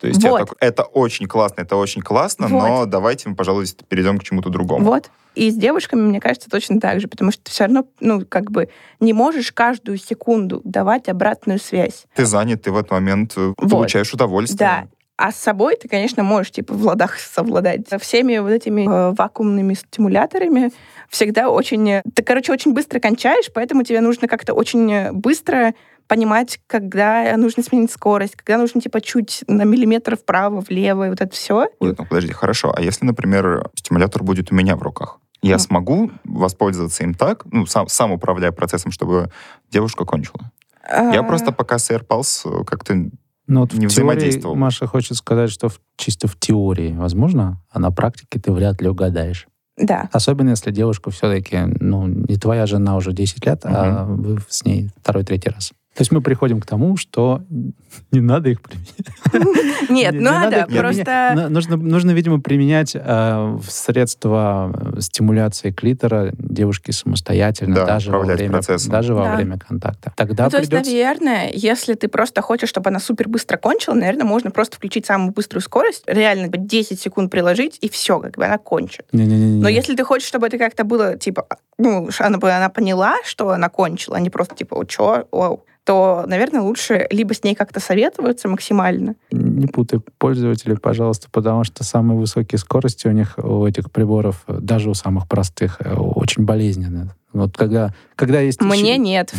То 0.00 0.08
есть 0.08 0.22
я 0.24 0.30
Вот. 0.30 0.38
такой, 0.40 0.56
это 0.60 0.82
очень 0.82 1.26
классно, 1.26 1.60
это 1.60 1.76
очень 1.76 2.02
классно, 2.02 2.48
но 2.48 2.78
Вот. 2.78 2.90
давайте 2.90 3.28
мы, 3.28 3.36
пожалуй, 3.36 3.66
перейдем 3.88 4.18
к 4.18 4.24
чему-то 4.24 4.48
другому. 4.48 4.86
Вот. 4.86 5.10
И 5.34 5.50
с 5.50 5.54
девушками, 5.54 6.00
мне 6.00 6.20
кажется, 6.20 6.50
точно 6.50 6.80
так 6.80 7.00
же, 7.00 7.08
потому 7.08 7.30
что 7.30 7.42
ты 7.44 7.50
все 7.50 7.64
равно, 7.64 7.86
ну, 8.00 8.24
как 8.28 8.50
бы 8.50 8.68
не 8.98 9.12
можешь 9.12 9.52
каждую 9.52 9.98
секунду 9.98 10.60
давать 10.64 11.08
обратную 11.08 11.58
связь. 11.58 12.06
Ты 12.14 12.24
занят, 12.26 12.62
ты 12.62 12.72
в 12.72 12.76
этот 12.76 12.90
момент 12.90 13.34
э, 13.36 13.54
Вот. 13.56 13.70
получаешь 13.70 14.12
удовольствие. 14.12 14.58
Да. 14.58 14.88
А 15.22 15.32
с 15.32 15.36
собой 15.36 15.76
ты, 15.76 15.86
конечно, 15.86 16.22
можешь, 16.22 16.50
типа, 16.50 16.72
в 16.72 16.82
ладах 16.82 17.18
совладать. 17.18 17.86
Со 17.88 17.98
всеми 17.98 18.38
вот 18.38 18.50
этими 18.52 18.88
э, 18.88 19.14
вакуумными 19.14 19.74
стимуляторами 19.74 20.70
всегда 21.10 21.50
очень... 21.50 21.88
э, 21.90 22.02
Ты, 22.14 22.22
короче, 22.22 22.52
очень 22.52 22.72
быстро 22.72 23.00
кончаешь, 23.00 23.50
поэтому 23.52 23.82
тебе 23.82 24.00
нужно 24.00 24.28
как-то 24.28 24.54
очень 24.54 24.90
э, 24.90 25.12
быстро 25.12 25.74
понимать, 26.08 26.58
когда 26.66 27.36
нужно 27.36 27.62
сменить 27.62 27.92
скорость, 27.92 28.34
когда 28.36 28.56
нужно, 28.56 28.80
типа, 28.80 29.02
чуть 29.02 29.44
на 29.46 29.64
миллиметр 29.64 30.16
вправо, 30.16 30.60
влево, 30.60 31.06
и 31.06 31.10
вот 31.10 31.20
это 31.20 31.32
все. 31.34 31.68
Ой, 31.80 31.94
ну, 31.98 32.06
подожди, 32.06 32.32
хорошо. 32.32 32.72
А 32.74 32.80
если, 32.80 33.04
например, 33.04 33.68
стимулятор 33.74 34.22
будет 34.22 34.50
у 34.50 34.54
меня 34.54 34.74
в 34.74 34.82
руках? 34.82 35.18
Я 35.42 35.56
Ну. 35.56 35.58
смогу 35.58 36.10
воспользоваться 36.24 37.04
им 37.04 37.12
так, 37.14 37.44
ну, 37.44 37.66
сам, 37.66 37.88
сам 37.88 38.12
управляя 38.12 38.52
процессом, 38.52 38.90
чтобы 38.90 39.30
девушка 39.70 40.04
кончила? 40.06 40.50
Я 40.88 41.20
А, 41.20 41.22
просто 41.22 41.52
пока 41.52 41.78
с 41.78 41.90
AirPulse 41.90 42.64
как-то... 42.64 43.10
Ну, 43.50 43.60
вот 43.62 43.72
Не 43.72 43.88
в 43.88 43.90
теории 43.90 43.92
взаимодействовал. 43.92 44.54
Маша 44.54 44.86
хочет 44.86 45.16
сказать, 45.16 45.50
что 45.50 45.68
в- 45.68 45.80
чисто 45.96 46.28
в 46.28 46.36
теории 46.38 46.92
возможно, 46.92 47.60
а 47.68 47.80
на 47.80 47.90
практике 47.90 48.38
ты 48.38 48.52
вряд 48.52 48.80
ли 48.80 48.88
угадаешь. 48.88 49.48
Да. 49.76 50.08
Особенно 50.12 50.50
если 50.50 50.70
девушка 50.70 51.10
все-таки, 51.10 51.58
ну, 51.80 52.06
не 52.06 52.36
твоя 52.36 52.66
жена 52.66 52.94
уже 52.96 53.12
10 53.12 53.44
лет, 53.44 53.62
а 53.64 54.04
вы 54.04 54.38
с 54.48 54.64
ней 54.64 54.90
второй-третий 55.02 55.50
раз. 55.50 55.72
То 55.94 56.02
есть 56.02 56.12
мы 56.12 56.20
приходим 56.22 56.60
к 56.60 56.66
тому, 56.66 56.96
что 56.96 57.42
не 58.12 58.20
надо 58.20 58.48
их 58.50 58.60
применять. 58.62 58.90
Нет, 59.90 60.12
Не- 60.12 60.18
не 60.18 60.24
надо, 60.24 60.58
их 60.60 60.66
применять. 60.68 61.04
просто... 61.04 61.48
Нужно, 61.50 61.76
нужно, 61.76 62.10
видимо, 62.12 62.40
применять 62.40 62.92
э, 62.94 63.58
средства 63.68 64.72
э, 64.96 65.00
стимуляции 65.00 65.72
клитора 65.72 66.32
девушки 66.38 66.92
самостоятельно, 66.92 67.74
Да, 67.74 67.86
даже 67.86 68.12
во 68.12 68.20
время, 68.20 68.52
процессом. 68.52 68.92
даже 68.92 69.14
во 69.14 69.24
Да. 69.24 69.36
время 69.36 69.58
контакта. 69.58 70.12
Тогда 70.16 70.44
Ну, 70.44 70.50
то 70.50 70.58
есть, 70.58 70.70
придется... 70.70 70.90
наверное, 70.92 71.50
если 71.52 71.94
ты 71.94 72.08
просто 72.08 72.40
хочешь, 72.40 72.68
чтобы 72.68 72.90
она 72.90 73.00
супер 73.00 73.28
быстро 73.28 73.56
кончила, 73.56 73.94
наверное, 73.94 74.24
можно 74.24 74.50
просто 74.52 74.76
включить 74.76 75.06
самую 75.06 75.32
быструю 75.32 75.60
скорость, 75.62 76.04
реально 76.06 76.44
типа, 76.46 76.58
10 76.58 77.00
секунд 77.00 77.30
приложить, 77.30 77.78
и 77.80 77.88
все, 77.88 78.20
как 78.20 78.36
бы 78.36 78.44
она 78.44 78.58
кончит. 78.58 79.06
Не-не-не-не. 79.12 79.60
Но 79.60 79.68
если 79.68 79.96
ты 79.96 80.04
хочешь, 80.04 80.28
чтобы 80.28 80.46
это 80.46 80.56
как-то 80.58 80.84
было, 80.84 81.16
типа, 81.18 81.46
ну, 81.78 82.08
она, 82.20 82.38
бы- 82.38 82.52
она 82.52 82.68
поняла, 82.68 83.16
что 83.24 83.50
она 83.50 83.68
кончила, 83.68 84.16
а 84.16 84.20
не 84.20 84.30
просто, 84.30 84.54
типа, 84.54 84.74
о, 84.74 84.84
чё, 84.84 85.24
Оу. 85.32 85.64
То, 85.84 86.24
наверное, 86.26 86.60
лучше 86.60 87.06
либо 87.10 87.34
с 87.34 87.42
ней 87.42 87.54
как-то 87.54 87.80
советоваться 87.80 88.48
максимально. 88.48 89.14
Не 89.30 89.66
путай 89.66 90.00
пользователей, 90.18 90.76
пожалуйста, 90.76 91.28
потому 91.30 91.64
что 91.64 91.84
самые 91.84 92.18
высокие 92.18 92.58
скорости 92.58 93.06
у 93.06 93.12
них, 93.12 93.34
у 93.38 93.66
этих 93.66 93.90
приборов, 93.90 94.44
даже 94.46 94.90
у 94.90 94.94
самых 94.94 95.28
простых, 95.28 95.76
э, 95.80 95.94
очень 95.94 96.44
болезненные. 96.44 97.10
Вот 97.32 97.56
когда, 97.56 97.94
когда 98.16 98.40
есть... 98.40 98.60
Мне 98.60 98.98
нет. 98.98 99.32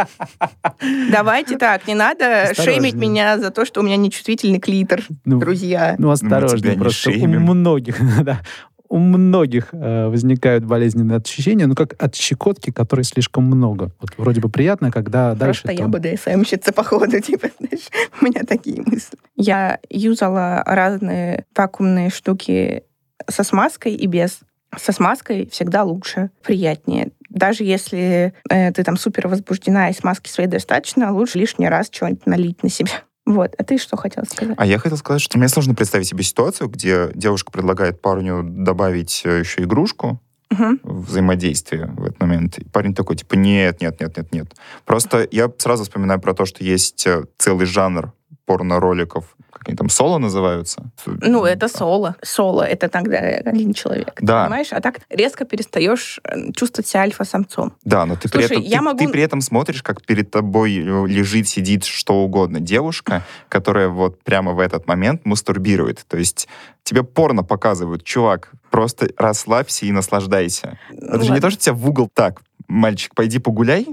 Давайте 1.12 1.58
так, 1.58 1.86
не 1.86 1.94
надо 1.94 2.52
шеймить 2.54 2.94
меня 2.94 3.38
за 3.38 3.50
то, 3.50 3.66
что 3.66 3.80
у 3.80 3.82
меня 3.82 3.96
нечувствительный 3.96 4.58
клитор, 4.58 5.02
Ну, 5.26 5.38
друзья. 5.38 5.96
Ну, 5.98 6.10
осторожно, 6.10 6.72
просто 6.74 7.10
у 7.10 7.26
многих, 7.26 7.98
у 8.90 8.98
многих 8.98 9.68
э, 9.72 10.08
возникают 10.08 10.64
болезненные 10.64 11.18
ощущения, 11.18 11.66
ну, 11.66 11.76
как 11.76 11.94
от 12.02 12.16
щекотки, 12.16 12.72
которой 12.72 13.02
слишком 13.02 13.44
много. 13.44 13.92
Вот 14.00 14.10
вроде 14.18 14.40
бы 14.40 14.50
приятно, 14.50 14.90
когда 14.90 15.34
дальше... 15.34 15.62
Просто 15.62 15.82
я 15.82 15.88
там- 15.88 15.92
БДСМщица, 15.92 16.72
походу, 16.72 17.20
типа, 17.20 17.48
знаешь, 17.58 17.88
у 18.20 18.24
меня 18.24 18.42
такие 18.42 18.82
мысли. 18.82 19.16
Я 19.36 19.78
юзала 19.88 20.64
разные 20.66 21.46
вакуумные 21.54 22.10
штуки 22.10 22.82
со 23.28 23.44
смазкой 23.44 23.94
и 23.94 24.06
без. 24.06 24.40
Со 24.76 24.92
смазкой 24.92 25.48
всегда 25.50 25.84
лучше, 25.84 26.30
приятнее. 26.42 27.10
Даже 27.28 27.64
если 27.64 28.34
э, 28.48 28.72
ты 28.72 28.82
там 28.82 28.96
супер 28.96 29.28
возбуждена 29.28 29.90
и 29.90 29.92
смазки 29.92 30.28
своей 30.28 30.48
достаточно, 30.48 31.12
лучше 31.12 31.38
лишний 31.38 31.68
раз 31.68 31.88
что-нибудь 31.92 32.26
налить 32.26 32.62
на 32.64 32.68
себя. 32.68 33.02
Вот. 33.30 33.54
А 33.56 33.62
ты 33.62 33.78
что 33.78 33.96
хотел 33.96 34.24
сказать? 34.24 34.56
А 34.58 34.66
я 34.66 34.78
хотел 34.78 34.98
сказать, 34.98 35.22
что 35.22 35.38
мне 35.38 35.48
сложно 35.48 35.74
представить 35.74 36.08
себе 36.08 36.24
ситуацию, 36.24 36.68
где 36.68 37.10
девушка 37.14 37.52
предлагает 37.52 38.02
парню 38.02 38.42
добавить 38.42 39.22
э, 39.24 39.38
еще 39.38 39.62
игрушку 39.62 40.20
в 40.50 41.06
взаимодействие 41.06 41.86
в 41.96 42.04
этот 42.04 42.18
момент. 42.18 42.58
И 42.58 42.64
парень 42.64 42.92
такой, 42.92 43.14
типа, 43.14 43.34
нет, 43.34 43.80
нет, 43.80 44.00
нет, 44.00 44.16
нет, 44.16 44.32
нет. 44.32 44.56
Просто 44.84 45.28
я 45.30 45.48
сразу 45.58 45.84
вспоминаю 45.84 46.20
про 46.20 46.34
то, 46.34 46.44
что 46.44 46.64
есть 46.64 47.06
э, 47.06 47.24
целый 47.38 47.66
жанр 47.66 48.12
порно-роликов, 48.50 49.36
как 49.52 49.68
они 49.68 49.76
там, 49.76 49.88
соло 49.88 50.18
называются? 50.18 50.90
Ну, 51.06 51.44
это 51.44 51.68
соло. 51.68 52.16
Соло— 52.20 52.62
это 52.68 52.88
тогда 52.88 53.18
один 53.18 53.72
человек. 53.74 54.18
Да. 54.20 54.42
Понимаешь? 54.42 54.72
А 54.72 54.80
так 54.80 55.02
резко 55.08 55.44
перестаешь 55.44 56.18
э, 56.24 56.50
чувствовать 56.50 56.88
себя 56.88 57.02
альфа-самцом. 57.02 57.72
Да, 57.84 58.06
но 58.06 58.16
ты, 58.16 58.28
Слушай, 58.28 58.48
при 58.48 58.56
этом, 58.56 58.64
я 58.64 58.78
ты, 58.78 58.84
могу- 58.84 58.98
ты 58.98 59.08
при 59.08 59.22
этом 59.22 59.40
смотришь, 59.40 59.84
как 59.84 60.04
перед 60.04 60.32
тобой 60.32 60.78
э, 60.78 61.06
лежит, 61.06 61.46
сидит 61.46 61.84
что 61.84 62.14
угодно 62.14 62.58
девушка, 62.58 63.24
которая 63.48 63.88
вот 63.88 64.20
прямо 64.24 64.50
в 64.50 64.58
этот 64.58 64.88
момент 64.88 65.24
мастурбирует. 65.24 66.04
То 66.08 66.16
есть 66.16 66.48
тебе 66.82 67.04
порно 67.04 67.44
показывают, 67.44 68.02
чувак, 68.02 68.50
просто 68.70 69.10
расслабься 69.16 69.86
и 69.86 69.92
наслаждайся. 69.92 70.76
Это 70.90 71.22
же 71.22 71.30
не 71.30 71.38
то, 71.40 71.50
что 71.50 71.60
тебя 71.60 71.74
в 71.74 71.88
угол 71.88 72.10
так, 72.12 72.42
мальчик, 72.66 73.14
пойди 73.14 73.38
погуляй, 73.38 73.86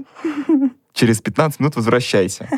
через 0.94 1.20
15 1.20 1.60
минут 1.60 1.76
возвращайся. 1.76 2.48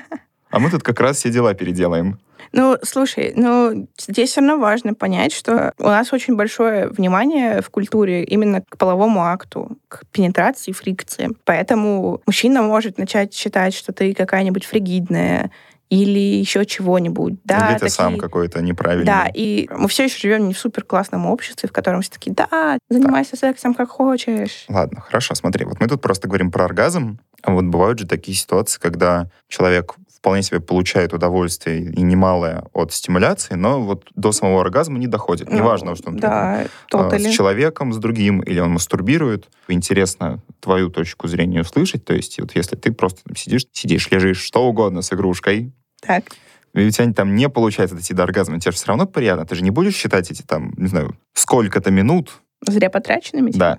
А 0.51 0.59
мы 0.59 0.71
тут 0.71 0.83
как 0.83 1.01
раз 1.01 1.19
все 1.19 1.31
дела 1.31 1.55
переделаем. 1.55 2.19
Ну, 2.53 2.77
слушай, 2.83 3.33
ну, 3.37 3.89
здесь 3.99 4.31
все 4.31 4.41
равно 4.41 4.59
важно 4.59 4.95
понять, 4.95 5.33
что 5.33 5.73
у 5.79 5.85
нас 5.85 6.13
очень 6.13 6.35
большое 6.37 6.89
внимание 6.89 7.63
в 7.63 7.71
культуре 7.71 8.25
именно 8.25 8.63
к 8.63 8.77
половому 8.77 9.23
акту, 9.25 9.79
к 9.89 10.05
пенетрации, 10.11 10.73
фрикции. 10.73 11.29
Поэтому 11.45 12.21
мужчина 12.27 12.63
может 12.63 12.99
начать 12.99 13.33
считать, 13.35 13.75
что 13.75 13.93
ты 13.93 14.15
какая-нибудь 14.15 14.65
фригидная 14.65 15.53
или 15.91 16.19
еще 16.19 16.65
чего-нибудь. 16.67 17.41
Да, 17.45 17.67
Или 17.67 17.75
ты 17.75 17.81
такие- 17.81 17.91
сам 17.91 18.19
какой-то 18.19 18.63
неправильный. 18.63 19.07
Да, 19.07 19.27
и 19.33 19.69
мы 19.77 19.89
все 19.89 20.05
еще 20.05 20.19
живем 20.19 20.49
не 20.49 20.55
в 20.55 20.59
супер 20.59 20.85
классном 20.85 21.27
обществе, 21.27 21.69
в 21.69 21.73
котором 21.73 22.01
все 22.03 22.13
такие, 22.13 22.33
да, 22.33 22.79
занимайся 22.89 23.37
сексом 23.37 23.75
как 23.75 23.91
хочешь. 23.91 24.65
Ладно, 24.69 25.01
хорошо, 25.01 25.35
смотри, 25.35 25.65
вот 25.65 25.81
мы 25.81 25.89
тут 25.89 26.01
просто 26.01 26.27
говорим 26.29 26.51
про 26.53 26.65
оргазм, 26.65 27.19
а 27.43 27.53
вот 27.53 27.65
бывают 27.65 27.99
же 27.99 28.07
такие 28.07 28.37
ситуации, 28.37 28.79
когда 28.81 29.29
человек 29.49 29.95
вполне 30.21 30.43
себе 30.43 30.61
получает 30.61 31.15
удовольствие 31.15 31.81
и 31.83 32.03
немалое 32.03 32.65
от 32.75 32.93
стимуляции, 32.93 33.55
но 33.55 33.81
вот 33.81 34.07
до 34.15 34.33
самого 34.33 34.61
оргазма 34.61 34.99
не 34.99 35.07
доходит. 35.07 35.49
Ну, 35.51 35.57
Неважно, 35.57 35.97
что 35.97 36.11
он 36.11 36.17
Да, 36.19 36.67
тотали. 36.91 37.31
с 37.31 37.35
человеком, 37.35 37.93
с 37.95 37.97
другим, 37.97 38.41
или 38.41 38.61
он 38.61 38.71
мастурбирует. 38.73 39.49
Интересно 39.69 40.43
твою 40.61 40.91
точку 40.91 41.27
зрения 41.27 41.63
услышать. 41.63 42.05
То 42.05 42.13
есть 42.13 42.39
вот 42.39 42.55
если 42.55 42.77
ты 42.77 42.93
просто 42.93 43.23
там 43.25 43.35
сидишь, 43.35 43.65
сидишь, 43.73 44.11
лежишь, 44.11 44.41
что 44.43 44.63
угодно 44.69 45.01
с 45.01 45.11
игрушкой, 45.11 45.73
Так. 46.03 46.25
и 46.75 46.87
у 46.87 46.91
тебя 46.91 47.11
там 47.15 47.35
не 47.35 47.49
получается 47.49 47.95
дойти 47.97 48.13
до 48.13 48.25
оргазма, 48.25 48.61
тебе 48.61 48.73
же 48.73 48.77
все 48.77 48.89
равно 48.89 49.07
приятно. 49.07 49.47
Ты 49.47 49.55
же 49.55 49.63
не 49.63 49.71
будешь 49.71 49.95
считать 49.97 50.31
эти 50.31 50.43
там, 50.43 50.75
не 50.77 50.89
знаю, 50.89 51.17
сколько-то 51.33 51.91
минут. 51.91 52.43
Зря 52.67 52.91
потраченными? 52.91 53.53
типа? 53.53 53.59
Да. 53.59 53.79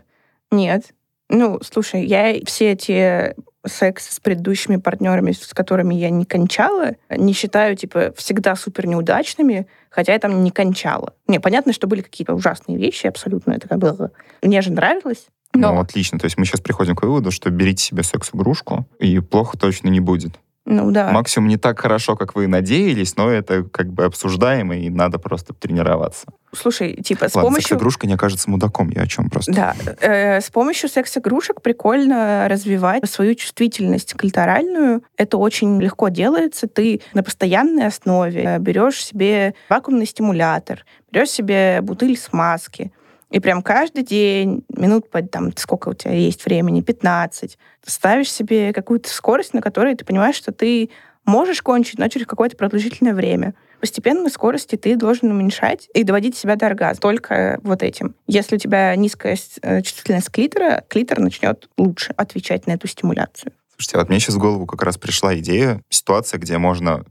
Нет. 0.58 0.86
Ну, 1.32 1.60
слушай, 1.64 2.06
я 2.06 2.36
все 2.46 2.74
эти 2.74 3.34
секс 3.66 4.16
с 4.16 4.20
предыдущими 4.20 4.76
партнерами, 4.76 5.32
с 5.32 5.54
которыми 5.54 5.96
я 5.96 6.10
не 6.10 6.26
кончала, 6.26 6.96
не 7.10 7.32
считаю, 7.34 7.76
типа, 7.78 8.14
всегда 8.18 8.56
супер 8.56 8.88
неудачными, 8.88 9.68
хотя 9.90 10.14
я 10.14 10.20
там 10.20 10.44
не 10.44 10.52
кончала. 10.52 11.14
Не, 11.28 11.40
понятно, 11.40 11.72
что 11.72 11.88
были 11.88 12.02
какие-то 12.02 12.34
ужасные 12.34 12.78
вещи, 12.78 13.08
абсолютно 13.08 13.54
это 13.54 13.78
было. 13.78 14.12
Мне 14.42 14.62
же 14.62 14.72
нравилось. 14.72 15.28
Но, 15.54 15.74
Ну, 15.74 15.80
отлично. 15.80 16.20
То 16.20 16.26
есть 16.26 16.38
мы 16.38 16.46
сейчас 16.46 16.62
приходим 16.62 16.96
к 16.96 17.04
выводу, 17.04 17.32
что 17.32 17.50
берите 17.50 17.84
себе 17.84 18.04
секс-игрушку, 18.04 18.86
и 19.00 19.20
плохо 19.20 19.58
точно 19.58 19.88
не 19.88 20.00
будет. 20.00 20.40
Ну 20.66 20.92
да. 20.92 21.12
Максимум 21.12 21.50
не 21.50 21.58
так 21.58 21.80
хорошо, 21.80 22.16
как 22.16 22.36
вы 22.36 22.48
надеялись, 22.48 23.18
но 23.18 23.30
это 23.30 23.64
как 23.64 23.92
бы 23.92 24.06
обсуждаемо, 24.06 24.78
и 24.78 24.90
надо 24.90 25.18
просто 25.18 25.54
тренироваться. 25.54 26.28
Слушай, 26.54 26.96
типа, 26.96 27.30
с 27.30 27.36
Ладно, 27.36 27.50
помощью... 27.50 27.70
секс-игрушка 27.70 28.06
не 28.06 28.14
окажется 28.14 28.50
мудаком, 28.50 28.90
я 28.90 29.04
о 29.04 29.08
чем 29.08 29.30
просто. 29.30 29.52
Да, 29.52 29.76
э, 30.02 30.40
с 30.40 30.52
помощью 30.52 30.90
секс-игрушек 30.90 31.62
прикольно 31.62 32.48
развивать 32.48 33.10
свою 33.10 33.34
чувствительность 33.36 34.14
клиторальную. 34.16 35.04
Это 35.18 35.38
очень 35.38 35.82
легко 35.82 36.10
делается. 36.10 36.68
Ты 36.68 37.02
на 37.14 37.24
постоянной 37.24 37.88
основе 37.88 38.44
э, 38.44 38.60
берешь 38.60 39.04
себе 39.04 39.56
вакуумный 39.70 40.06
стимулятор, 40.06 40.86
берешь 41.12 41.30
себе 41.30 41.80
бутыль 41.82 42.18
смазки, 42.18 42.92
и 43.32 43.40
прям 43.40 43.62
каждый 43.62 44.04
день, 44.04 44.64
минут 44.70 45.10
по 45.10 45.22
там, 45.22 45.56
сколько 45.56 45.90
у 45.90 45.94
тебя 45.94 46.14
есть 46.14 46.46
времени, 46.46 46.82
15, 46.82 47.58
ставишь 47.86 48.32
себе 48.32 48.74
какую-то 48.74 49.10
скорость, 49.10 49.54
на 49.54 49.62
которой 49.62 49.96
ты 49.96 50.04
понимаешь, 50.04 50.36
что 50.36 50.52
ты 50.52 50.90
можешь 51.26 51.62
кончить, 51.62 51.98
но 51.98 52.08
через 52.10 52.28
какое-то 52.28 52.58
продолжительное 52.58 53.14
время. 53.14 53.54
Постепенно 53.80 54.30
скорости 54.30 54.76
ты 54.76 54.96
должен 54.96 55.32
уменьшать 55.32 55.90
и 55.94 56.04
доводить 56.04 56.38
себя 56.38 56.56
до 56.56 56.68
оргазма. 56.68 57.02
Только 57.02 57.60
вот 57.64 57.82
этим. 57.82 58.16
Если 58.28 58.56
у 58.56 58.60
тебя 58.60 58.96
низкая 58.96 59.38
э, 59.62 59.82
чувствительность 59.82 60.30
клитора, 60.30 60.84
клитор 60.88 61.20
начнет 61.20 61.70
лучше 61.78 62.14
отвечать 62.18 62.68
на 62.68 62.74
эту 62.74 62.88
стимуляцию. 62.88 63.54
Слушайте, 63.76 63.98
вот 63.98 64.10
мне 64.10 64.20
сейчас 64.20 64.36
в 64.36 64.40
голову 64.40 64.68
как 64.68 64.84
раз 64.84 64.98
пришла 64.98 65.36
идея, 65.40 65.82
ситуация, 65.90 66.38
где 66.38 66.58
можно 66.60 67.04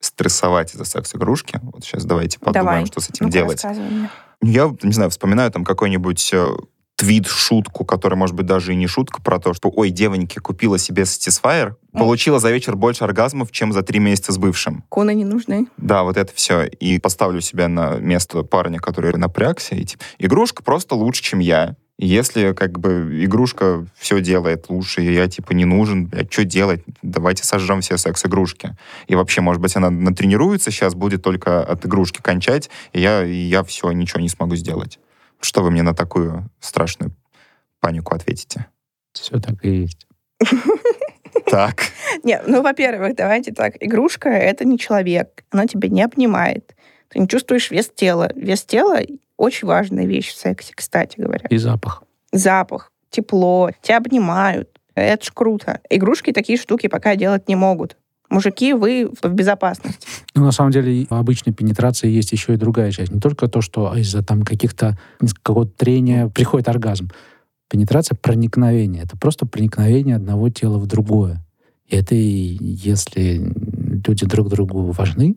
стрессовать 0.00 0.74
из-за 0.74 0.84
секс-игрушки. 0.84 1.60
Вот 1.62 1.84
сейчас 1.84 2.04
давайте 2.04 2.38
подумаем, 2.38 2.64
Давай. 2.64 2.86
что 2.86 3.00
с 3.00 3.10
этим 3.10 3.26
Ну-ка, 3.26 3.32
делать. 3.32 3.64
мне. 3.64 4.08
Я, 4.42 4.74
не 4.82 4.92
знаю, 4.92 5.10
вспоминаю 5.10 5.50
там 5.50 5.64
какой-нибудь 5.64 6.30
э, 6.34 6.48
твит, 6.96 7.26
шутку, 7.26 7.84
которая, 7.84 8.16
может 8.16 8.36
быть, 8.36 8.46
даже 8.46 8.72
и 8.72 8.76
не 8.76 8.86
шутка, 8.86 9.20
про 9.20 9.40
то, 9.40 9.54
что, 9.54 9.68
ой, 9.74 9.90
девоньки, 9.90 10.38
купила 10.38 10.78
себе 10.78 11.02
Satisfyer, 11.02 11.74
получила 11.92 12.38
за 12.38 12.50
вечер 12.52 12.76
больше 12.76 13.02
оргазмов, 13.02 13.50
чем 13.50 13.72
за 13.72 13.82
три 13.82 13.98
месяца 13.98 14.32
с 14.32 14.38
бывшим. 14.38 14.84
Коны 14.88 15.12
не 15.14 15.24
нужны. 15.24 15.66
Да, 15.76 16.04
вот 16.04 16.16
это 16.16 16.32
все. 16.34 16.62
И 16.64 17.00
поставлю 17.00 17.40
себя 17.40 17.66
на 17.66 17.96
место 17.96 18.44
парня, 18.44 18.78
который 18.78 19.12
напрягся. 19.18 19.74
И, 19.74 19.84
типа, 19.84 20.02
игрушка 20.18 20.62
просто 20.62 20.94
лучше, 20.94 21.22
чем 21.22 21.40
я. 21.40 21.76
Если 21.98 22.52
как 22.52 22.78
бы 22.80 23.24
игрушка 23.24 23.86
все 23.96 24.20
делает 24.20 24.68
лучше, 24.68 25.02
и 25.02 25.12
я 25.12 25.28
типа 25.28 25.52
не 25.52 25.64
нужен, 25.64 26.06
блядь, 26.06 26.32
что 26.32 26.44
делать? 26.44 26.82
Давайте 27.02 27.44
сожжем 27.44 27.80
все 27.80 27.96
секс-игрушки. 27.96 28.76
И 29.06 29.14
вообще, 29.14 29.40
может 29.40 29.62
быть, 29.62 29.76
она 29.76 29.90
натренируется 29.90 30.70
сейчас, 30.70 30.94
будет 30.94 31.22
только 31.22 31.62
от 31.62 31.86
игрушки 31.86 32.20
кончать, 32.20 32.70
и 32.92 33.00
я, 33.00 33.24
и 33.24 33.34
я 33.34 33.62
все, 33.62 33.92
ничего 33.92 34.20
не 34.20 34.28
смогу 34.28 34.56
сделать. 34.56 34.98
Что 35.40 35.62
вы 35.62 35.70
мне 35.70 35.82
на 35.82 35.94
такую 35.94 36.48
страшную 36.60 37.14
панику 37.80 38.14
ответите? 38.14 38.66
Все 39.12 39.38
так 39.38 39.64
и 39.64 39.82
есть. 39.82 40.06
Так. 41.46 41.84
Не, 42.24 42.40
ну, 42.46 42.62
во-первых, 42.62 43.16
давайте 43.16 43.52
так. 43.52 43.74
Игрушка— 43.80 44.28
это 44.30 44.64
не 44.64 44.78
человек. 44.78 45.44
Она 45.50 45.66
тебя 45.66 45.88
не 45.88 46.02
обнимает. 46.02 46.74
Ты 47.12 47.18
не 47.18 47.28
чувствуешь 47.28 47.70
вес 47.70 47.90
тела. 47.94 48.30
Вес 48.34 48.62
тела— 48.64 49.00
очень 49.36 49.68
важная 49.68 50.06
вещь 50.06 50.32
в 50.32 50.36
сексе, 50.36 50.72
кстати 50.74 51.20
говоря. 51.20 51.46
И 51.50 51.58
запах. 51.58 52.02
Запах, 52.32 52.90
тепло, 53.10 53.70
тебя 53.82 53.98
обнимают. 53.98 54.70
Это 54.94 55.24
ж 55.24 55.30
круто. 55.32 55.80
Игрушки 55.90 56.32
такие 56.32 56.58
штуки 56.58 56.86
пока 56.86 57.16
делать 57.16 57.48
не 57.48 57.56
могут. 57.56 57.96
Мужики, 58.30 58.72
вы 58.72 59.10
в 59.20 59.28
безопасности. 59.28 60.06
Ну, 60.34 60.44
на 60.44 60.52
самом 60.52 60.70
деле, 60.70 61.06
в 61.10 61.14
обычной 61.14 61.52
пенетрации 61.52 62.08
есть 62.08 62.32
еще 62.32 62.54
и 62.54 62.56
другая 62.56 62.90
часть. 62.90 63.12
Не 63.12 63.20
только 63.20 63.46
то, 63.46 63.60
что 63.60 63.94
из-за 63.94 64.22
там 64.22 64.42
каких-то 64.42 64.98
какого-то 65.42 65.72
трения 65.72 66.28
приходит 66.28 66.68
оргазм. 66.68 67.10
Пенетрация— 67.68 68.16
проникновение. 68.20 69.02
Это 69.02 69.18
просто 69.18 69.44
проникновение 69.44 70.16
одного 70.16 70.48
тела 70.48 70.78
в 70.78 70.86
другое. 70.86 71.44
И 71.86 71.96
это, 71.96 72.14
и 72.14 72.56
если 72.58 73.52
люди 74.06 74.24
друг 74.24 74.48
другу 74.48 74.92
важны, 74.92 75.36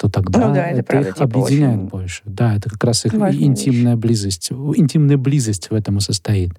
то 0.00 0.08
тогда 0.08 0.48
Ну 0.48 0.54
да, 0.54 0.68
это 0.68 0.82
правда, 0.82 1.10
их 1.10 1.14
типа, 1.14 1.24
объединяет 1.24 1.76
очень 1.76 1.88
больше. 1.88 2.22
Да, 2.24 2.56
это 2.56 2.70
как 2.70 2.82
раз 2.84 3.04
их 3.04 3.12
важная 3.12 3.42
интимная 3.42 3.96
близость. 3.96 4.50
Интимная 4.50 5.18
близость 5.18 5.68
в 5.68 5.74
этом 5.74 5.98
и 5.98 6.00
состоит. 6.00 6.52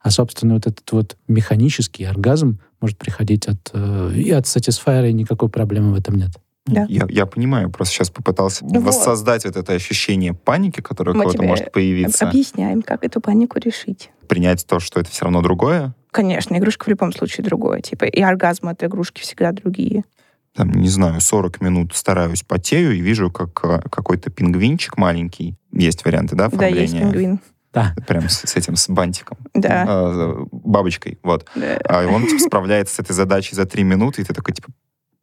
А, 0.00 0.10
собственно, 0.10 0.54
вот 0.54 0.66
этот 0.66 0.92
вот 0.92 1.16
механический 1.26 2.04
оргазм 2.04 2.60
может 2.82 2.98
приходить 2.98 3.46
от... 3.46 3.70
Э, 3.72 4.12
и 4.14 4.30
от 4.30 4.46
сатисфайера, 4.46 5.08
и 5.08 5.14
никакой 5.14 5.48
проблемы 5.48 5.92
в 5.92 5.98
этом 5.98 6.16
нет. 6.16 6.32
Да. 6.66 6.84
Я, 6.88 7.06
я 7.08 7.24
понимаю, 7.24 7.70
просто 7.70 7.94
сейчас 7.94 8.10
попытался 8.10 8.62
Вот. 8.64 8.82
воссоздать 8.82 9.46
вот 9.46 9.56
это 9.56 9.72
ощущение 9.72 10.34
паники, 10.34 10.82
которое 10.82 11.12
у 11.12 11.18
кого-то 11.18 11.42
может 11.42 11.72
появиться. 11.72 12.28
Объясняем, 12.28 12.82
как 12.82 13.04
эту 13.04 13.22
панику 13.22 13.58
решить. 13.58 14.10
Принять 14.28 14.66
то, 14.66 14.80
что 14.80 15.00
это 15.00 15.08
все 15.10 15.24
равно 15.24 15.40
другое. 15.40 15.94
Конечно, 16.10 16.58
игрушка 16.58 16.84
в 16.84 16.88
любом 16.88 17.12
случае 17.12 17.44
другое. 17.44 17.80
Типа, 17.80 18.04
и 18.04 18.20
оргазмы 18.20 18.72
от 18.72 18.84
игрушки 18.84 19.22
всегда 19.22 19.52
другие. 19.52 20.04
Там, 20.54 20.70
не 20.72 20.88
знаю, 20.88 21.20
40 21.20 21.60
минут 21.62 21.94
стараюсь 21.94 22.42
потею 22.42 22.92
и 22.92 23.00
вижу, 23.00 23.30
как 23.30 23.60
э, 23.64 23.88
какой-то 23.90 24.30
пингвинчик 24.30 24.98
маленький. 24.98 25.56
Есть 25.72 26.04
варианты, 26.04 26.36
да, 26.36 26.48
Да, 26.48 26.66
есть 26.66 26.92
оформления? 26.92 27.00
пингвин. 27.00 27.40
Да. 27.72 27.94
Прям 28.06 28.28
с, 28.28 28.42
с 28.46 28.56
этим, 28.56 28.76
с 28.76 28.88
бантиком. 28.90 29.38
Да. 29.54 29.86
А, 29.88 30.44
бабочкой, 30.52 31.18
вот. 31.22 31.46
да. 31.54 31.78
А 31.88 32.06
он 32.06 32.26
типа, 32.26 32.38
справляется 32.42 32.96
с 32.96 32.98
этой 32.98 33.12
задачей 33.12 33.54
за 33.54 33.64
три 33.64 33.82
минуты, 33.82 34.20
и 34.20 34.24
ты 34.24 34.34
такой, 34.34 34.54
типа, 34.54 34.68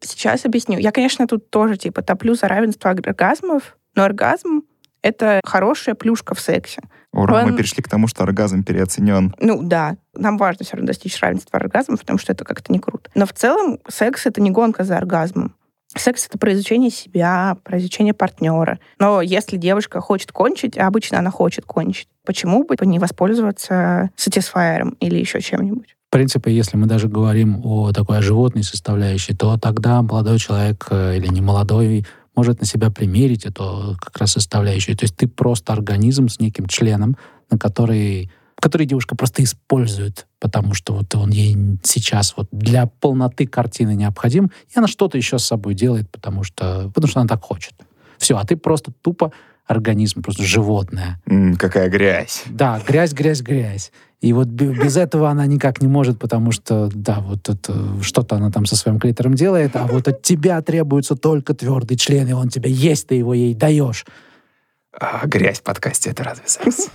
Сейчас 0.02 0.46
объясню. 0.46 0.78
Я, 0.78 0.92
конечно, 0.92 1.26
тут 1.26 1.50
тоже, 1.50 1.76
типа, 1.76 2.02
топлю 2.02 2.34
за 2.34 2.48
равенство 2.48 2.90
оргазмов, 2.90 3.76
но 3.94 4.02
оргазм— 4.02 4.62
это 5.02 5.40
хорошая 5.44 5.94
плюшка 5.94 6.34
в 6.34 6.40
сексе. 6.40 6.82
ура, 7.12 7.42
мы 7.42 7.50
Он- 7.50 7.56
перешли 7.56 7.82
к 7.82 7.88
тому, 7.88 8.06
что 8.06 8.22
оргазм 8.22 8.62
переоценен. 8.62 9.34
Ну, 9.40 9.62
да, 9.62 9.96
нам 10.14 10.38
важно 10.38 10.64
все 10.64 10.76
равно 10.76 10.86
достичь 10.86 11.18
равенства 11.20 11.58
оргазмов, 11.58 12.00
потому 12.00 12.18
что 12.18 12.32
это 12.32 12.44
как-то 12.44 12.72
не 12.72 12.78
круто. 12.78 13.10
Но 13.14 13.26
в 13.26 13.32
целом 13.32 13.78
секс— 13.88 14.26
это 14.26 14.40
не 14.40 14.50
гонка 14.50 14.84
за 14.84 14.96
оргазмом. 14.96 15.54
Секс— 15.96 16.26
это 16.28 16.38
про 16.38 16.52
изучение 16.52 16.90
себя, 16.90 17.56
про 17.64 17.78
изучение 17.78 18.14
партнера. 18.14 18.78
Но 19.00 19.20
если 19.22 19.56
девушка 19.56 20.00
хочет 20.00 20.30
кончить, 20.30 20.78
а 20.78 20.86
обычно 20.86 21.18
она 21.18 21.32
хочет 21.32 21.64
кончить, 21.64 22.06
почему 22.24 22.62
бы 22.64 22.76
не 22.86 23.00
воспользоваться 23.00 24.10
сатисфайером 24.16 24.90
или 25.00 25.18
еще 25.18 25.40
чем-нибудь? 25.40 25.96
В 26.08 26.12
принципе, 26.12 26.52
если 26.52 26.76
мы 26.76 26.86
даже 26.86 27.08
говорим 27.08 27.60
о 27.64 27.92
такой 27.92 28.20
животной 28.22 28.62
составляющей, 28.64 29.34
то 29.34 29.56
тогда 29.58 30.02
молодой 30.02 30.38
человек 30.38 30.86
э, 30.90 31.16
или 31.16 31.28
не 31.28 31.40
молодой 31.40 32.04
может 32.40 32.60
на 32.60 32.66
себя 32.66 32.90
примерить 32.90 33.44
эту 33.44 33.98
как 34.00 34.16
раз 34.16 34.32
составляющую. 34.32 34.96
То 34.96 35.04
есть 35.04 35.14
ты 35.14 35.28
просто 35.28 35.74
организм 35.74 36.28
с 36.28 36.40
неким 36.40 36.64
членом, 36.64 37.18
на 37.50 37.58
который, 37.58 38.30
который 38.54 38.86
девушка 38.86 39.14
просто 39.14 39.44
использует, 39.44 40.26
потому 40.38 40.72
что 40.72 40.94
вот 40.94 41.14
он 41.14 41.28
ей 41.28 41.54
сейчас 41.82 42.32
вот 42.38 42.48
для 42.50 42.86
полноты 42.86 43.46
картины 43.46 43.94
необходим, 43.94 44.46
и 44.46 44.78
она 44.78 44.86
что-то 44.86 45.18
еще 45.18 45.38
с 45.38 45.44
собой 45.44 45.74
делает, 45.74 46.10
потому 46.10 46.42
что, 46.42 46.90
потому 46.94 47.10
что 47.10 47.20
она 47.20 47.28
так 47.28 47.42
хочет. 47.42 47.74
Все, 48.16 48.38
а 48.38 48.44
ты 48.46 48.56
просто 48.56 48.90
тупо 49.02 49.32
организм, 49.66 50.22
просто 50.22 50.42
животное. 50.42 51.20
М, 51.26 51.56
какая 51.56 51.90
грязь. 51.90 52.44
Да, 52.46 52.80
грязь, 52.88 53.12
грязь, 53.12 53.42
грязь. 53.42 53.92
И 54.20 54.34
вот 54.34 54.48
бе- 54.48 54.74
без 54.74 54.96
этого 54.96 55.30
она 55.30 55.46
никак 55.46 55.80
не 55.80 55.88
может, 55.88 56.18
потому 56.18 56.52
что, 56.52 56.90
да, 56.92 57.20
вот 57.20 57.48
это 57.48 58.02
что-то 58.02 58.36
она 58.36 58.50
там 58.50 58.66
со 58.66 58.76
своим 58.76 59.00
клитором 59.00 59.34
делает, 59.34 59.74
а 59.76 59.86
вот 59.86 60.08
от 60.08 60.20
тебя 60.22 60.60
требуется 60.60 61.16
только 61.16 61.54
твердый 61.54 61.96
член, 61.96 62.28
и 62.28 62.32
он 62.32 62.48
тебе 62.48 62.70
есть, 62.70 63.06
ты 63.08 63.14
его 63.14 63.32
ей 63.32 63.54
даешь. 63.54 64.04
А, 64.92 65.26
грязь 65.26 65.60
в 65.60 65.62
подкасте— 65.62 66.10
это 66.10 66.22
разве 66.24 66.44
секс? 66.46 66.88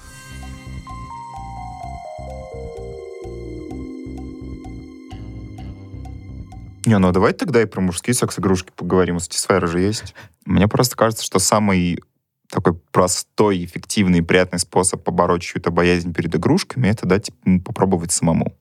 Не, 6.86 7.00
ну 7.00 7.08
а 7.08 7.12
давайте 7.12 7.40
тогда 7.40 7.64
и 7.64 7.66
про 7.66 7.82
мужские 7.82 8.14
секс-игрушки 8.14 8.72
поговорим. 8.76 9.20
Сатисфайр 9.20 9.68
же 9.68 9.80
есть. 9.80 10.14
Мне 10.46 10.68
просто 10.68 10.96
кажется, 10.96 11.26
что 11.26 11.40
самый 11.40 12.00
такой 12.56 12.74
простой, 12.92 13.66
эффективный 13.66 14.20
и 14.20 14.22
приятный 14.22 14.60
способ 14.60 15.04
побороть 15.04 15.42
чью-то 15.42 15.72
боязнь 15.72 16.14
перед 16.14 16.34
игрушками— 16.36 16.88
это 16.90 17.06
дать 17.06 17.30
ему 17.44 17.62
попробовать 17.62 18.12
самому. 18.14 18.56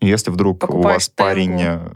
И 0.00 0.06
Если 0.06 0.30
вдруг 0.30 0.56
у 0.56 0.66
Покупаешь 0.66 0.94
вас 0.96 1.08
парень 1.08 1.58
Тенгу. 1.58 1.86
э, 1.86 1.92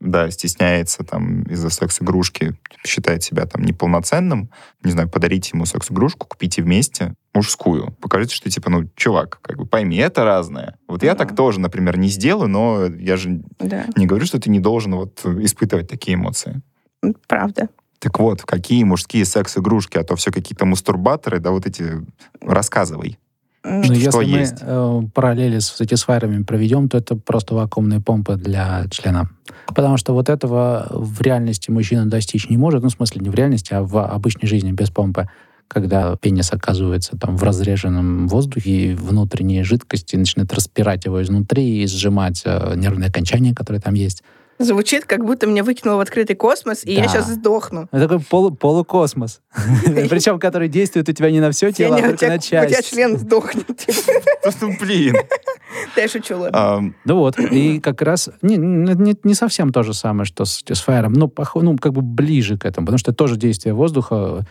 да, 0.00 0.30
стесняется 0.30 1.04
там 1.04 1.42
из-за 1.44 1.68
секс-игрушки, 1.70 2.54
считает 2.84 3.22
себя 3.22 3.44
там 3.46 3.62
неполноценным, 3.62 4.50
не 4.82 4.90
знаю, 4.90 5.08
подарите 5.10 5.50
ему 5.52 5.66
секс-игрушку, 5.66 6.26
купите 6.26 6.62
вместе 6.62 7.12
мужскую. 7.34 7.92
Покажите, 8.00 8.34
что 8.34 8.48
типа, 8.50 8.70
ну, 8.70 8.88
чувак, 8.96 9.38
как 9.42 9.58
бы 9.58 9.66
пойми, 9.66 9.96
это 9.98 10.24
разное. 10.24 10.76
Вот 10.88 11.02
я 11.02 11.12
Да. 11.14 11.24
так 11.26 11.36
тоже, 11.36 11.60
например, 11.60 11.98
не 11.98 12.08
сделаю, 12.08 12.48
но 12.48 12.86
я 12.86 13.16
же 13.18 13.42
Да, 13.58 13.84
не 13.96 14.06
говорю, 14.06 14.24
что 14.24 14.40
ты 14.40 14.48
не 14.50 14.60
должен 14.60 14.94
вот 14.94 15.24
испытывать 15.26 15.88
такие 15.88 16.14
эмоции. 16.14 16.62
правда. 17.28 17.68
Так 17.98 18.18
вот, 18.18 18.42
какие 18.42 18.84
мужские 18.84 19.24
секс-игрушки, 19.24 19.98
а 19.98 20.04
то 20.04 20.16
все 20.16 20.30
какие-то 20.30 20.66
мастурбаторы, 20.66 21.40
да 21.40 21.50
вот 21.50 21.66
эти, 21.66 22.04
рассказывай. 22.40 23.18
Но 23.64 23.82
Что 23.82 23.94
если 23.94 24.24
мы 24.24 24.38
есть? 24.38 24.58
э, 24.60 25.00
параллели 25.12 25.58
с 25.58 25.66
сатисфайерами 25.66 26.44
проведем, 26.44 26.88
то 26.88 26.98
это 26.98 27.16
просто 27.16 27.54
вакуумные 27.54 28.00
помпы 28.00 28.36
для 28.36 28.84
члена. 28.90 29.28
Потому 29.66 29.96
что 29.96 30.12
вот 30.12 30.28
этого 30.28 30.86
в 30.90 31.20
реальности 31.20 31.70
мужчина 31.70 32.06
достичь 32.06 32.48
не 32.48 32.56
может, 32.56 32.82
ну, 32.82 32.90
в 32.90 32.92
смысле, 32.92 33.22
не 33.22 33.28
в 33.28 33.34
реальности, 33.34 33.74
а 33.74 33.82
в 33.82 33.98
обычной 34.04 34.48
жизни 34.48 34.70
без 34.70 34.90
помпы. 34.90 35.28
Когда 35.66 36.14
пенис 36.14 36.52
оказывается 36.52 37.16
там 37.16 37.36
в 37.36 37.42
разреженном 37.42 38.28
воздухе, 38.28 38.70
и 38.70 38.94
внутренние 38.94 39.64
жидкости 39.64 40.14
начинают 40.14 40.54
распирать 40.54 41.04
его 41.04 41.20
изнутри 41.20 41.82
и 41.82 41.86
сжимать 41.88 42.42
э, 42.44 42.74
нервные 42.76 43.08
окончания, 43.08 43.52
которые 43.52 43.80
там 43.80 43.94
есть. 43.94 44.22
Звучит, 44.58 45.04
как 45.04 45.24
будто 45.24 45.46
меня 45.46 45.62
выкинуло 45.64 45.96
в 45.96 46.00
открытый 46.00 46.34
космос, 46.36 46.84
и 46.84 46.92
я 46.94 47.02
Да. 47.02 47.08
сейчас 47.08 47.28
сдохну. 47.28 47.88
Это 47.92 48.08
такой 48.08 48.18
полу- 48.20 48.54
полукосмос. 48.54 49.40
Причем, 49.84 50.38
который 50.38 50.68
действует 50.68 51.08
у 51.08 51.12
тебя 51.12 51.30
не 51.30 51.40
на 51.40 51.50
все 51.50 51.72
тело, 51.72 51.96
а 51.96 52.00
только 52.00 52.28
на 52.28 52.34
у 52.34 52.38
тебя 52.38 52.66
часть. 52.68 52.90
член 52.90 53.18
сдохнет. 53.18 53.66
Ну, 54.60 54.76
блин. 54.78 55.16
Да, 55.96 56.02
я 56.02 56.08
шучу, 56.08 56.38
ладно. 56.38 56.74
Ам, 56.76 56.94
Ну 57.04 57.16
вот, 57.16 57.36
и 57.38 57.80
как 57.80 58.00
раз 58.00 58.30
не, 58.42 59.34
совсем 59.34 59.72
то 59.72 59.82
же 59.82 59.92
самое, 59.92 60.24
что 60.24 60.44
с 60.44 60.62
Satisfyer, 60.62 61.08
но 61.08 61.30
ну, 61.62 61.76
как 61.78 61.92
бы 61.92 62.00
ближе 62.00 62.56
к 62.56 62.64
этому, 62.64 62.86
потому 62.86 62.98
что 62.98 63.10
это 63.10 63.18
тоже 63.18 63.36
действие 63.36 63.74
воздуха. 63.74 64.46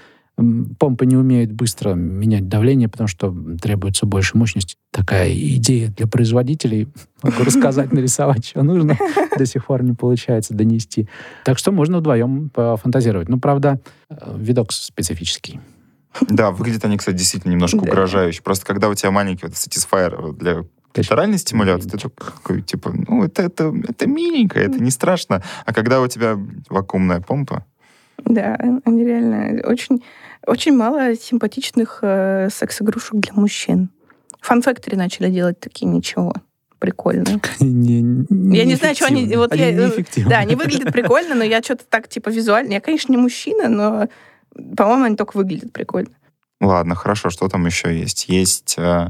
Помпы 0.80 1.06
не 1.06 1.15
умеют 1.15 1.52
быстро 1.54 1.93
менять 1.93 2.50
давление, 2.50 2.89
потому 2.89 3.08
что 3.08 3.34
требуется 3.62 4.06
больше 4.06 4.38
мощности. 4.38 4.76
Такая 4.91 5.34
идея 5.34 5.89
для 5.89 6.08
производителей. 6.08 6.89
Могу 7.24 7.43
рассказать, 7.43 7.93
нарисовать, 7.93 8.45
что 8.45 8.62
нужно. 8.63 8.98
До 9.38 9.45
сих 9.45 9.65
пор 9.65 9.84
не 9.84 9.93
получается 9.93 10.54
донести. 10.54 11.08
Так 11.45 11.58
что 11.58 11.71
можно 11.71 12.00
вдвоем 12.00 12.50
пофантазировать. 12.50 13.30
Ну, 13.30 13.39
правда, 13.39 13.80
э, 14.10 14.15
видок 14.38 14.74
специфический. 14.74 15.62
Да, 16.30 16.52
выглядят 16.52 16.84
они, 16.86 16.98
кстати, 16.98 17.15
действительно 17.17 17.52
немножко 17.54 17.78
Да. 17.80 17.84
угрожающе. 17.84 18.41
Просто 18.41 18.65
когда 18.65 18.89
у 18.89 18.93
тебя 18.93 19.12
маленький 19.12 19.45
вот 19.45 19.56
сатисфайер 19.56 20.34
для 20.34 20.65
клиторальной 20.93 21.38
стимуляции, 21.38 21.89
ты 21.89 21.98
такой, 21.98 22.62
типа, 22.62 22.93
ну, 23.08 23.24
это, 23.24 23.41
это, 23.43 23.74
это 23.88 24.08
миленько, 24.08 24.60
это 24.60 24.82
не 24.82 24.91
страшно. 24.91 25.43
А 25.65 25.74
когда 25.74 26.00
у 26.02 26.08
тебя 26.08 26.38
вакуумная 26.69 27.19
помпа, 27.19 27.65
Да, 28.23 28.56
они 28.86 29.04
реально 29.06 29.62
очень, 29.67 30.04
очень 30.47 30.75
мало 30.75 31.15
симпатичных 31.15 31.99
э, 32.01 32.49
секс-игрушек 32.51 33.15
для 33.19 33.34
мужчин. 33.34 33.89
Фан 34.41 34.60
Factory 34.60 34.95
начали 34.95 35.30
делать 35.30 35.60
такие 35.60 35.86
ничего. 35.88 36.34
Прикольно. 36.80 37.25
Не- 37.60 38.56
Я 38.56 38.65
не 38.65 38.75
знаю, 38.75 38.95
что 38.95 39.08
они- 39.08 39.36
вот 39.36 39.56
я- 39.56 39.71
неэффективны. 39.71 40.30
Да, 40.30 40.38
они 40.39 40.56
выглядят 40.56 40.91
прикольно, 40.93 41.36
но 41.36 41.43
я 41.43 41.62
что-то 41.62 41.84
так, 41.89 42.08
типа, 42.08 42.30
визуально... 42.30 42.73
Я, 42.73 42.82
конечно, 42.82 43.12
не 43.12 43.17
мужчина, 43.17 43.69
но, 43.69 44.08
по-моему, 44.78 45.04
они 45.06 45.15
только 45.15 45.38
выглядят 45.38 45.71
прикольно. 45.73 46.12
ладно, 46.62 46.95
хорошо, 46.95 47.30
что 47.30 47.47
там 47.49 47.65
еще 47.65 47.97
есть? 47.97 48.28
Есть... 48.30 48.75
э, 48.78 49.08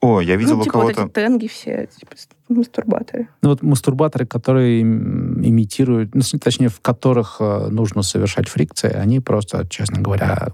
О, 0.00 0.20
я 0.20 0.36
видел 0.36 0.56
ну, 0.56 0.60
у 0.60 0.64
типа 0.64 0.78
вот 0.78 0.94
кого-то... 0.94 1.02
эти 1.06 1.12
тенги 1.12 1.46
все, 1.46 1.88
типа, 1.98 2.14
мастурбаторы. 2.48 3.28
Ну 3.42 3.50
вот 3.50 3.62
мастурбаторы, 3.62 4.26
которые 4.26 4.80
им- 4.80 5.44
имитируют, 5.44 6.14
ну, 6.14 6.22
точнее, 6.42 6.68
в 6.68 6.80
которых 6.80 7.36
э, 7.40 7.68
нужно 7.70 8.02
совершать 8.02 8.48
фрикции, 8.48 8.92
они 8.92 9.20
просто, 9.20 9.66
честно 9.68 10.00
говоря, 10.00 10.52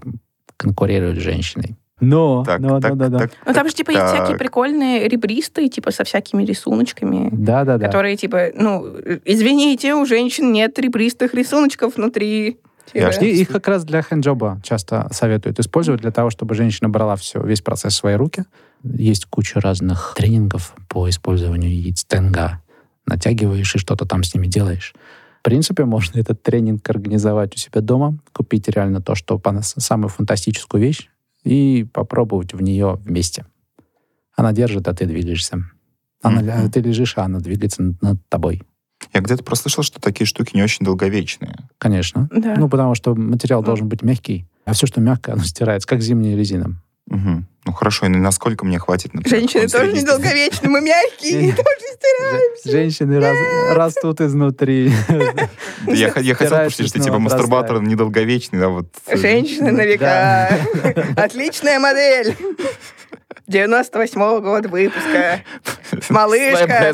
конкурируют 0.57 1.19
с 1.19 1.21
женщиной. 1.21 1.75
Но, 2.01 2.43
Так, 2.43 2.59
но, 2.59 2.79
так, 2.79 2.97
да, 2.97 3.09
да, 3.09 3.19
так, 3.19 3.31
Ну, 3.45 3.53
там 3.53 3.69
же, 3.69 3.75
типа, 3.75 3.91
есть 3.91 4.05
всякие 4.05 4.29
так. 4.29 4.39
прикольные 4.39 5.07
ребристые, 5.07 5.69
типа, 5.69 5.91
со 5.91 6.03
всякими 6.03 6.43
рисуночками. 6.43 7.29
да, 7.31 7.63
да, 7.63 7.77
да. 7.77 7.85
которые, 7.85 8.17
типа, 8.17 8.47
ну, 8.55 8.87
извините, 9.23 9.93
у 9.93 10.05
женщин 10.07 10.51
нет 10.51 10.79
ребристых 10.79 11.35
рисуночков 11.35 11.97
внутри. 11.97 12.57
Я 12.93 13.11
Типа, 13.11 13.23
И 13.23 13.41
их 13.41 13.49
как 13.49 13.67
раз 13.67 13.85
для 13.85 14.01
хэнджоба 14.01 14.59
часто 14.63 15.07
советуют 15.11 15.59
использовать 15.59 16.01
для 16.01 16.11
того, 16.11 16.31
чтобы 16.31 16.55
женщина 16.55 16.89
брала 16.89 17.15
все, 17.15 17.41
весь 17.41 17.61
процесс 17.61 17.93
в 17.93 17.97
свои 17.97 18.15
руки. 18.15 18.45
Есть 18.83 19.25
куча 19.25 19.59
разных 19.59 20.13
тренингов 20.17 20.73
по 20.87 21.09
использованию 21.09 21.71
яиц 21.71 22.03
тенга. 22.05 22.61
Натягиваешь 23.05 23.75
и 23.75 23.77
что-то 23.77 24.05
там 24.05 24.23
с 24.23 24.33
ними 24.33 24.47
делаешь. 24.47 24.93
В 25.39 25.43
принципе, 25.43 25.85
можно 25.85 26.19
этот 26.19 26.43
тренинг 26.43 26.87
организовать 26.89 27.55
у 27.55 27.57
себя 27.57 27.81
дома, 27.81 28.17
купить 28.31 28.67
реально 28.69 29.01
то, 29.01 29.15
что 29.15 29.39
по- 29.39 29.61
самую 29.61 30.09
фантастическую 30.09 30.81
вещь, 30.81 31.09
и 31.43 31.85
попробовать 31.91 32.53
в 32.53 32.61
нее 32.61 32.99
вместе. 33.03 33.45
Она 34.35 34.53
держит, 34.53 34.87
а 34.87 34.93
ты 34.93 35.05
двигаешься. 35.05 35.65
Она, 36.21 36.41
Мгм. 36.41 36.71
Ты 36.71 36.81
лежишь, 36.81 37.17
а 37.17 37.23
она 37.23 37.39
двигается 37.39 37.81
над, 37.81 38.01
над 38.01 38.29
тобой. 38.29 38.61
Я 39.13 39.21
где-то 39.21 39.43
прослышал, 39.43 39.83
что 39.83 39.99
такие 39.99 40.27
штуки 40.27 40.55
не 40.55 40.61
очень 40.61 40.85
долговечные. 40.85 41.55
Конечно. 41.79 42.29
Да. 42.31 42.55
Ну, 42.57 42.69
потому 42.69 42.93
что 42.93 43.15
материал 43.15 43.61
Ну. 43.61 43.65
должен 43.65 43.89
быть 43.89 44.03
мягкий, 44.03 44.45
а 44.65 44.73
все, 44.73 44.85
что 44.85 45.01
мягкое, 45.01 45.33
оно 45.33 45.43
стирается, 45.43 45.87
как 45.87 46.01
зимняя 46.01 46.37
резина. 46.37 46.79
Мгм. 47.11 47.45
Ну 47.65 47.73
хорошо, 47.73 48.05
и 48.05 48.09
насколько 48.09 48.65
мне 48.65 48.79
хватит, 48.79 49.13
например, 49.13 49.39
Женщины 49.39 49.67
тоже 49.67 49.91
недолговечны, 49.91 50.69
мы 50.69 50.81
мягкие, 50.81 51.51
тоже 51.51 51.65
стираемся. 51.93 52.71
Женщины 52.71 53.19
рас- 53.19 53.75
растут 53.75 54.21
изнутри. 54.21 54.91
Я, 55.87 56.09
хотел 56.09 56.49
пошутить, 56.49 56.87
что 56.87 56.99
типа 56.99 57.19
мастурбатор 57.19 57.81
недолговечный, 57.81 58.59
да, 58.59 58.69
вот. 58.69 58.87
э, 59.07 59.17
Женщины 59.17 59.71
на 59.71 59.85
века. 59.85 60.49
Отличная 61.17 61.79
модель. 61.79 62.35
98-го 63.47 64.39
года 64.41 64.69
выпуска. 64.69 65.41
Малышка. 66.09 66.93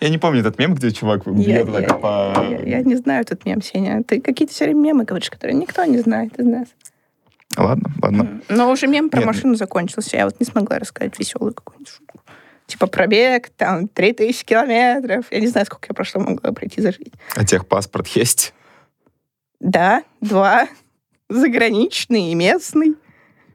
Я 0.00 0.08
не 0.08 0.16
помню 0.18 0.40
этот 0.40 0.58
мем, 0.58 0.74
где 0.74 0.90
чувак 0.90 1.26
бьет 1.26 1.70
так 1.70 2.00
по... 2.00 2.32
я 2.64 2.80
не 2.80 2.96
знаю 2.96 3.20
этот 3.22 3.44
мем, 3.44 3.60
Сеня. 3.60 4.02
Ты 4.02 4.22
какие-то 4.22 4.54
все 4.54 4.64
время 4.64 4.80
мемы 4.80 5.04
говоришь, 5.04 5.28
которые 5.28 5.56
никто 5.56 5.84
не 5.84 5.98
знает 5.98 6.38
из 6.38 6.46
нас. 6.46 6.68
Ладно, 7.58 7.90
ладно. 8.00 8.40
Но 8.48 8.70
уже 8.70 8.86
мем 8.86 9.10
про 9.10 9.18
Нет. 9.18 9.26
машину 9.26 9.54
закончился. 9.56 10.16
Я 10.16 10.24
вот 10.26 10.38
не 10.38 10.46
смогла 10.46 10.78
рассказать 10.78 11.18
веселую 11.18 11.52
какую-нибудь 11.54 11.88
шутку. 11.92 12.20
Типа 12.66 12.86
пробег, 12.86 13.48
там, 13.56 13.88
3000 13.88 14.44
километров. 14.44 15.26
Я 15.30 15.40
не 15.40 15.48
знаю, 15.48 15.66
сколько 15.66 15.86
я 15.90 15.94
прошло 15.94 16.20
могла 16.20 16.52
пройти 16.52 16.80
за 16.80 16.92
жизнь. 16.92 17.12
А 17.34 17.44
техпаспорт 17.44 18.06
есть? 18.08 18.54
Да, 19.58 20.04
два. 20.20 20.68
Заграничный 21.28 22.30
и 22.30 22.34
местный. 22.34 22.94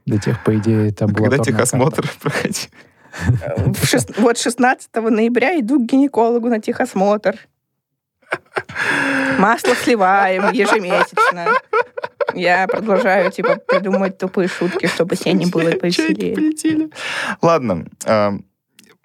До 0.05 0.17
тех, 0.19 0.43
по 0.43 0.55
идее, 0.57 0.89
это 0.89 1.07
было... 1.07 1.29
Когда 1.29 1.43
техосмотр 1.43 2.11
проходил? 2.21 2.69
Шест- 3.83 4.15
Вот 4.17 4.37
16 4.37 4.89
ноября 4.95 5.59
иду 5.59 5.79
к 5.79 5.89
гинекологу 5.89 6.49
на 6.49 6.59
техосмотр. 6.59 7.37
Масло 9.37 9.73
сливаем 9.75 10.51
ежемесячно. 10.51 11.47
Я 12.33 12.67
продолжаю, 12.67 13.31
типа, 13.31 13.57
придумывать 13.57 14.17
тупые 14.17 14.47
шутки, 14.47 14.87
чтобы 14.87 15.15
себе 15.15 15.33
не 15.33 15.45
было 15.45 15.71
повеселее. 15.71 16.89
Ладно, 17.41 17.85
а, 18.05 18.33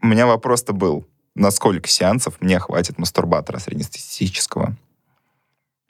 у 0.02 0.06
меня 0.06 0.26
вопрос-то 0.26 0.72
был. 0.72 1.06
На 1.34 1.50
сколько 1.50 1.88
сеансов 1.88 2.40
мне 2.40 2.58
хватит 2.58 2.98
мастурбатора 2.98 3.58
среднестатистического? 3.58 4.76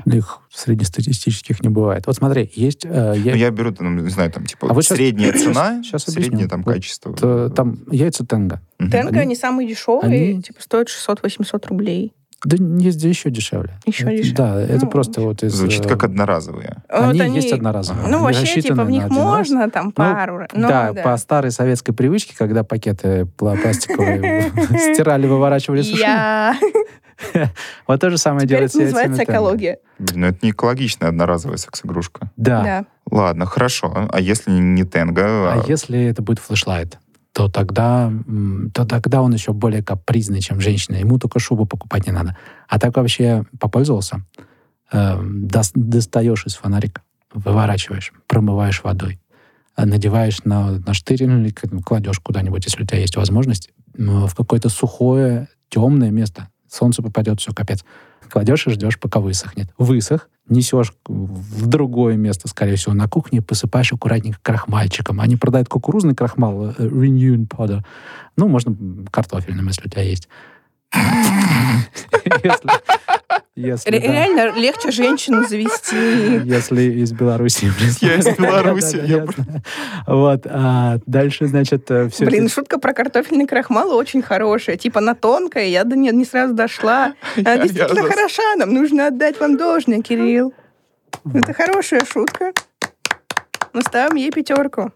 Их 0.06 0.38
среднестатистических 0.52 1.60
не 1.62 1.68
бывает. 1.70 2.06
Вот 2.06 2.16
смотри, 2.16 2.50
есть... 2.54 2.84
э, 2.84 3.14
я- 3.16 3.32
Ну, 3.32 3.36
я 3.36 3.50
беру, 3.50 3.74
ну, 3.78 3.90
не 3.90 4.10
знаю, 4.10 4.30
там, 4.30 4.46
типа, 4.46 4.68
А 4.70 4.72
вот 4.72 4.84
средняя 4.84 5.32
щас- 5.32 5.42
цена, 5.42 5.68
объясню. 5.78 5.98
среднее 5.98 6.48
там 6.48 6.62
Вот, 6.62 6.74
качество. 6.74 7.16
э, 7.20 7.50
Там 7.54 7.78
яйца 7.90 8.24
тенга. 8.24 8.60
Мгм. 8.78 8.90
Тенго, 8.90 9.08
Они- 9.10 9.18
они 9.20 9.36
самые 9.36 9.68
дешевые, 9.68 10.30
они- 10.32 10.42
типа, 10.42 10.62
стоят 10.62 10.88
600-800 10.88 11.66
рублей. 11.66 12.14
Да 12.44 12.56
есть 12.78 13.02
еще 13.02 13.30
дешевле. 13.30 13.70
Еще 13.84 14.04
дешевле. 14.16 14.34
Да, 14.34 14.60
это 14.60 14.84
Ну, 14.84 14.90
просто 14.90 15.20
вот 15.22 15.42
из... 15.42 15.54
Звучит 15.54 15.86
э, 15.86 15.88
как 15.88 16.04
одноразовые. 16.04 16.76
Они, 16.88 17.20
Вот 17.20 17.28
есть 17.34 17.52
одноразовые. 17.52 18.06
Ну, 18.08 18.24
Они 18.26 18.38
вообще, 18.38 18.60
типа, 18.62 18.84
в 18.84 18.90
них 18.90 19.06
один 19.06 19.16
раз. 19.16 19.24
можно 19.26 19.70
там 19.70 19.90
пару... 19.90 20.38
раз. 20.38 20.48
Ну, 20.52 20.68
да, 20.68 20.92
по 20.92 21.16
старой 21.16 21.50
советской 21.50 21.92
привычке, 21.92 22.34
когда 22.38 22.62
пакеты 22.62 23.22
пла- 23.36 23.60
пластиковые 23.60 24.52
стирали, 24.94 25.26
выворачивали, 25.26 25.82
сушили. 25.82 26.06
Вот 27.88 28.00
то 28.00 28.10
же 28.10 28.18
самое 28.18 28.46
Теперь 28.46 28.58
делает 28.58 28.74
это 28.76 28.84
называется 28.84 29.24
экология. 29.24 29.78
Ну 30.14 30.26
это 30.28 30.38
не 30.42 30.50
экологичная 30.52 31.08
одноразовая 31.08 31.56
секс-игрушка. 31.56 32.30
Да. 32.36 32.62
Да. 32.62 32.84
Ладно, 33.10 33.44
хорошо. 33.46 34.08
А 34.12 34.20
если 34.20 34.52
не 34.52 34.84
тенго? 34.84 35.24
А 35.52 35.64
если 35.66 36.00
это 36.04 36.22
будет 36.22 36.38
флешлайт, 36.38 36.98
то 37.38 37.48
тогда, 37.48 38.12
то 38.74 38.84
тогда 38.84 39.22
он 39.22 39.32
еще 39.32 39.52
более 39.52 39.80
капризный, 39.80 40.40
чем 40.40 40.60
женщина. 40.60 40.96
Ему 40.96 41.20
только 41.20 41.38
шубу 41.38 41.66
покупать 41.66 42.04
не 42.04 42.12
надо. 42.12 42.36
А 42.66 42.80
так 42.80 42.96
вообще 42.96 43.44
попользовался, 43.60 44.26
э, 44.90 45.20
дос- 45.22 45.70
достаешь 45.76 46.46
из 46.46 46.56
фонарика, 46.56 47.02
выворачиваешь, 47.32 48.12
промываешь 48.26 48.82
водой, 48.82 49.20
э, 49.76 49.84
надеваешь 49.84 50.42
на, 50.42 50.80
на 50.80 50.94
штырь 50.94 51.22
или 51.22 51.50
кладешь 51.50 52.18
куда-нибудь, 52.18 52.64
если 52.64 52.82
у 52.82 52.86
тебя 52.86 52.98
есть 52.98 53.14
возможность, 53.16 53.70
в 53.94 54.34
какое-то 54.34 54.68
сухое, 54.68 55.46
темное 55.68 56.10
место. 56.10 56.48
Солнце 56.68 57.04
попадет, 57.04 57.38
все, 57.38 57.52
капец. 57.52 57.84
Кладешь 58.28 58.66
и 58.66 58.70
ждешь, 58.70 58.98
пока 58.98 59.20
высохнет. 59.20 59.72
Высох, 59.78 60.28
несешь 60.48 60.92
в 61.06 61.66
другое 61.66 62.16
место, 62.16 62.48
скорее 62.48 62.76
всего, 62.76 62.94
на 62.94 63.08
кухне, 63.08 63.42
посыпаешь 63.42 63.92
аккуратненько 63.92 64.38
крахмальчиком. 64.42 65.20
Они 65.20 65.36
продают 65.36 65.68
кукурузный 65.68 66.14
крахмал, 66.14 66.70
э, 66.70 66.74
Renew 66.78 67.46
Powder. 67.46 67.84
Ну, 68.36 68.48
можно 68.48 68.76
картофельным, 69.10 69.66
если 69.66 69.86
у 69.86 69.90
тебя 69.90 70.02
есть. 70.02 70.28
Если- 72.44 72.70
Если, 73.56 73.90
Ре- 73.90 73.98
да. 74.00 74.06
Реально 74.12 74.56
легче 74.56 74.92
женщину 74.92 75.44
завести. 75.46 75.96
Если 76.48 76.82
из 77.02 77.10
Беларуси. 77.12 77.72
Я 78.00 78.14
из 78.14 78.26
Беларуси, 78.38 79.00
я. 79.04 79.26
Вот. 80.06 80.46
а 80.48 80.98
Дальше, 81.06 81.46
значит, 81.46 81.84
все 81.84 82.24
Блин, 82.24 82.48
шутка 82.48 82.78
про 82.78 82.92
картофельный 82.92 83.46
крахмал 83.46 83.90
очень 83.92 84.22
хорошая. 84.22 84.76
Типа 84.76 85.00
на 85.00 85.14
тонкое, 85.16 85.66
я 85.66 85.82
до 85.84 85.96
нее 85.96 86.12
не 86.12 86.24
сразу 86.24 86.54
дошла. 86.54 87.14
Она 87.36 87.54
Я- 87.54 87.58
действительно 87.62 87.98
я- 88.00 88.08
хороша, 88.08 88.42
нам 88.56 88.72
нужно 88.72 89.08
отдать 89.08 89.40
вам 89.40 89.56
должное, 89.56 90.02
Кирилл. 90.02 90.54
Это 91.34 91.52
хорошая 91.52 92.02
шутка. 92.04 92.52
Мы 93.72 93.82
ставим 93.82 94.14
ей 94.14 94.30
пятерку. 94.30 94.92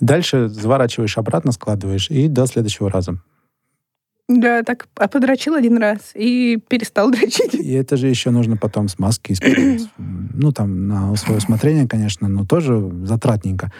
Дальше 0.00 0.48
заворачиваешь 0.48 1.18
обратно, 1.18 1.52
складываешь, 1.52 2.08
и 2.10 2.28
до 2.28 2.46
следующего 2.46 2.90
раза. 2.90 3.18
Да, 4.28 4.64
так 4.64 4.88
а 4.96 5.06
подрочил 5.06 5.54
один 5.54 5.78
раз 5.78 6.10
и 6.14 6.58
перестал 6.68 7.10
дрочить. 7.12 7.54
И 7.54 7.72
это 7.72 7.96
же 7.96 8.08
еще 8.08 8.30
нужно 8.30 8.56
потом 8.56 8.88
смазки 8.88 9.32
использовать. 9.32 9.88
Ну, 10.38 10.52
там, 10.52 10.86
на 10.86 11.16
свое 11.16 11.38
усмотрение, 11.38 11.88
конечно, 11.88 12.28
но 12.28 12.44
тоже 12.44 12.90
затратненько. 13.04 13.72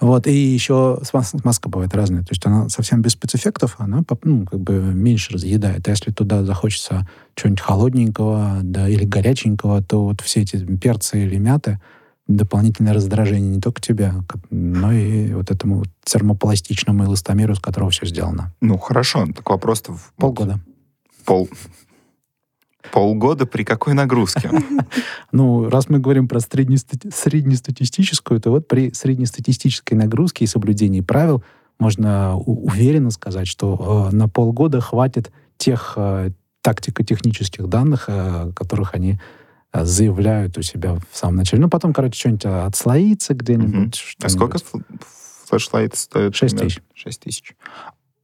Вот, 0.00 0.28
и 0.28 0.32
еще 0.32 1.00
смаз- 1.02 1.40
смазка 1.40 1.68
бывает 1.68 1.92
разная. 1.94 2.20
То 2.20 2.28
есть 2.30 2.46
она 2.46 2.68
совсем 2.68 3.02
без 3.02 3.12
спецэффектов, 3.12 3.74
она 3.78 4.04
ну, 4.22 4.46
как 4.46 4.60
бы 4.60 4.74
меньше 4.74 5.32
разъедает. 5.32 5.88
А 5.88 5.90
если 5.90 6.12
туда 6.12 6.44
захочется 6.44 7.08
чего-нибудь 7.34 7.62
холодненького 7.62 8.60
да, 8.62 8.88
или 8.88 9.04
горяченького, 9.04 9.82
то 9.82 10.04
вот 10.04 10.20
все 10.20 10.42
эти 10.42 10.56
перцы 10.76 11.24
или 11.24 11.36
мяты 11.36 11.80
дополнительное 12.26 12.94
раздражение 12.94 13.50
не 13.56 13.60
только 13.60 13.80
тебя, 13.80 14.14
как- 14.28 14.42
но 14.50 14.92
и 14.92 15.32
вот 15.34 15.50
этому 15.50 15.84
термопластичному 16.04 17.04
эластомеру, 17.04 17.52
из 17.52 17.60
которого 17.60 17.90
все 17.90 18.06
сделано. 18.06 18.52
Ну, 18.60 18.78
хорошо. 18.78 19.26
Так 19.34 19.48
вопрос-то... 19.50 19.92
в- 19.92 20.12
Полгода. 20.16 20.60
Пол... 21.24 21.48
Полгода 22.92 23.46
при 23.46 23.64
какой 23.64 23.94
нагрузке? 23.94 24.50
Ну, 25.32 25.68
раз 25.68 25.88
мы 25.88 25.98
говорим 25.98 26.28
про 26.28 26.38
среднестати- 26.38 27.10
среднестатистическую, 27.12 28.40
то 28.40 28.50
вот 28.50 28.68
при 28.68 28.92
среднестатистической 28.92 29.98
нагрузке 29.98 30.44
и 30.44 30.46
соблюдении 30.48 31.00
правил 31.00 31.42
можно 31.80 32.36
уверенно 32.36 33.10
сказать, 33.10 33.48
что 33.48 34.08
э, 34.12 34.14
на 34.14 34.28
полгода 34.28 34.80
хватит 34.80 35.32
тех 35.56 35.94
э, 35.96 36.30
тактико-технических 36.62 37.66
данных, 37.68 38.04
э, 38.06 38.52
которых 38.54 38.94
они 38.94 39.18
заявляют 39.82 40.56
у 40.58 40.62
себя 40.62 40.94
в 40.94 41.16
самом 41.16 41.36
начале. 41.36 41.62
Ну, 41.62 41.68
потом, 41.68 41.92
короче, 41.92 42.18
что-нибудь 42.18 42.44
отслоится 42.46 43.34
где-нибудь. 43.34 43.74
Мгм. 43.74 43.90
А 43.92 44.28
что-нибудь. 44.28 44.30
сколько 44.30 44.58
фл- 44.58 44.84
флешлайт 45.48 45.96
стоит? 45.96 46.36
Шесть 46.36 46.54
примерно? 46.54 46.70
тысяч. 46.70 46.82
Шесть 46.94 47.20
тысяч. 47.20 47.56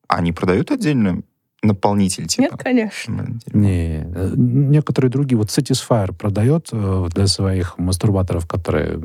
Они 0.07 0.33
продают 0.33 0.71
отдельно 0.71 1.23
наполнитель, 1.63 2.27
типа? 2.27 2.43
Нет, 2.43 2.53
конечно. 2.57 3.39
Не, 3.53 4.05
э, 4.05 4.33
некоторые 4.35 5.11
другие, 5.11 5.37
вот 5.37 5.49
Satisfyer 5.49 6.15
продает 6.15 6.69
э, 6.73 7.09
для 7.13 7.27
своих 7.27 7.77
мастурбаторов, 7.79 8.47
которые 8.47 8.99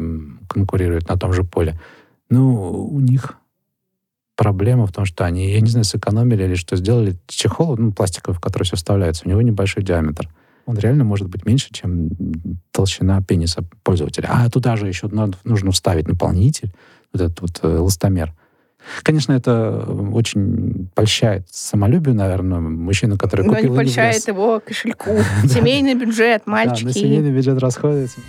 конкурируют 0.48 1.10
на 1.10 1.18
том 1.18 1.34
же 1.34 1.44
поле. 1.44 1.80
Ну, 2.30 2.86
у 2.86 3.00
них 3.00 3.38
проблема 4.36 4.86
в 4.86 4.92
том, 4.94 5.06
что 5.06 5.26
они, 5.26 5.52
я 5.52 5.62
не 5.62 5.70
знаю, 5.70 5.84
сэкономили 5.86 6.44
или 6.44 6.56
что 6.56 6.76
сделали, 6.76 7.18
чехол, 7.28 7.78
ну, 7.78 7.92
пластиковый, 7.92 8.38
в 8.38 8.42
который 8.42 8.64
все 8.64 8.78
вставляется, 8.78 9.24
у 9.26 9.30
него 9.30 9.42
небольшой 9.42 9.84
диаметр. 9.84 10.30
Он 10.66 10.78
реально 10.78 11.04
может 11.04 11.28
быть 11.30 11.46
меньше, 11.46 11.68
чем 11.72 12.10
толщина 12.72 13.22
пениса 13.22 13.64
пользователя. 13.84 14.30
А 14.32 14.50
туда 14.50 14.76
же 14.76 14.88
еще 14.88 15.08
надо- 15.08 15.38
нужно 15.44 15.72
вставить 15.72 16.08
наполнитель, 16.08 16.72
вот 17.14 17.22
этот 17.22 17.42
вот 17.42 17.60
э, 17.62 17.78
эластомер. 17.78 18.34
Конечно, 19.02 19.34
это 19.34 19.80
очень 20.14 20.90
польщает 20.94 21.48
самолюбию, 21.50 22.14
наверное, 22.16 22.60
мужчину, 22.60 23.18
который 23.18 23.46
Но 23.46 23.54
купил 23.54 23.70
и 23.70 23.72
не 23.72 23.76
польщает 23.78 24.28
его 24.28 24.60
кошельку. 24.60 25.10
Семейный 25.48 25.96
бюджет, 25.96 26.44
Да, 26.46 26.52
на 26.52 26.58
мальчики. 26.66 26.92
семейный 26.92 27.32
бюджет 27.32 27.58
расходуется. 27.60 28.20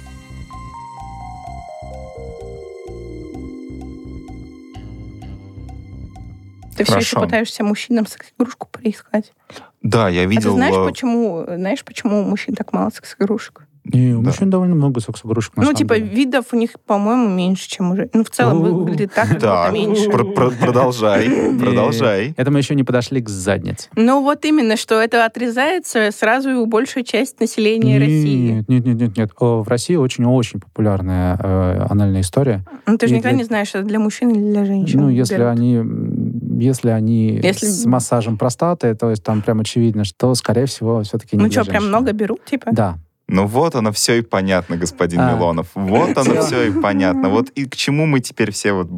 Ты 6.76 6.84
все 6.84 6.96
еще 6.98 7.16
Хорошо. 7.16 7.20
пытаешься 7.20 7.64
мужчинам 7.64 8.06
секс-игрушку 8.06 8.68
поискать. 8.70 9.32
Да, 9.82 10.08
я 10.08 10.22
А 10.22 10.24
ты 10.24 10.30
видел... 10.30 10.54
знаешь, 10.54 10.74
э, 10.74 10.84
почему, 10.84 11.44
знаешь, 11.46 11.84
почему 11.84 12.20
у 12.20 12.24
мужчин 12.24 12.54
так 12.54 12.72
мало 12.72 12.90
секс-игрушек? 12.90 13.65
И 13.92 14.12
у 14.12 14.20
Да. 14.20 14.28
мужчин 14.28 14.50
довольно 14.50 14.74
много 14.74 15.00
секс-игрушек, 15.00 15.56
на 15.56 15.62
ну, 15.64 15.72
типа, 15.72 15.96
деле. 15.98 16.08
видов 16.14 16.46
у 16.52 16.56
них, 16.56 16.70
по-моему, 16.86 17.28
меньше, 17.28 17.68
чем 17.68 17.92
уже. 17.92 18.10
Ну, 18.12 18.24
в 18.24 18.30
целом 18.30 18.60
У. 18.60 18.62
выглядит 18.64 19.12
так, 19.14 19.28
как 19.40 19.72
меньше. 19.72 20.10
пр- 20.10 20.24
пр- 20.32 20.52
продолжай, 20.58 21.28
Не, 21.52 21.58
продолжай. 21.58 22.34
Это 22.36 22.50
мы 22.50 22.58
еще 22.58 22.74
не 22.74 22.82
подошли 22.84 23.20
к 23.20 23.28
заднице. 23.28 23.88
Ну, 23.94 24.22
вот 24.22 24.44
именно, 24.44 24.76
что 24.76 25.00
это 25.00 25.24
отрезается 25.24 26.10
сразу 26.12 26.50
и 26.50 26.54
у 26.54 26.66
большей 26.66 27.04
части 27.04 27.36
населения 27.40 27.98
России. 27.98 28.64
Нет, 28.68 28.68
нет, 28.86 29.00
нет, 29.00 29.16
нет, 29.16 29.30
В 29.38 29.68
России 29.68 29.94
очень-очень 29.96 30.60
популярная 30.60 31.38
э, 31.42 31.86
анальная 31.88 32.22
история. 32.22 32.64
Ну, 32.86 32.98
ты 32.98 33.06
же 33.08 33.14
никогда 33.14 33.36
не 33.36 33.44
знаешь, 33.44 33.70
это 33.74 33.82
для 33.84 33.98
мужчин 33.98 34.30
или 34.30 34.50
для 34.50 34.64
женщин. 34.64 35.00
Ну, 35.00 35.08
если 35.08 35.36
они, 35.42 35.80
если 36.62 36.90
они 36.90 37.40
Если- 37.42 37.66
с 37.66 37.84
массажем 37.86 38.36
простаты, 38.38 38.94
то 38.94 39.10
есть 39.10 39.22
там 39.22 39.42
прям 39.42 39.60
очевидно, 39.60 40.04
что, 40.04 40.34
скорее 40.34 40.66
всего, 40.66 41.02
все-таки 41.02 41.36
не 41.36 41.42
Ну 41.44 41.48
для 41.48 41.62
что, 41.62 41.70
прям 41.70 41.86
много 41.88 42.12
берут, 42.12 42.44
типа? 42.44 42.70
Да. 42.72 42.96
Ну 43.28 43.44
вот 43.46 43.74
оно 43.74 43.90
все 43.90 44.18
и 44.18 44.22
понятно, 44.22 44.76
господин 44.76 45.18
А. 45.20 45.32
Милонов. 45.32 45.66
Вот 45.74 46.16
оно 46.16 46.42
все 46.42 46.68
и 46.68 46.70
понятно. 46.70 47.28
Вот 47.28 47.48
и 47.50 47.64
к 47.68 47.74
чему 47.74 48.06
мы 48.06 48.20
теперь 48.20 48.52
все 48.52 48.72
вот... 48.72 48.88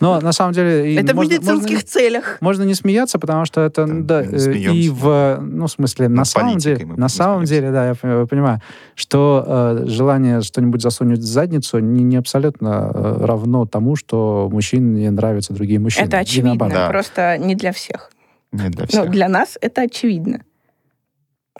Но 0.00 0.20
на 0.20 0.32
самом 0.32 0.54
деле... 0.54 0.96
Это 0.96 1.12
в 1.12 1.16
можно- 1.16 1.34
медицинских 1.34 1.70
можно- 1.76 1.86
целях. 1.86 2.38
Можно 2.40 2.64
не 2.64 2.74
смеяться, 2.74 3.20
потому 3.20 3.44
что 3.44 3.60
это, 3.60 3.86
Да, 3.86 4.24
не 4.24 4.34
э, 4.36 4.72
и 4.74 4.88
в, 4.90 5.38
ну, 5.40 5.66
в 5.66 5.70
смысле, 5.70 6.08
на 6.08 6.24
самом 6.24 6.58
деле, 6.58 6.84
на 6.84 7.08
самом 7.08 7.46
смеемся. 7.46 7.54
деле, 7.54 7.70
да, 7.70 7.86
я 7.88 8.26
понимаю, 8.26 8.60
что 8.96 9.44
э, 9.46 9.84
желание 9.86 10.40
что-нибудь 10.42 10.82
засунуть 10.82 11.20
в 11.20 11.24
задницу 11.24 11.78
не, 11.78 12.02
не 12.02 12.16
абсолютно 12.16 12.90
э, 12.92 13.24
равно 13.24 13.66
тому, 13.66 13.94
что 13.94 14.48
мужчине 14.50 15.12
нравятся 15.12 15.52
другие 15.54 15.78
мужчины. 15.78 16.06
Это 16.06 16.18
очевидно. 16.18 16.68
Да. 16.68 16.88
просто 16.88 17.38
не 17.38 17.54
для 17.54 17.70
всех. 17.72 18.10
Не 18.50 18.68
для 18.68 18.82
Ну, 18.82 18.88
всех. 18.88 19.10
для 19.10 19.28
нас 19.28 19.56
это 19.60 19.82
очевидно. 19.82 20.40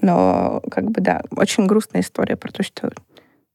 Но, 0.00 0.62
как 0.70 0.90
бы, 0.90 1.00
да, 1.00 1.22
очень 1.30 1.66
грустная 1.66 2.02
история 2.02 2.36
про 2.36 2.52
то, 2.52 2.62
что 2.62 2.90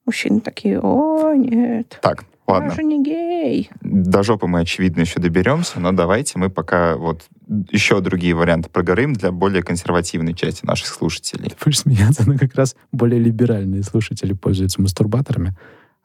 мужчины 0.06 0.42
такие, 0.42 0.80
о, 0.80 1.34
нет, 1.34 2.00
Так, 2.02 2.26
я 2.48 2.54
ладно. 2.54 2.72
же 2.72 2.84
не 2.84 3.04
гей. 3.04 3.70
До 3.82 4.24
жопы 4.24 4.48
мы, 4.48 4.62
очевидно, 4.62 5.02
еще 5.02 5.20
доберемся, 5.20 5.80
но 5.80 5.92
давайте 5.92 6.38
мы 6.40 6.50
пока 6.50 6.98
вот 6.98 7.26
еще 7.70 8.02
другие 8.02 8.34
варианты 8.34 8.70
проговорим 8.70 9.14
для 9.14 9.32
более 9.32 9.64
консервативной 9.64 10.34
части 10.34 10.66
наших 10.66 10.88
слушателей. 10.88 11.50
Ты 11.50 11.56
будешь 11.64 11.80
смеяться, 11.80 12.28
но 12.28 12.38
как 12.38 12.56
раз 12.56 12.76
более 12.92 13.20
либеральные 13.20 13.84
слушатели 13.84 14.34
пользуются 14.34 14.82
мастурбаторами, 14.82 15.56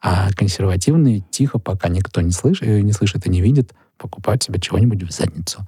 а 0.01 0.29
консервативные 0.35 1.21
тихо, 1.31 1.59
пока 1.59 1.89
никто 1.89 2.21
не 2.21 2.31
слышит, 2.31 2.67
не 2.67 2.91
слышит 2.91 3.25
и 3.25 3.29
не 3.29 3.41
видит, 3.41 3.73
покупают 3.97 4.43
себе 4.43 4.59
чего-нибудь 4.59 5.03
в 5.03 5.11
задницу. 5.11 5.67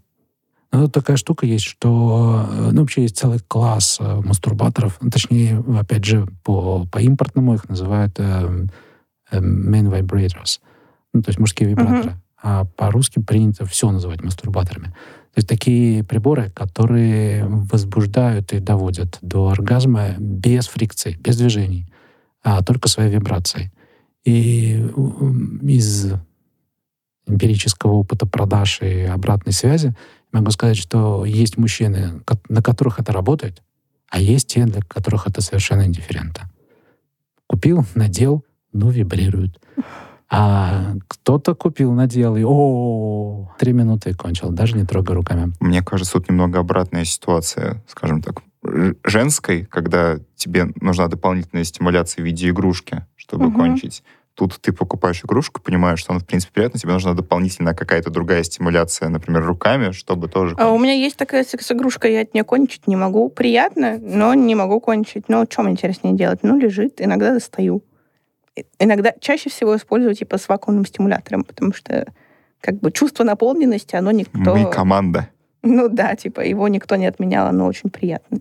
Ну, 0.72 0.88
такая 0.88 1.18
штука 1.18 1.48
есть, 1.48 1.66
что 1.66 2.46
э, 2.48 2.70
ну, 2.72 2.82
вообще 2.82 3.02
есть 3.02 3.18
целый 3.18 3.40
класс 3.40 3.98
э, 4.00 4.22
мастурбаторов, 4.22 4.98
ну, 5.02 5.10
точнее, 5.10 5.64
опять 5.78 6.06
же, 6.06 6.28
по, 6.44 6.86
по 6.86 7.00
импортному 7.00 7.56
их 7.56 7.68
называют 7.68 8.20
э, 8.20 8.68
э, 9.32 9.40
men 9.40 9.90
vibrators, 9.90 10.60
ну, 11.14 11.24
то 11.24 11.30
есть 11.30 11.40
мужские 11.40 11.70
вибраторы. 11.70 12.16
А 12.42 12.66
по-русски 12.66 13.20
принято 13.20 13.66
все 13.66 13.92
называть 13.92 14.24
мастурбаторами. 14.24 14.94
То 15.34 15.38
есть 15.38 15.50
такие 15.50 16.04
приборы, 16.04 16.50
которые 16.52 17.46
возбуждают 17.46 18.54
и 18.54 18.60
доводят 18.60 19.18
до 19.22 19.50
оргазма 19.50 20.16
без 20.18 20.68
фрикции, 20.68 21.18
без 21.20 21.38
движений, 21.38 21.86
а 22.42 22.64
только 22.64 22.88
своей 22.88 23.12
вибрацией. 23.12 23.72
И 24.24 24.76
из 25.62 26.14
эмпирического 27.28 27.92
опыта 27.92 28.26
продаж 28.26 28.82
и 28.82 29.02
обратной 29.04 29.54
связи 29.54 29.96
могу 30.32 30.52
сказать, 30.52 30.78
что 30.78 31.26
есть 31.26 31.58
мужчины, 31.58 32.22
на 32.50 32.62
которых 32.62 33.00
это 33.00 33.12
работает, 33.12 33.62
а 34.10 34.20
есть 34.20 34.48
те, 34.48 34.66
для 34.66 34.82
которых 34.82 35.28
это 35.28 35.42
совершенно 35.42 35.86
индифферентно. 35.86 36.50
Купил, 37.48 37.86
надел, 37.96 38.44
ну, 38.74 38.90
вибрирует. 38.90 39.60
А 40.32 40.94
кто-то 41.08 41.56
купил, 41.56 41.92
надел, 41.94 42.36
и 42.36 42.44
о 42.46 43.50
три 43.58 43.74
минуты 43.74 44.12
и 44.12 44.14
кончил, 44.14 44.52
даже 44.52 44.78
не 44.78 44.86
трогая 44.86 45.16
руками. 45.16 45.54
Мне 45.60 45.82
кажется, 45.82 46.14
тут 46.14 46.30
немного 46.30 46.60
обратная 46.60 47.04
ситуация, 47.06 47.84
скажем 47.88 48.22
так, 48.22 48.44
женской, 49.04 49.66
когда 49.66 50.20
тебе 50.36 50.68
нужна 50.82 51.08
дополнительная 51.08 51.64
стимуляция 51.64 52.22
в 52.22 52.26
виде 52.26 52.50
игрушки, 52.50 53.06
чтобы 53.16 53.46
Мгм. 53.48 53.56
кончить. 53.56 54.04
Тут 54.40 54.58
ты 54.62 54.72
покупаешь 54.72 55.22
игрушку, 55.26 55.62
понимаешь, 55.62 56.00
что 56.00 56.14
она, 56.14 56.22
в 56.22 56.26
принципе, 56.26 56.54
приятна, 56.54 56.80
тебе 56.80 56.94
нужна 56.94 57.14
дополнительная 57.14 57.74
какая-то 57.74 58.10
другая 58.10 58.42
стимуляция, 58.44 59.10
например, 59.10 59.44
руками, 59.46 59.92
чтобы 59.92 60.30
тоже... 60.30 60.56
А 60.58 60.70
у 60.72 60.80
меня 60.80 60.94
есть 60.94 61.18
такая 61.18 61.44
секс-игрушка, 61.44 62.08
я 62.08 62.22
от 62.22 62.34
нее 62.34 62.46
кончить 62.46 62.88
не 62.88 62.96
могу. 62.96 63.28
Приятно, 63.28 63.98
но 64.00 64.34
не 64.36 64.56
могу 64.56 64.80
кончить. 64.80 65.26
Ну, 65.28 65.46
что 65.50 65.64
мне 65.64 65.74
интереснее 65.74 66.16
делать? 66.16 66.40
Ну, 66.42 66.58
лежит, 66.58 67.02
иногда 67.02 67.34
достаю. 67.34 67.84
Иногда, 68.80 69.14
чаще 69.20 69.50
всего 69.50 69.76
использую, 69.76 70.16
типа, 70.16 70.38
с 70.38 70.48
вакуумным 70.48 70.86
стимулятором, 70.86 71.44
потому 71.44 71.74
что, 71.74 72.06
как 72.62 72.80
бы, 72.80 72.94
чувство 72.94 73.26
наполненности, 73.26 73.98
оно 73.98 74.12
никто... 74.12 74.56
Мы 74.56 74.72
команда. 74.72 75.28
Ну 75.64 75.90
да, 75.90 76.16
типа, 76.16 76.40
его 76.40 76.70
никто 76.70 76.96
не 76.96 77.08
отменял, 77.08 77.48
оно 77.48 77.66
очень 77.66 77.90
приятно. 77.90 78.40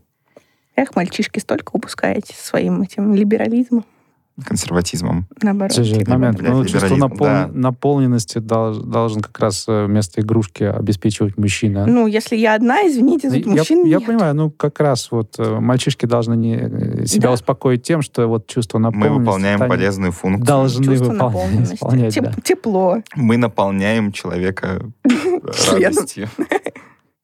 Эх, 0.77 0.95
мальчишки, 0.95 1.41
столько 1.41 1.73
упускаете 1.73 2.35
своим 2.37 2.83
этим 2.83 3.15
либерализмом, 3.15 3.85
консерватизмом. 4.45 5.27
наоборот. 5.43 5.77
Блядь, 5.79 6.09
момент. 6.09 6.41
Ну, 6.41 6.65
чувство 6.65 6.95
напол- 6.97 7.25
да. 7.27 7.51
наполненности 7.53 8.39
долж- 8.39 8.83
должен 8.83 9.21
как 9.23 9.39
раз 9.41 9.65
э, 9.69 9.87
вместо 9.87 10.21
игрушки 10.21 10.63
обеспечивать 10.65 11.37
мужчина. 11.37 11.87
Ну, 11.87 12.07
если 12.07 12.37
я 12.37 12.55
одна, 12.55 12.83
извините, 12.87 13.31
тут 13.31 13.47
я, 13.47 13.53
мужчин 13.61 13.85
я 13.85 13.99
нет. 13.99 14.07
понимаю, 14.07 14.35
ну 14.35 14.51
как 14.51 14.81
раз 14.81 15.11
вот 15.11 15.35
э, 15.39 15.59
мальчишки 15.61 16.07
должны 16.07 16.35
не, 16.37 16.57
э, 16.57 17.07
себя 17.07 17.29
Да. 17.29 17.33
успокоить 17.35 17.83
тем, 17.83 18.03
что 18.03 18.27
вот 18.27 18.47
чувство 18.47 18.79
Мы 18.79 18.85
наполненности 18.85 19.19
выполняем 19.21 19.63
они 19.63 19.69
полезную 19.69 20.13
функцию. 20.13 20.47
должны 20.47 20.85
Чувство 20.85 21.05
выполнять, 21.13 21.19
наполненности. 21.35 21.75
исполнять. 21.75 22.17
Теп- 22.17 22.23
да. 22.23 22.33
Тепло. 22.43 22.97
Мы 23.17 23.37
наполняем 23.37 24.13
человека 24.13 24.81
радостью. 25.73 26.29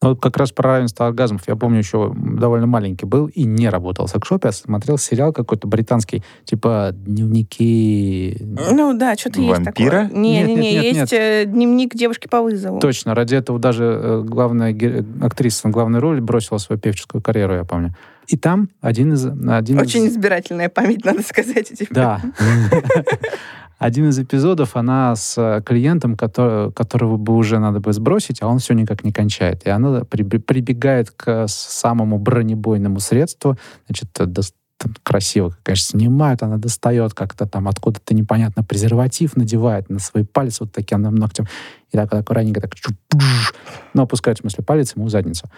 Ну, 0.04 0.10
Вот 0.10 0.20
как 0.20 0.36
раз 0.36 0.52
про 0.52 0.74
равенство 0.74 1.06
оргазмов. 1.06 1.42
Я 1.46 1.56
помню, 1.56 1.78
еще 1.78 2.12
довольно 2.14 2.66
маленький 2.66 3.06
был 3.06 3.26
и 3.28 3.44
не 3.44 3.70
работал 3.70 4.06
в 4.06 4.10
секшопе, 4.10 4.48
а 4.48 4.52
смотрел 4.52 4.98
сериал 4.98 5.32
какой-то 5.32 5.66
британский, 5.66 6.22
типа 6.44 6.90
«Дневники...» 6.92 8.36
Ну 8.70 8.92
да, 8.98 9.14
что-то 9.16 9.40
есть 9.40 9.64
Вампира? 9.64 10.08
такое. 10.08 10.10
Не-не-не, 10.10 10.56
Нет, 10.56 10.84
нет, 10.84 10.94
есть 10.94 11.12
э, 11.14 11.44
дневник 11.46 11.94
девушки 11.94 12.28
по 12.28 12.42
вызову. 12.42 12.80
Точно, 12.80 13.14
ради 13.14 13.34
этого 13.34 13.58
даже 13.58 13.84
э, 13.84 14.22
главная 14.22 14.76
актриса 15.22 15.68
на 15.68 15.72
главной 15.72 16.00
роли 16.00 16.20
бросила 16.20 16.58
свою 16.58 16.78
певческую 16.78 17.22
карьеру, 17.22 17.54
я 17.54 17.64
помню. 17.64 17.94
И 18.26 18.36
там 18.36 18.68
один 18.82 19.14
из... 19.14 19.24
Один 19.26 19.78
Очень 19.78 20.04
из... 20.04 20.12
избирательная 20.12 20.68
память, 20.68 21.04
надо 21.04 21.22
сказать. 21.22 21.68
тебе. 21.68 21.88
Да. 21.90 22.20
Один 23.78 24.08
из 24.08 24.18
эпизодов, 24.18 24.76
она 24.76 25.14
с 25.16 25.36
э, 25.36 25.62
клиентом, 25.62 26.16
который, 26.16 26.72
которого 26.72 27.16
бы 27.16 27.34
уже 27.34 27.58
надо 27.58 27.80
бы 27.80 27.92
сбросить, 27.92 28.42
а 28.42 28.46
он 28.46 28.58
все 28.58 28.74
никак 28.74 29.04
не 29.04 29.12
кончает. 29.12 29.66
И 29.66 29.70
она 29.70 30.04
прибегает 30.04 31.10
к 31.10 31.46
самому 31.48 32.18
бронебойному 32.18 33.00
средству. 33.00 33.56
Значит, 33.86 34.08
э, 34.18 34.24
дос- 34.24 34.54
там 34.78 34.94
красиво, 35.02 35.56
конечно, 35.62 35.98
снимают, 35.98 36.42
она 36.42 36.56
достает 36.56 37.14
как-то 37.14 37.46
там 37.46 37.68
откуда-то 37.68 38.14
непонятно 38.14 38.62
презерватив, 38.64 39.36
надевает 39.36 39.88
на 39.88 39.98
свои 39.98 40.24
пальцы 40.24 40.64
вот 40.64 40.72
таким 40.72 41.02
ногтем. 41.02 41.46
И 41.90 41.96
так 41.96 42.12
аккуратненько 42.12 42.60
так... 42.60 42.74
чуп-пш, 42.74 43.54
Ну, 43.94 44.02
опускает, 44.02 44.38
в 44.38 44.40
смысле, 44.42 44.64
палец 44.64 44.94
ему 44.96 45.06
в 45.06 45.10
задницу. 45.10 45.48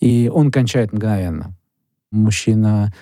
И 0.00 0.30
он 0.32 0.50
кончает 0.50 0.92
мгновенно. 0.92 1.54
Мужчина 2.10 2.92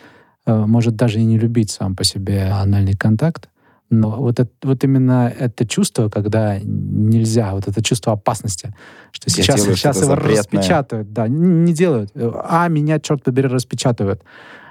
э, 0.47 0.55
может 0.67 0.97
даже 0.97 1.21
и 1.21 1.25
не 1.25 1.39
любить 1.39 1.71
сам 1.71 1.97
по 1.97 2.05
себе 2.05 2.51
анальный 2.51 2.95
контакт, 2.95 3.49
но 3.93 4.11
вот, 4.11 4.41
это, 4.41 4.51
вот 4.63 4.83
именно 4.85 5.31
это 5.39 5.67
чувство, 5.67 6.09
когда 6.09 6.59
нельзя, 6.63 7.53
вот 7.53 7.69
это 7.69 7.83
чувство 7.83 8.15
опасности, 8.15 8.75
что 9.11 9.29
Я 9.29 9.35
сейчас, 9.35 9.57
делаю 9.57 9.77
сейчас 9.77 9.97
его 9.97 10.07
запретное. 10.07 10.39
распечатают, 10.39 11.13
да, 11.13 11.29
не, 11.29 11.39
не 11.39 11.75
делают, 11.75 12.11
а 12.15 12.67
меня, 12.69 12.99
черт 13.01 13.23
побери, 13.23 13.49
распечатывают. 13.49 14.23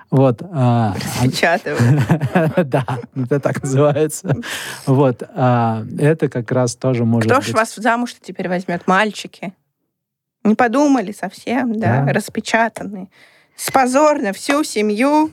Вот. 0.10 0.42
а, 0.42 0.96
а- 1.22 1.28
Печатаю. 1.28 1.78
Да, 2.66 2.86
это 3.16 3.40
так 3.40 3.62
называется. 3.64 4.36
Вот. 4.88 5.24
а, 5.36 5.86
Это 6.00 6.28
как 6.28 6.52
раз 6.52 6.76
тоже 6.76 7.06
может 7.06 7.32
Кто 7.32 7.42
ж 7.42 7.52
вас 7.54 7.76
замуж 7.76 8.16
теперь 8.20 8.50
возьмет? 8.50 8.88
Мальчики. 8.88 9.54
Не 10.44 10.56
подумали 10.56 11.12
совсем, 11.12 11.80
да? 11.80 12.06
Да. 12.06 12.14
Распечатанные. 12.14 13.08
С 13.56 13.72
позор 13.72 14.20
на 14.20 14.34
всю 14.34 14.64
семью. 14.64 15.32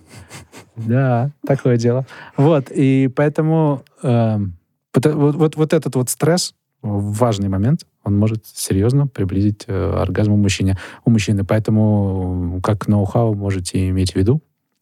Да, 0.77 1.31
такое 1.47 1.77
дело. 1.77 2.07
Вот, 2.37 2.71
и 2.71 3.09
поэтому 3.15 3.85
эм, 4.03 4.57
э- 4.95 5.13
вот, 5.13 5.35
вот, 5.35 5.57
вот 5.57 5.73
этот 5.73 5.97
вот 5.97 6.11
стресс, 6.11 6.55
важный 6.83 7.49
момент, 7.49 7.87
он 8.05 8.17
может 8.17 8.47
серьезно 8.47 9.07
приблизить 9.07 9.65
э, 9.67 9.93
оргазм 9.97 10.33
у 10.33 10.37
мужчины. 10.37 10.77
У 11.05 11.11
мужчины. 11.11 11.45
Поэтому, 11.45 12.61
как 12.63 12.87
ноу-хау, 12.87 13.35
можете 13.35 13.89
иметь 13.89 14.13
в 14.13 14.17
виду, 14.17 14.41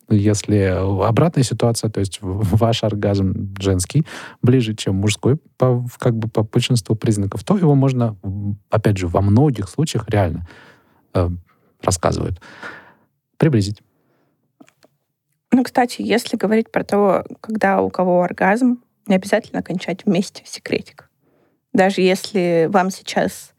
если 0.08 0.76
обратная 1.04 1.42
ситуация, 1.42 1.90
то 1.90 2.00
есть 2.00 2.18
ваш 2.20 2.84
оргазм 2.84 3.54
женский 3.58 4.06
ближе, 4.40 4.74
чем 4.74 4.96
мужской, 4.96 5.36
по, 5.58 5.84
как 5.98 6.14
бы 6.16 6.28
по 6.28 6.44
большинству 6.44 6.94
признаков, 6.94 7.42
то 7.42 7.56
его 7.56 7.74
можно, 7.74 8.16
опять 8.70 8.98
же, 8.98 9.08
во 9.08 9.20
многих 9.20 9.68
случаях 9.68 10.08
реально 10.08 10.46
э, 11.14 11.28
рассказывают, 11.82 12.40
приблизить. 13.36 13.82
Ну, 15.52 15.62
кстати, 15.62 16.02
если 16.02 16.36
говорить 16.36 16.70
про 16.70 16.84
то, 16.84 17.24
когда 17.40 17.80
у 17.80 17.90
кого 17.90 18.22
оргазм, 18.22 18.82
не 19.06 19.16
обязательно 19.16 19.62
кончать 19.62 20.04
вместе 20.04 20.42
секретик. 20.44 21.08
Даже 21.72 22.00
если 22.00 22.68
вам 22.70 22.90
сейчас 22.90 23.54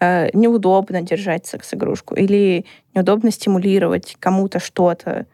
э, 0.00 0.28
неудобно 0.32 1.02
держать 1.02 1.46
секс-игрушку 1.46 2.14
или 2.14 2.66
неудобно 2.94 3.30
стимулировать 3.30 4.16
кому-то 4.18 4.58
что-то, 4.58 5.26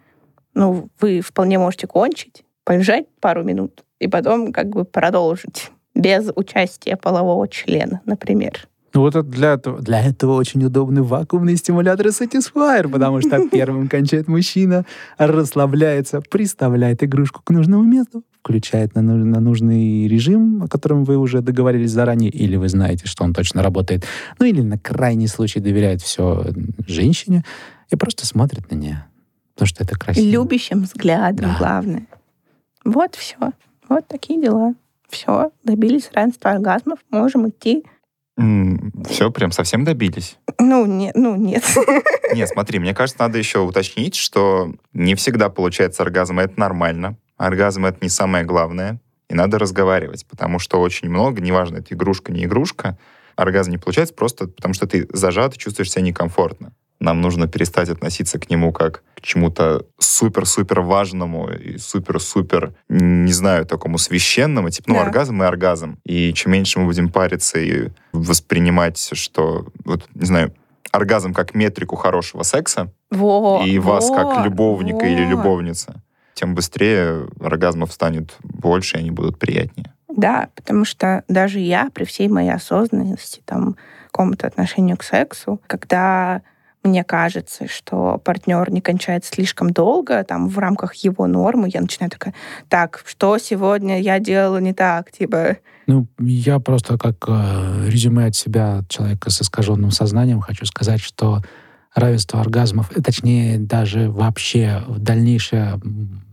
ну, 0.54 0.88
вы 1.00 1.20
вполне 1.20 1.58
можете 1.58 1.86
кончить, 1.86 2.44
полежать 2.64 3.06
пару 3.20 3.42
минут 3.42 3.84
и 3.98 4.08
потом 4.08 4.52
как 4.52 4.68
бы 4.68 4.84
продолжить 4.84 5.70
без 5.94 6.30
участия 6.34 6.96
полового 6.96 7.48
члена, 7.48 8.00
например. 8.04 8.68
Ну 8.92 9.02
вот 9.02 9.30
для 9.30 9.52
этого, 9.52 9.80
для 9.80 10.04
этого 10.04 10.34
очень 10.34 10.64
удобны 10.64 11.02
вакуумные 11.02 11.56
стимуляторы 11.56 12.10
Satisfyer, 12.10 12.88
потому 12.88 13.20
что 13.20 13.48
первым 13.52 13.88
кончает 13.88 14.26
мужчина, 14.26 14.84
расслабляется, 15.16 16.20
приставляет 16.20 17.02
игрушку 17.04 17.40
к 17.44 17.50
нужному 17.50 17.84
месту, 17.84 18.24
включает 18.40 18.94
на, 18.94 19.02
на 19.02 19.40
нужный 19.40 20.08
режим, 20.08 20.64
о 20.64 20.68
котором 20.68 21.04
вы 21.04 21.18
уже 21.18 21.40
договорились 21.40 21.90
заранее, 21.90 22.30
или 22.30 22.56
вы 22.56 22.68
знаете, 22.68 23.06
что 23.06 23.22
он 23.22 23.32
точно 23.32 23.62
работает, 23.62 24.04
ну 24.38 24.46
или 24.46 24.60
на 24.60 24.78
крайний 24.78 25.28
случай 25.28 25.60
доверяет 25.60 26.02
все 26.02 26.46
женщине 26.86 27.44
и 27.90 27.96
просто 27.96 28.26
смотрит 28.26 28.70
на 28.70 28.74
нее, 28.74 29.04
потому 29.54 29.68
что 29.68 29.84
это 29.84 29.96
красиво. 29.96 30.26
Любящим 30.26 30.82
взглядом, 30.82 31.50
да. 31.50 31.56
главное. 31.58 32.06
Вот 32.84 33.14
все. 33.14 33.36
Вот 33.88 34.06
такие 34.08 34.40
дела. 34.40 34.74
Все, 35.08 35.50
добились 35.64 36.08
равенства 36.12 36.52
оргазмов, 36.52 37.00
можем 37.10 37.48
идти 37.48 37.84
все, 39.08 39.30
прям 39.30 39.52
совсем 39.52 39.84
добились? 39.84 40.38
Ну, 40.58 40.86
не, 40.86 41.12
ну 41.14 41.36
нет. 41.36 41.64
Нет, 42.34 42.48
смотри, 42.48 42.78
мне 42.78 42.94
кажется, 42.94 43.22
надо 43.22 43.38
еще 43.38 43.58
уточнить, 43.58 44.14
что 44.14 44.72
не 44.92 45.14
всегда 45.16 45.48
получается 45.48 46.02
оргазм, 46.02 46.40
и 46.40 46.44
это 46.44 46.58
нормально. 46.58 47.16
Оргазм— 47.36 47.84
это 47.86 47.98
не 48.02 48.08
самое 48.08 48.44
главное, 48.44 49.00
и 49.28 49.34
надо 49.34 49.58
разговаривать, 49.58 50.26
потому 50.26 50.58
что 50.58 50.80
очень 50.80 51.08
много, 51.08 51.40
неважно, 51.40 51.78
это 51.78 51.94
игрушка, 51.94 52.32
не 52.32 52.44
игрушка, 52.44 52.98
оргазм 53.36 53.72
не 53.72 53.78
получается 53.78 54.14
просто 54.14 54.46
потому, 54.46 54.74
что 54.74 54.86
ты 54.86 55.08
зажат 55.12 55.56
и 55.56 55.58
чувствуешь 55.58 55.90
себя 55.90 56.02
некомфортно. 56.02 56.72
Нам 57.00 57.22
нужно 57.22 57.48
перестать 57.48 57.88
относиться 57.88 58.38
к 58.38 58.50
нему 58.50 58.72
как 58.72 59.02
к 59.16 59.22
чему-то 59.22 59.86
супер-супер 59.98 60.80
важному 60.80 61.50
и 61.50 61.78
супер-супер, 61.78 62.74
не 62.88 63.32
знаю, 63.32 63.66
такому 63.66 63.98
священному, 63.98 64.70
типа, 64.70 64.90
ну, 64.90 64.94
да. 64.96 65.02
оргазм 65.02 65.42
и 65.42 65.46
оргазм. 65.46 65.98
И 66.04 66.32
чем 66.34 66.52
меньше 66.52 66.78
мы 66.78 66.86
будем 66.86 67.10
париться 67.10 67.58
и 67.58 67.88
воспринимать, 68.12 69.10
что, 69.12 69.66
вот, 69.84 70.08
не 70.14 70.26
знаю, 70.26 70.54
оргазм 70.92 71.32
как 71.32 71.54
метрику 71.54 71.96
хорошего 71.96 72.42
секса, 72.42 72.92
во, 73.10 73.62
и 73.64 73.78
во, 73.78 73.94
вас 73.94 74.10
как 74.10 74.44
любовника 74.44 75.04
во. 75.04 75.06
или 75.06 75.24
любовница, 75.24 76.02
тем 76.34 76.54
быстрее 76.54 77.28
оргазмов 77.40 77.92
станет 77.92 78.36
больше, 78.42 78.96
и 78.96 79.00
они 79.00 79.10
будут 79.10 79.38
приятнее. 79.38 79.92
Да, 80.08 80.48
потому 80.54 80.84
что 80.84 81.24
даже 81.28 81.60
я, 81.60 81.90
при 81.94 82.04
всей 82.04 82.28
моей 82.28 82.52
осознанности, 82.52 83.42
там, 83.44 83.76
какому-то 84.06 84.46
отношению 84.46 84.96
к 84.96 85.04
сексу, 85.04 85.60
когда 85.66 86.42
мне 86.82 87.04
кажется, 87.04 87.68
что 87.68 88.20
партнер 88.24 88.70
не 88.70 88.80
кончает 88.80 89.24
слишком 89.24 89.70
долго, 89.70 90.24
там, 90.24 90.48
в 90.48 90.58
рамках 90.58 90.94
его 90.94 91.26
нормы, 91.26 91.68
я 91.72 91.80
начинаю 91.80 92.10
такая, 92.10 92.34
так, 92.68 93.02
что 93.06 93.38
сегодня 93.38 94.00
я 94.00 94.18
делала 94.18 94.58
не 94.58 94.72
так, 94.72 95.10
типа... 95.12 95.58
Ну, 95.86 96.06
я 96.18 96.58
просто 96.58 96.96
как 96.96 97.16
э, 97.26 97.88
резюме 97.88 98.26
от 98.26 98.34
себя, 98.34 98.82
человека 98.88 99.30
с 99.30 99.42
искаженным 99.42 99.90
сознанием, 99.90 100.40
хочу 100.40 100.64
сказать, 100.64 101.00
что 101.00 101.42
равенство 101.94 102.40
оргазмов, 102.40 102.90
э, 102.96 103.02
точнее, 103.02 103.58
даже 103.58 104.10
вообще 104.10 104.82
дальнейшая, 104.88 105.80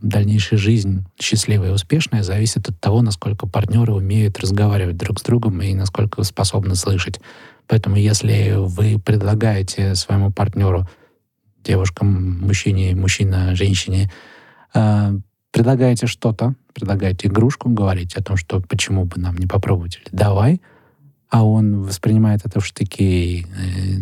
дальнейшая 0.00 0.58
жизнь 0.58 1.04
счастливая 1.20 1.70
и 1.70 1.74
успешная 1.74 2.22
зависит 2.22 2.68
от 2.68 2.80
того, 2.80 3.02
насколько 3.02 3.46
партнеры 3.46 3.92
умеют 3.92 4.38
разговаривать 4.38 4.96
друг 4.96 5.18
с 5.18 5.22
другом 5.22 5.60
и 5.60 5.74
насколько 5.74 6.22
способны 6.22 6.74
слышать. 6.74 7.20
Поэтому 7.68 7.96
если 7.96 8.54
вы 8.56 8.98
предлагаете 8.98 9.94
своему 9.94 10.32
партнеру, 10.32 10.88
девушкам, 11.62 12.40
мужчине, 12.40 12.96
мужчина, 12.96 13.54
женщине, 13.54 14.10
э, 14.74 15.12
предлагаете 15.52 16.06
что-то, 16.06 16.54
предлагаете 16.72 17.28
игрушку, 17.28 17.68
говорите 17.68 18.18
о 18.18 18.22
том, 18.22 18.36
что 18.36 18.60
почему 18.60 19.04
бы 19.04 19.20
нам 19.20 19.36
не 19.36 19.46
попробовать, 19.46 19.96
или 19.96 20.08
давай, 20.16 20.62
а 21.28 21.44
он 21.44 21.82
воспринимает 21.82 22.46
это 22.46 22.60
в 22.60 22.66
штыки, 22.66 23.02
и 23.02 23.46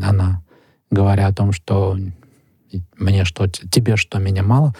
она, 0.02 0.42
говоря 0.90 1.26
о 1.26 1.34
том, 1.34 1.50
что 1.52 1.98
мне 2.96 3.24
что, 3.24 3.48
тебе 3.48 3.96
что, 3.96 4.18
меня 4.18 4.42
мало, 4.42 4.74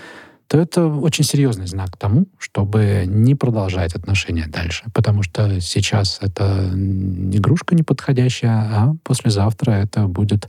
то 0.48 0.58
это 0.58 0.86
очень 0.86 1.24
серьезный 1.24 1.66
знак 1.66 1.96
тому, 1.96 2.26
чтобы 2.38 3.04
не 3.06 3.34
продолжать 3.34 3.94
отношения 3.94 4.46
дальше. 4.46 4.84
Потому 4.94 5.22
что 5.22 5.60
сейчас 5.60 6.18
это 6.20 6.70
игрушка 6.72 7.74
неподходящая, 7.74 8.52
а 8.52 8.96
послезавтра 9.02 9.72
это 9.72 10.06
будет 10.06 10.48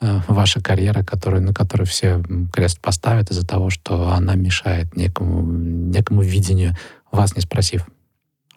э, 0.00 0.20
ваша 0.26 0.62
карьера, 0.62 1.04
которую, 1.04 1.42
на 1.42 1.52
которой 1.52 1.84
все 1.84 2.22
крест 2.52 2.80
поставят 2.80 3.30
из-за 3.30 3.46
того, 3.46 3.68
что 3.68 4.10
она 4.10 4.36
мешает 4.36 4.96
некому, 4.96 5.42
некому 5.42 6.22
видению, 6.22 6.74
вас 7.12 7.36
не 7.36 7.42
спросив. 7.42 7.86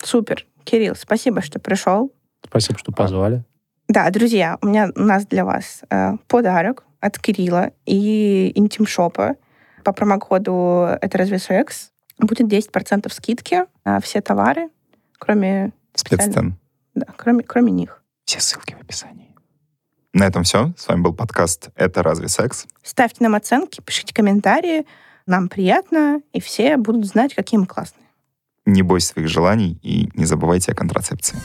Супер. 0.01 0.45
Кирилл, 0.64 0.95
спасибо, 0.95 1.41
что 1.41 1.59
пришел. 1.59 2.14
Спасибо, 2.45 2.80
что 2.80 2.91
позвали. 2.93 3.43
Да, 3.89 4.09
друзья, 4.11 4.57
у 4.61 4.68
меня 4.68 4.89
у 4.95 5.01
нас 5.01 5.26
для 5.26 5.43
вас 5.43 5.82
э, 5.89 6.14
подарок 6.28 6.86
от 7.01 7.20
Кирилла 7.20 7.72
и 7.86 8.53
интим-шопа 8.55 9.36
по 9.84 9.93
промокоду 9.93 10.97
«Это 11.01 11.17
разве 11.17 11.39
секс» 11.39 11.91
будет 12.17 12.47
10% 12.51 13.11
скидки 13.11 13.65
на 13.86 13.99
все 13.99 14.21
товары, 14.21 14.69
кроме... 15.19 15.73
Спеццен. 15.95 16.57
Да, 16.95 17.07
кроме, 17.17 17.43
кроме 17.43 17.71
них. 17.71 18.03
Все 18.25 18.39
ссылки 18.39 18.75
в 18.75 18.81
описании. 18.81 19.34
На 20.13 20.25
этом 20.25 20.43
все. 20.43 20.73
С 20.77 20.88
вами 20.88 21.01
был 21.01 21.13
подкаст 21.13 21.69
«Это 21.75 22.03
разве 22.03 22.27
секс?». 22.27 22.65
Ставьте 22.84 23.23
нам 23.23 23.36
оценки, 23.36 23.81
пишите 23.81 24.13
комментарии. 24.13 24.86
Нам 25.25 25.49
приятно, 25.49 26.21
и 26.34 26.39
все 26.39 26.77
будут 26.77 27.05
знать, 27.05 27.34
какие 27.34 27.59
мы 27.59 27.65
классные. 27.65 28.07
Не 28.65 28.81
бойся 28.81 29.07
своих 29.13 29.27
желаний 29.27 29.79
и 29.81 30.09
не 30.15 30.25
забывайте 30.25 30.71
о 30.71 30.75
контрацепции. 30.75 31.38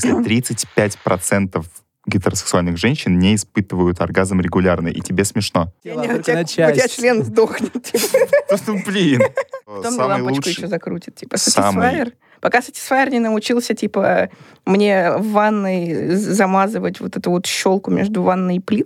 Смысле, 0.00 0.40
35% 0.40 1.64
гетеросексуальных 2.06 2.76
женщин 2.78 3.18
не 3.18 3.36
испытывают 3.36 4.00
оргазм 4.00 4.40
регулярно, 4.40 4.88
и 4.88 5.00
тебе 5.00 5.24
смешно. 5.24 5.72
Не, 5.84 5.92
не, 5.92 6.08
у, 6.14 6.22
тебя, 6.22 6.40
у 6.40 6.44
тебя 6.44 6.88
член 6.88 7.22
сдохнет. 7.22 7.82
Типа. 7.82 8.58
Ну, 8.66 8.82
блин. 8.84 9.22
Потом 9.64 9.96
лампочку 9.98 10.48
еще 10.48 10.66
закрутит. 10.66 11.14
Типа, 11.14 11.36
Satisfyer. 11.36 12.12
Пока 12.40 12.58
Satisfyer 12.58 13.08
не 13.10 13.20
научился, 13.20 13.74
типа, 13.74 14.28
мне 14.66 15.12
в 15.12 15.30
ванной 15.30 16.16
замазывать 16.16 16.98
вот 16.98 17.16
эту 17.16 17.30
вот 17.30 17.46
щелку 17.46 17.92
между 17.92 18.22
ванной 18.22 18.56
и 18.56 18.60
плиткой, 18.60 18.80